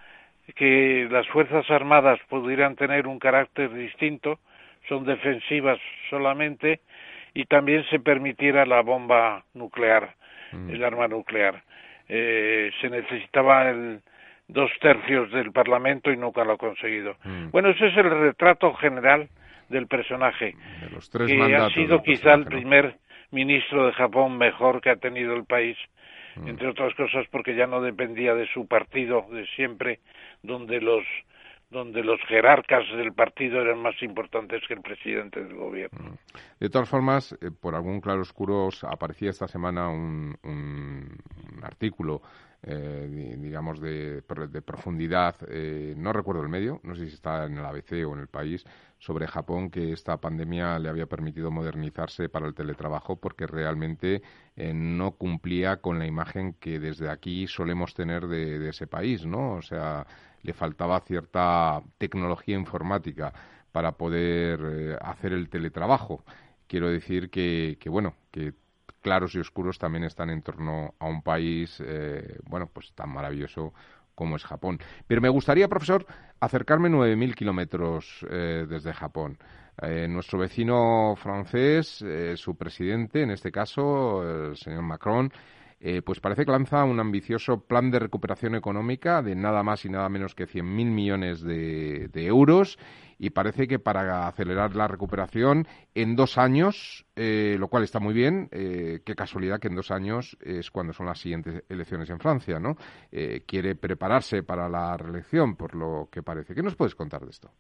[0.55, 4.39] que las Fuerzas Armadas pudieran tener un carácter distinto,
[4.89, 5.79] son defensivas
[6.11, 6.81] solamente,
[7.35, 10.15] y también se permitiera la bomba nuclear,
[10.53, 10.71] mm.
[10.71, 11.63] el arma nuclear.
[12.09, 14.01] Eh, se necesitaba el
[14.49, 17.17] dos tercios del Parlamento y nunca lo ha conseguido.
[17.25, 17.51] Mm.
[17.51, 19.29] Bueno, ese es el retrato general
[19.73, 20.55] del personaje,
[21.27, 22.97] que ha sido quizá el primer
[23.33, 25.77] ministro de Japón mejor que ha tenido el país,
[26.37, 26.49] mm.
[26.49, 29.99] entre otras cosas porque ya no dependía de su partido de siempre,
[30.43, 31.03] donde los
[31.73, 36.11] donde los jerarcas del partido eran más importantes que el presidente del gobierno.
[36.11, 36.17] Mm.
[36.61, 40.37] De todas formas, eh, por algún claroscuro aparecía esta semana un,
[41.63, 42.21] artículo,
[42.63, 44.23] eh, digamos, de,
[44.65, 48.21] profundidad, eh, no recuerdo el medio, no sé si está en el ABC o en
[48.21, 48.65] el país,
[48.99, 54.23] sobre Japón, que esta pandemia le había permitido modernizarse para el teletrabajo porque realmente
[54.57, 59.55] no cumplía con la imagen que desde aquí solemos tener de, de ese país, ¿no?
[59.55, 60.07] O sea,
[60.43, 63.33] le faltaba cierta tecnología informática
[63.73, 66.25] para poder eh, hacer el teletrabajo.
[66.67, 68.55] Quiero decir que, bueno, que
[69.01, 73.73] claros y oscuros también están en torno a un país, eh, bueno, pues tan maravilloso
[74.15, 74.79] como es Japón.
[75.07, 76.07] Pero me gustaría, profesor,
[76.41, 79.39] acercarme 9.000 kilómetros eh, desde Japón.
[80.09, 82.05] nuestro vecino francés,
[82.37, 85.33] su presidente, en este caso, el señor Macron,
[85.85, 89.89] eh, pues parece que lanza un ambicioso plan de recuperación económica de nada más y
[89.89, 92.79] nada menos que 100.000 millones de, euros
[93.19, 98.15] y parece que para acelerar la recuperación en dos años, eh, lo cual está muy
[98.15, 102.21] bien, eh, qué casualidad que en dos años es cuando son las siguientes elecciones en
[102.21, 102.77] Francia, ¿no?
[103.47, 106.55] quiere prepararse para la reelección, por lo que parece.
[106.55, 107.51] ¿Qué nos puedes contar de esto?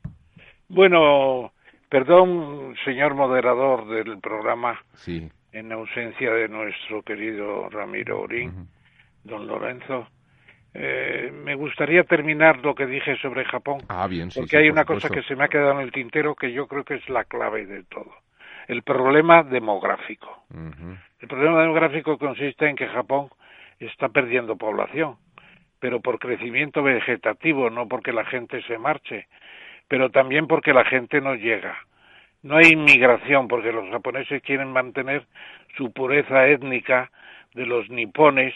[0.69, 1.53] Bueno,
[1.89, 4.79] perdón, señor moderador del programa.
[4.95, 8.69] Sí en ausencia de nuestro querido Ramiro Orín,
[9.23, 10.09] don Lorenzo.
[10.75, 15.11] Eh, me gustaría terminar lo que dije sobre Japón, ah, bien, porque hay una cosa
[15.11, 17.67] que se me ha quedado en el tintero que yo creo que es la clave
[17.67, 18.11] de todo.
[18.69, 20.45] El problema demográfico.
[21.21, 23.29] El problema demográfico consiste en que Japón
[23.79, 25.17] está perdiendo población,
[25.79, 29.27] pero por crecimiento vegetativo, no porque la gente se marche,
[29.89, 31.77] pero también porque la gente no llega.
[32.43, 35.25] No hay inmigración porque los japoneses quieren mantener
[35.77, 37.11] su pureza étnica
[37.55, 38.55] de los nipones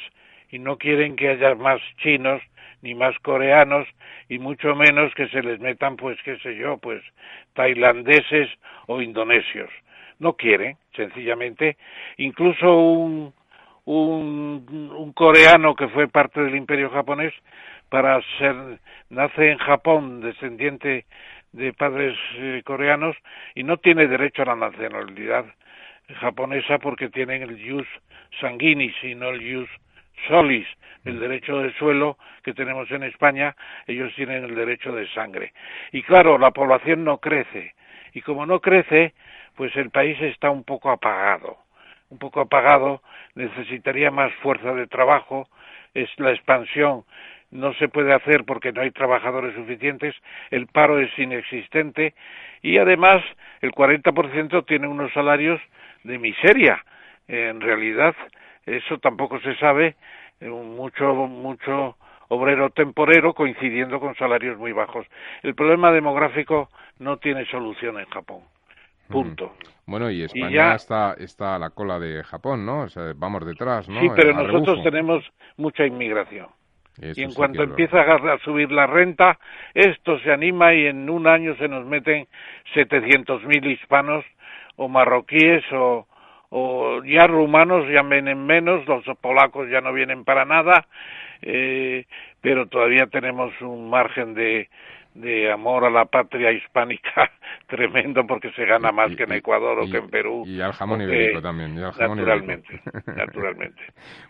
[0.50, 2.42] y no quieren que haya más chinos
[2.82, 3.86] ni más coreanos
[4.28, 7.02] y mucho menos que se les metan pues qué sé yo pues
[7.54, 8.48] tailandeses
[8.86, 9.70] o indonesios.
[10.18, 11.76] No quieren sencillamente.
[12.16, 13.34] Incluso un
[13.86, 17.32] un, un coreano que fue parte del imperio japonés
[17.88, 18.80] para ser,
[19.10, 21.06] nace en Japón, descendiente
[21.56, 23.16] de padres eh, coreanos,
[23.54, 25.46] y no tiene derecho a la nacionalidad
[26.20, 27.86] japonesa porque tienen el jus
[28.40, 29.68] sanguinis y no el jus
[30.28, 30.66] solis,
[31.04, 33.56] el derecho de suelo que tenemos en España,
[33.86, 35.52] ellos tienen el derecho de sangre.
[35.92, 37.74] Y claro, la población no crece.
[38.12, 39.14] Y como no crece,
[39.56, 41.58] pues el país está un poco apagado.
[42.08, 43.02] Un poco apagado,
[43.34, 45.48] necesitaría más fuerza de trabajo,
[45.94, 47.04] es la expansión
[47.50, 50.14] no se puede hacer porque no hay trabajadores suficientes,
[50.50, 52.14] el paro es inexistente
[52.62, 53.22] y además
[53.60, 55.60] el 40% tiene unos salarios
[56.04, 56.84] de miseria.
[57.28, 58.14] En realidad,
[58.64, 59.96] eso tampoco se sabe,
[60.40, 61.96] eh, mucho, mucho
[62.28, 65.06] obrero temporero coincidiendo con salarios muy bajos.
[65.42, 66.68] El problema demográfico
[66.98, 68.40] no tiene solución en Japón.
[69.08, 69.54] Punto.
[69.86, 72.80] Bueno, y España está, está a la cola de Japón, ¿no?
[72.80, 74.00] O sea, vamos detrás, ¿no?
[74.00, 75.24] Sí, pero nosotros tenemos
[75.56, 76.48] mucha inmigración.
[77.00, 79.38] Y en cuanto empieza a subir la renta,
[79.74, 82.26] esto se anima y en un año se nos meten
[82.74, 84.24] 700.000 hispanos
[84.76, 86.06] o marroquíes o,
[86.50, 90.86] o ya rumanos ya vienen menos, los polacos ya no vienen para nada,
[91.42, 92.06] eh,
[92.40, 94.68] pero todavía tenemos un margen de,
[95.20, 97.30] de amor a la patria hispánica
[97.66, 100.44] tremendo porque se gana más que en Ecuador o que en Perú.
[100.46, 101.74] Y al jamón ibérico también.
[101.74, 103.82] naturalmente, naturalmente.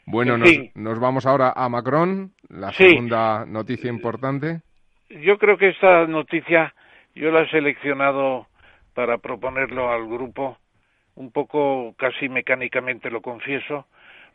[0.06, 4.60] Bueno, nos, nos, vamos ahora a Macron, la segunda noticia importante.
[5.08, 6.74] Yo creo que esta noticia
[7.14, 8.46] yo la he seleccionado
[8.94, 10.58] para proponerlo al grupo,
[11.14, 13.86] un poco casi mecánicamente lo confieso,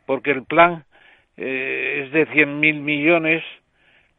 [0.06, 0.84] porque el plan
[1.36, 3.42] eh, es de 100.000 millones,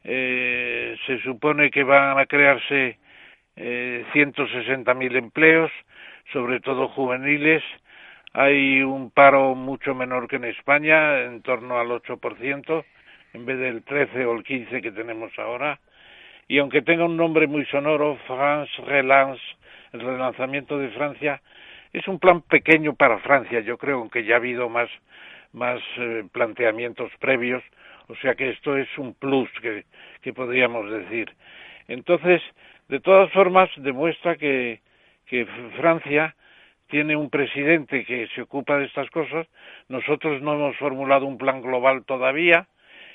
[0.03, 2.97] eh, se supone que van a crearse
[3.55, 5.71] eh, 160.000 empleos,
[6.31, 7.63] sobre todo juveniles,
[8.33, 12.83] hay un paro mucho menor que en España, en torno al 8%,
[13.33, 15.79] en vez del 13 o el 15 que tenemos ahora.
[16.47, 19.41] Y aunque tenga un nombre muy sonoro, France Relance,
[19.91, 21.41] el relanzamiento de Francia,
[21.93, 24.89] es un plan pequeño para Francia, yo creo, aunque ya ha habido más,
[25.51, 27.63] más eh, planteamientos previos,
[28.07, 29.85] o sea que esto es un plus que,
[30.21, 31.31] que podríamos decir.
[31.87, 32.41] Entonces,
[32.89, 34.81] de todas formas, demuestra que,
[35.25, 35.45] que
[35.77, 36.35] Francia
[36.87, 39.47] tiene un presidente que se ocupa de estas cosas,
[39.87, 42.67] nosotros no hemos formulado un plan global todavía,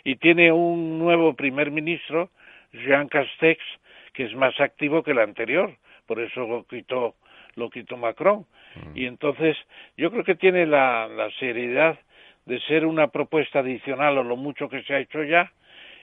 [0.04, 2.30] y tiene un nuevo primer ministro,
[2.72, 3.62] Jean Castex,
[4.12, 7.14] que es más activo que el anterior, por eso lo quitó,
[7.54, 8.46] lo quitó Macron.
[8.74, 8.96] Mm.
[8.96, 9.56] Y entonces
[9.96, 11.98] yo creo que tiene la, la seriedad
[12.48, 15.52] de ser una propuesta adicional a lo mucho que se ha hecho ya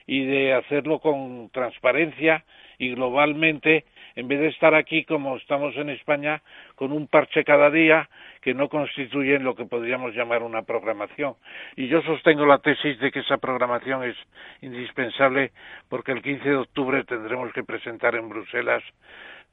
[0.06, 2.44] y de hacerlo con transparencia
[2.78, 6.42] y globalmente, en vez de estar aquí como estamos en España,
[6.76, 8.08] con un parche cada día
[8.40, 11.34] que no constituyen lo que podríamos llamar una programación.
[11.74, 14.16] Y yo sostengo la tesis de que esa programación es
[14.60, 15.50] indispensable
[15.88, 18.84] porque el 15 de octubre tendremos que presentar en Bruselas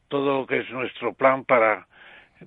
[0.09, 1.87] todo lo que es nuestro plan para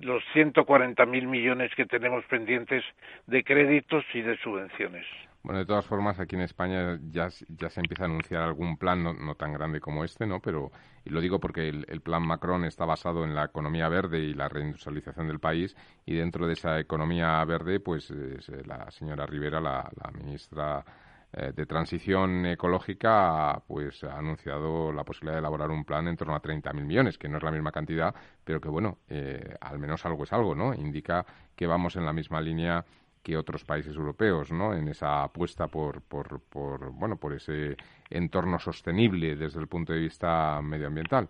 [0.01, 2.83] los 140.000 millones que tenemos pendientes
[3.25, 5.05] de créditos y de subvenciones.
[5.43, 9.03] Bueno, de todas formas, aquí en España ya, ya se empieza a anunciar algún plan,
[9.03, 10.41] no, tan grande como este, ¿no?
[10.41, 10.71] Pero,
[11.05, 14.49] y lo digo porque el, plan Macron está basado en la economía verde y la
[14.49, 15.75] reindustrialización del país,
[16.05, 18.11] y dentro de esa economía verde, pues
[18.65, 20.83] la señora Rivera, la ministra
[21.39, 26.33] eh, de transición ecológica pues ha anunciado la posibilidad de elaborar un plan en torno
[26.33, 30.03] a 30.000 millones, que no es la misma cantidad, pero que bueno, eh, al menos
[30.07, 30.73] algo es algo, ¿no?
[30.73, 32.83] Indica que vamos en la misma línea
[33.21, 34.73] que otros países europeos, ¿no?
[34.73, 37.75] En esa apuesta por, por, por bueno, por ese
[38.09, 41.27] entorno sostenible desde el punto de vista medioambiental.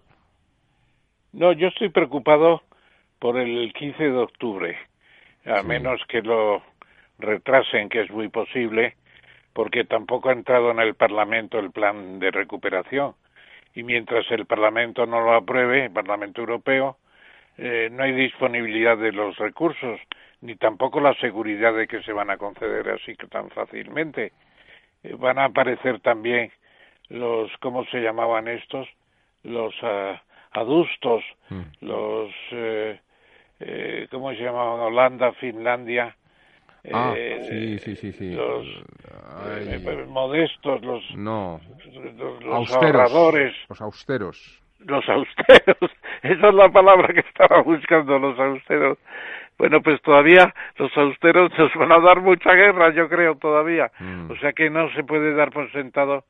[1.33, 2.61] No, yo estoy preocupado
[3.19, 4.77] por el 15 de octubre,
[5.45, 6.63] a menos que lo
[7.19, 8.95] retrasen, que es muy posible,
[9.57, 13.15] porque tampoco ha entrado en el Parlamento el plan de recuperación
[13.73, 16.97] y mientras el Parlamento no lo apruebe, el Parlamento Europeo,
[17.57, 19.99] eh, no hay disponibilidad de los recursos
[20.41, 24.31] ni tampoco la seguridad de que se van a conceder así que tan fácilmente.
[25.01, 26.51] Eh, van a aparecer también
[27.09, 28.87] los, ¿cómo se llamaban estos?
[29.41, 30.19] Los uh,
[30.51, 31.61] adustos, mm.
[31.81, 32.99] los, eh,
[33.61, 34.81] eh, ¿cómo se llamaban?
[34.81, 36.15] Holanda, Finlandia,
[36.93, 37.13] Ah,
[37.49, 38.31] sí, sí, sí, sí.
[38.31, 38.65] Los
[39.45, 41.59] eh, modestos, los, no.
[42.41, 43.11] los, austeros,
[43.69, 44.61] Los austeros.
[44.79, 45.91] Los austeros.
[46.21, 48.97] Esa es la palabra que estaba buscando, los austeros.
[49.57, 53.91] Bueno, pues todavía los austeros nos van a dar mucha guerra, yo creo, todavía.
[53.99, 54.31] Mm.
[54.31, 56.25] O sea que no se puede dar por sentado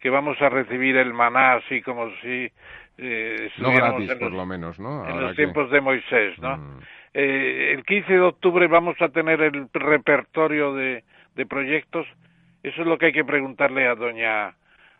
[0.00, 2.50] que vamos a recibir el maná así como si
[2.98, 5.08] eh, no gratis, por lo menos, ¿no?
[5.08, 6.56] en los tiempos de Moisés, ¿no?
[6.56, 6.80] Mm.
[7.14, 11.04] Eh, el 15 de octubre vamos a tener el repertorio de
[11.34, 12.06] de proyectos,
[12.62, 14.54] eso es lo que hay que preguntarle a doña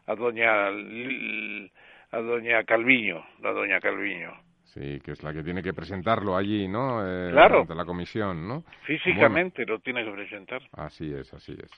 [0.06, 4.32] a doña a doña Calviño, a doña Calviño.
[4.64, 7.06] Sí, que es la que tiene que presentarlo allí, ¿no?
[7.06, 7.60] Eh, claro.
[7.60, 8.64] Ante la comisión, ¿no?
[8.84, 10.62] Físicamente lo tiene que presentar.
[10.72, 11.70] Así es, así es.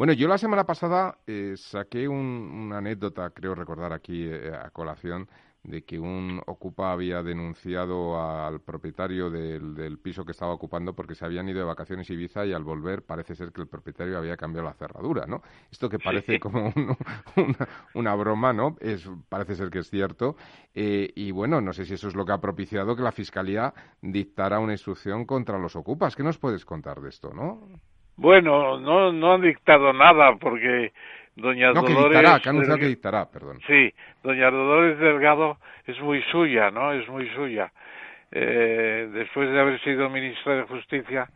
[0.00, 5.28] Bueno, yo la semana pasada eh, saqué una anécdota, creo recordar aquí eh, a colación,
[5.62, 11.26] de que un ocupa había denunciado al propietario del, piso que estaba ocupando porque se
[11.26, 14.38] habían ido de vacaciones a Ibiza y al volver parece ser que el propietario había
[14.38, 15.42] cambiado la cerradura, ¿no?
[15.70, 16.72] Esto que parece como
[17.92, 18.78] una, broma, ¿no?
[18.80, 20.34] Es, parece ser que es cierto.
[20.74, 23.74] Eh, y bueno, no sé si eso es lo que ha propiciado que la Fiscalía
[24.00, 26.16] dictara una instrucción contra los ocupas.
[26.16, 27.68] ¿Qué nos puedes contar de esto, no?
[28.16, 30.92] Bueno, no, no han dictado nada porque
[31.36, 31.96] doña no, Dolores...
[31.96, 33.60] Que dictará, que ha anunciado que dictará, perdón.
[33.66, 33.92] Sí,
[34.22, 36.92] doña Dolores Delgado es muy suya, ¿no?
[36.92, 37.72] Es muy suya.
[38.32, 41.28] Eh, después de haber sido ministra de Justicia,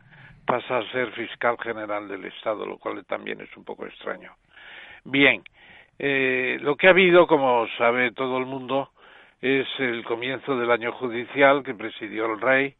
[0.45, 4.31] pasa a ser fiscal general del Estado, lo cual también es un poco extraño.
[5.03, 5.43] Bien,
[5.99, 8.91] eh, lo que ha habido, como sabe todo el mundo,
[9.41, 12.75] es el comienzo del año judicial que presidió el rey.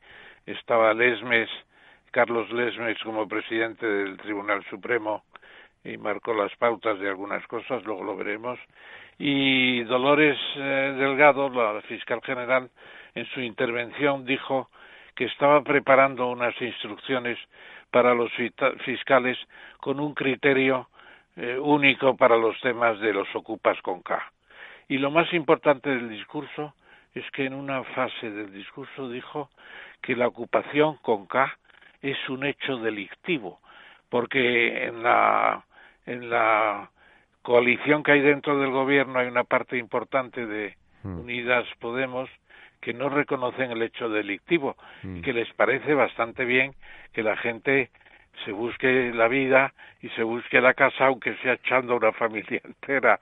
[0.45, 1.49] Estaba Lesmes
[2.16, 5.26] Carlos Lesmes como presidente del Tribunal Supremo
[5.84, 8.58] y marcó las pautas de algunas cosas, luego lo veremos.
[9.20, 12.70] Y Dolores eh, Delgado, la fiscal general,
[13.16, 14.70] en su intervención dijo
[15.14, 17.38] que estaba preparando unas instrucciones
[17.92, 18.32] para los
[18.86, 19.38] fiscales
[19.82, 20.88] con un criterio
[21.36, 24.24] eh, único para los temas de los ocupas con K.
[24.88, 26.76] Y lo más importante del discurso
[27.14, 29.50] es que en una fase del discurso dijo
[30.02, 31.58] que la ocupación con K
[32.11, 33.60] es un hecho delictivo,
[34.10, 35.65] porque en la,
[36.06, 36.91] en la
[37.41, 41.19] coalición que hay dentro del gobierno hay una parte importante de hmm.
[41.19, 42.30] Unidas Podemos
[42.80, 45.22] que no reconocen el hecho delictivo y hmm.
[45.23, 46.76] que les parece bastante bien
[47.11, 47.90] que la gente
[48.44, 52.62] se busque la vida y se busque la casa aunque sea echando a una familia
[52.64, 53.20] entera.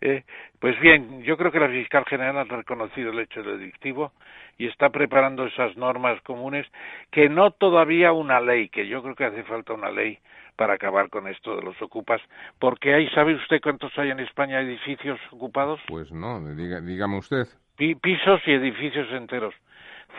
[0.00, 0.24] Eh,
[0.58, 4.12] pues bien, yo creo que la fiscal general ha reconocido el hecho delictivo
[4.58, 6.66] y está preparando esas normas comunes
[7.10, 10.18] que no todavía una ley, que yo creo que hace falta una ley
[10.56, 12.20] para acabar con esto de los ocupas,
[12.58, 15.80] porque ahí, ¿sabe usted cuántos hay en España edificios ocupados?
[15.88, 17.46] Pues no, dígame usted.
[17.76, 19.54] pisos y edificios enteros,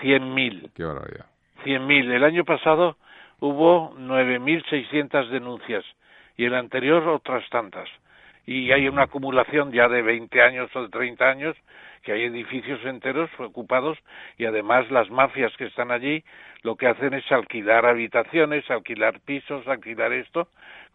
[0.01, 0.71] cien mil.
[0.75, 1.27] Qué barbaridad.
[1.63, 2.11] Cien mil.
[2.11, 2.97] El año pasado
[3.39, 5.85] hubo 9.600 denuncias
[6.37, 7.89] y el anterior otras tantas.
[8.45, 11.55] Y hay una acumulación ya de 20 años o de 30 años
[12.03, 13.97] que hay edificios enteros ocupados
[14.37, 16.23] y además las mafias que están allí
[16.61, 20.47] lo que hacen es alquilar habitaciones, alquilar pisos, alquilar esto,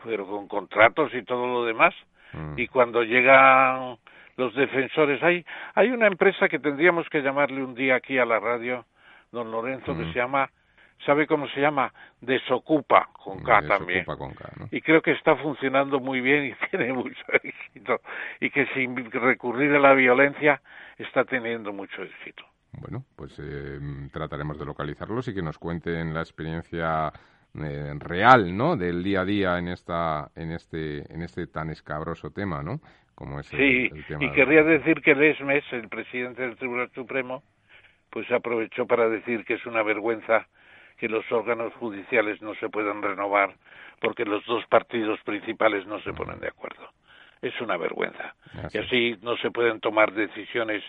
[0.03, 1.95] pero con contratos y todo lo demás.
[2.33, 2.59] Mm.
[2.59, 3.97] Y cuando llegan
[4.37, 5.45] los defensores, hay,
[5.75, 8.87] hay una empresa que tendríamos que llamarle un día aquí a la radio,
[9.31, 10.13] don Lorenzo, que mm.
[10.13, 10.51] se llama
[11.05, 11.93] ¿sabe cómo se llama?
[12.21, 14.05] Desocupa con K también.
[14.05, 14.69] Con K, ¿no?
[14.71, 18.01] Y creo que está funcionando muy bien y tiene mucho éxito.
[18.41, 20.61] Y que sin recurrir a la violencia
[20.97, 22.45] está teniendo mucho éxito.
[22.73, 23.79] Bueno, pues eh,
[24.13, 27.13] trataremos de localizarlos y que nos cuenten la experiencia
[27.55, 28.77] eh, real, ¿no?
[28.77, 32.81] Del día a día en esta, en este, en este tan escabroso tema, ¿no?
[33.15, 37.43] Como es sí, y querría decir que Lesmes, el presidente del Tribunal Supremo,
[38.11, 40.47] pues aprovechó para decir que es una vergüenza
[40.99, 43.55] que los órganos judiciales no se puedan renovar
[44.01, 46.91] porque los dos partidos principales no se ponen de acuerdo.
[47.41, 48.35] Es una vergüenza.
[48.73, 50.83] Y así no se pueden tomar decisiones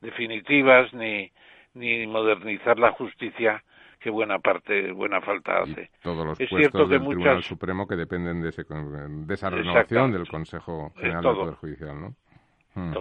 [0.00, 1.30] definitivas ni,
[1.74, 3.62] ni modernizar la justicia
[4.00, 5.90] que buena parte, buena falta hace.
[6.02, 10.28] todos los es puestos del Tribunal Supremo que dependen de, ese, de esa renovación del
[10.28, 12.14] Consejo General del Poder Judicial, ¿no?
[12.74, 12.94] Hmm.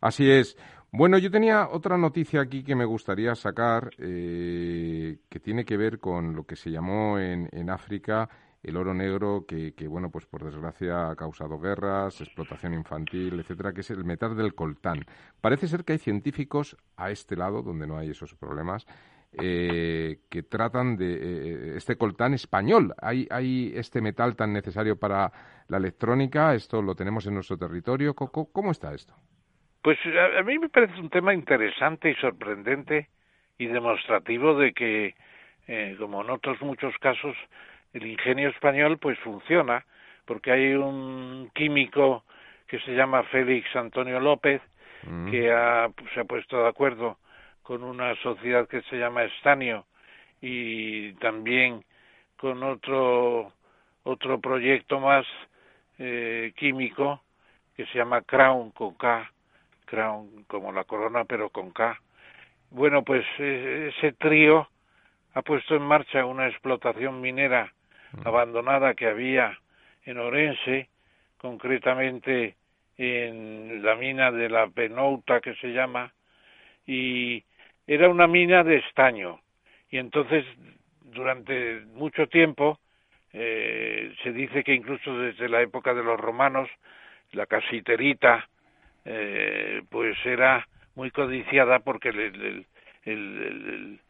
[0.00, 0.56] Así es.
[0.92, 6.00] Bueno, yo tenía otra noticia aquí que me gustaría sacar, eh, que tiene que ver
[6.00, 8.28] con lo que se llamó en, en África
[8.62, 13.72] el oro negro, que, que, bueno, pues por desgracia ha causado guerras, explotación infantil, etcétera,
[13.72, 15.04] que es el metal del coltán.
[15.40, 18.84] Parece ser que hay científicos a este lado, donde no hay esos problemas,
[19.32, 22.94] eh, que tratan de eh, este coltán español.
[23.00, 25.32] ¿Hay, ¿Hay este metal tan necesario para
[25.68, 26.54] la electrónica?
[26.54, 28.14] ¿Esto lo tenemos en nuestro territorio?
[28.14, 29.14] cómo está esto?
[29.82, 29.98] Pues
[30.36, 33.08] a, mí me parece un tema interesante y sorprendente
[33.58, 35.14] y demostrativo de que,
[35.68, 37.34] eh, como en otros muchos casos,
[37.94, 39.84] el ingenio español pues funciona,
[40.26, 42.24] porque hay un químico
[42.66, 44.60] que se llama Félix Antonio López,
[45.04, 45.30] mm.
[45.30, 47.18] que ha, se ha puesto de acuerdo
[47.62, 49.86] con una sociedad que se llama Estanio
[50.42, 51.84] y también
[52.36, 53.52] con otro
[54.02, 55.26] otro proyecto más
[55.98, 57.22] eh, químico
[57.76, 59.30] que se llama Crown con K
[59.90, 62.00] Crown como la corona pero con K.
[62.70, 64.68] Bueno, pues e, ese trío
[65.34, 67.72] ha puesto en marcha una explotación minera
[68.24, 69.58] abandonada que había
[70.04, 70.88] en Orense,
[71.38, 72.56] concretamente
[72.96, 76.12] en la mina de la Penouta que se llama,
[76.86, 77.44] y
[77.86, 79.40] era una mina de estaño.
[79.90, 80.44] Y entonces,
[81.02, 82.78] durante mucho tiempo,
[83.32, 86.68] eh, se dice que incluso desde la época de los romanos,
[87.32, 88.49] la casiterita,
[89.04, 92.66] eh, pues era muy codiciada porque el,
[93.04, 94.00] el,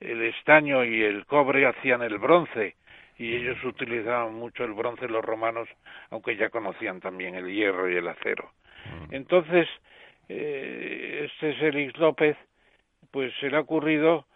[0.00, 2.74] el, estaño y el cobre hacían el bronce
[3.18, 5.68] y ellos utilizaban mucho el bronce los romanos,
[6.10, 8.50] aunque ya conocían también el hierro y el acero.
[9.10, 9.68] Entonces,
[10.28, 12.36] eh, este Félix López,
[13.10, 14.26] pues se le ha ocurrido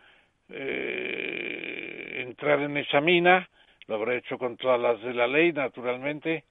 [0.51, 3.49] eh, entrar en esa mina,
[3.89, 6.45] lo habrá hecho con todas las de la ley, naturalmente,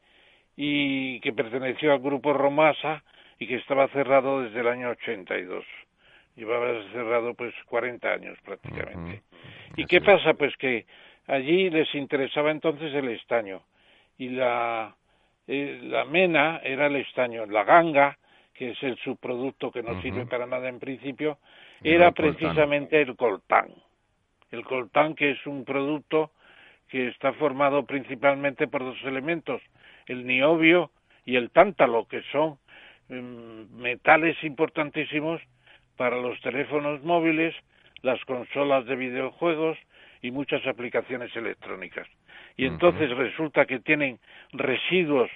[0.57, 3.03] y que perteneció al grupo Romasa
[3.39, 5.65] y que estaba cerrado desde el año 82.
[6.35, 9.23] Llevaba cerrado pues 40 años prácticamente.
[9.75, 10.33] ¿Y qué pasa?
[10.33, 10.85] Pues que
[11.27, 13.61] allí les interesaba entonces el estaño
[14.17, 14.95] y la,
[15.47, 18.17] eh, la mena era el estaño, la ganga,
[18.53, 21.39] que es el subproducto que no sirve para nada en principio,
[21.83, 23.73] era precisamente el coltán.
[24.49, 26.31] El coltán que es un producto
[26.87, 29.61] que está formado principalmente por dos elementos,
[30.05, 30.91] el niobio
[31.25, 32.57] y el tántalo, que son
[33.09, 35.41] metales importantísimos
[35.97, 37.55] para los teléfonos móviles,
[38.01, 39.77] las consolas de videojuegos
[40.21, 42.07] y muchas aplicaciones electrónicas.
[42.57, 44.19] Y entonces resulta que tienen
[44.53, 45.29] residuos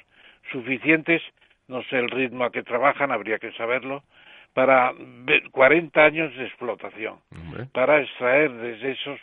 [0.52, 1.22] suficientes,
[1.68, 4.04] no sé el ritmo a que trabajan, habría que saberlo,
[4.54, 4.94] para
[5.52, 7.20] 40 años de explotación,
[7.72, 9.20] para extraer desde esos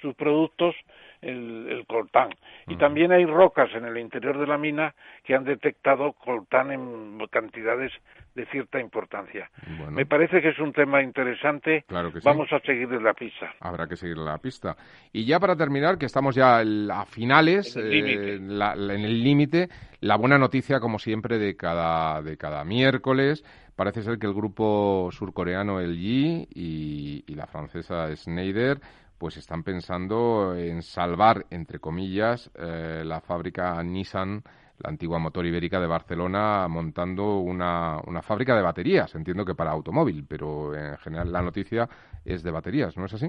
[0.00, 0.76] subproductos
[1.22, 2.30] el, coltán.
[2.66, 7.18] Y también hay rocas en el interior de la mina que han detectado coltán en
[7.30, 7.92] cantidades
[8.34, 9.50] de cierta importancia.
[9.90, 11.84] Me parece que es un tema interesante.
[12.24, 13.52] Vamos a seguir la pista.
[13.60, 14.76] Habrá que seguir la pista.
[15.12, 19.68] Y ya para terminar, que estamos ya a finales, en el límite,
[20.00, 23.44] la buena noticia, como siempre, de cada, de cada miércoles.
[23.74, 28.78] Parece ser que el grupo surcoreano LG y, y la francesa Schneider
[29.18, 34.42] pues están pensando en salvar, entre comillas, eh, la fábrica Nissan,
[34.78, 39.14] la antigua motor ibérica de Barcelona, montando una, una fábrica de baterías.
[39.14, 41.88] Entiendo que para automóvil, pero en general la noticia
[42.24, 43.28] es de baterías, ¿no es así?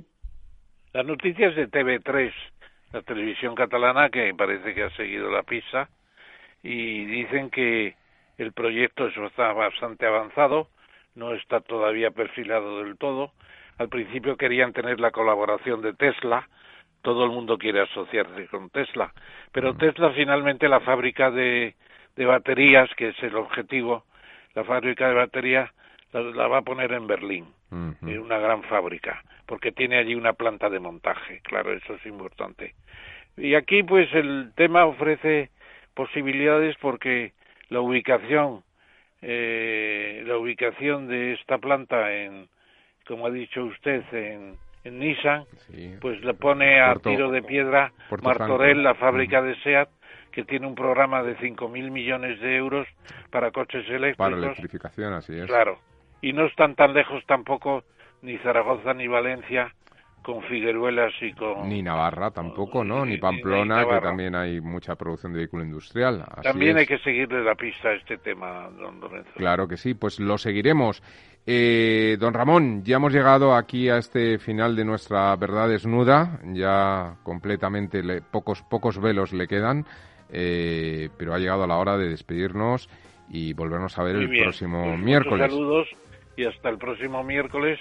[0.94, 2.32] La noticia es de TV3,
[2.94, 5.90] la televisión catalana, que parece que ha seguido la pista,
[6.64, 7.96] y dicen que
[8.38, 10.68] el proyecto está bastante avanzado,
[11.16, 13.34] no está todavía perfilado del todo,
[13.80, 16.48] al principio querían tener la colaboración de Tesla,
[17.02, 19.14] todo el mundo quiere asociarse con Tesla,
[19.54, 21.76] pero Tesla finalmente la fábrica de,
[22.18, 24.04] baterías, que es el objetivo,
[24.54, 25.72] la fábrica de baterías
[26.12, 30.70] la, va a poner en Berlín, en una gran fábrica, porque tiene allí una planta
[30.70, 32.76] de montaje, claro, eso es importante.
[33.38, 35.52] Y aquí pues el tema ofrece
[35.94, 37.32] posibilidades porque
[37.70, 38.64] la ubicación,
[39.22, 42.50] eh, la ubicación de esta planta en,
[43.10, 44.56] como ha dicho usted, en,
[44.86, 45.46] Nissan,
[46.00, 47.92] pues le pone a tiro de piedra
[48.22, 49.90] Martorell, la fábrica de SEAT,
[50.32, 52.88] que tiene un programa de 5.000 millones de euros
[53.32, 54.18] para coches eléctricos.
[54.18, 55.48] Para electrificación, así es.
[55.48, 55.80] Claro.
[56.22, 57.84] Y no están tan lejos tampoco
[58.22, 59.74] ni Zaragoza ni Valencia
[60.22, 61.68] con Figueruelas y con...
[61.68, 63.06] Ni Navarra tampoco, ¿no?
[63.06, 66.24] Ni, Pamplona, que también hay mucha producción de vehículo industrial.
[66.44, 69.32] también hay que seguirle la pista a este tema, don Lorenzo.
[69.36, 71.02] Claro que sí, pues lo seguiremos.
[71.52, 77.16] Eh, don Ramón, ya hemos llegado aquí a este final de nuestra verdad desnuda, ya
[77.24, 79.84] completamente pocos, pocos velos le quedan,
[80.30, 82.88] eh, pero ha llegado la hora de despedirnos
[83.30, 85.52] y volvernos a ver el próximo pues miércoles.
[85.52, 85.88] Saludos
[86.38, 87.80] y hasta el próximo miércoles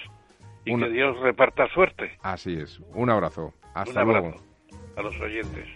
[0.65, 2.17] y que Dios reparta suerte.
[2.23, 2.79] Así es.
[2.95, 3.53] Un abrazo.
[3.75, 4.33] Hasta luego.
[4.97, 5.67] A los oyentes.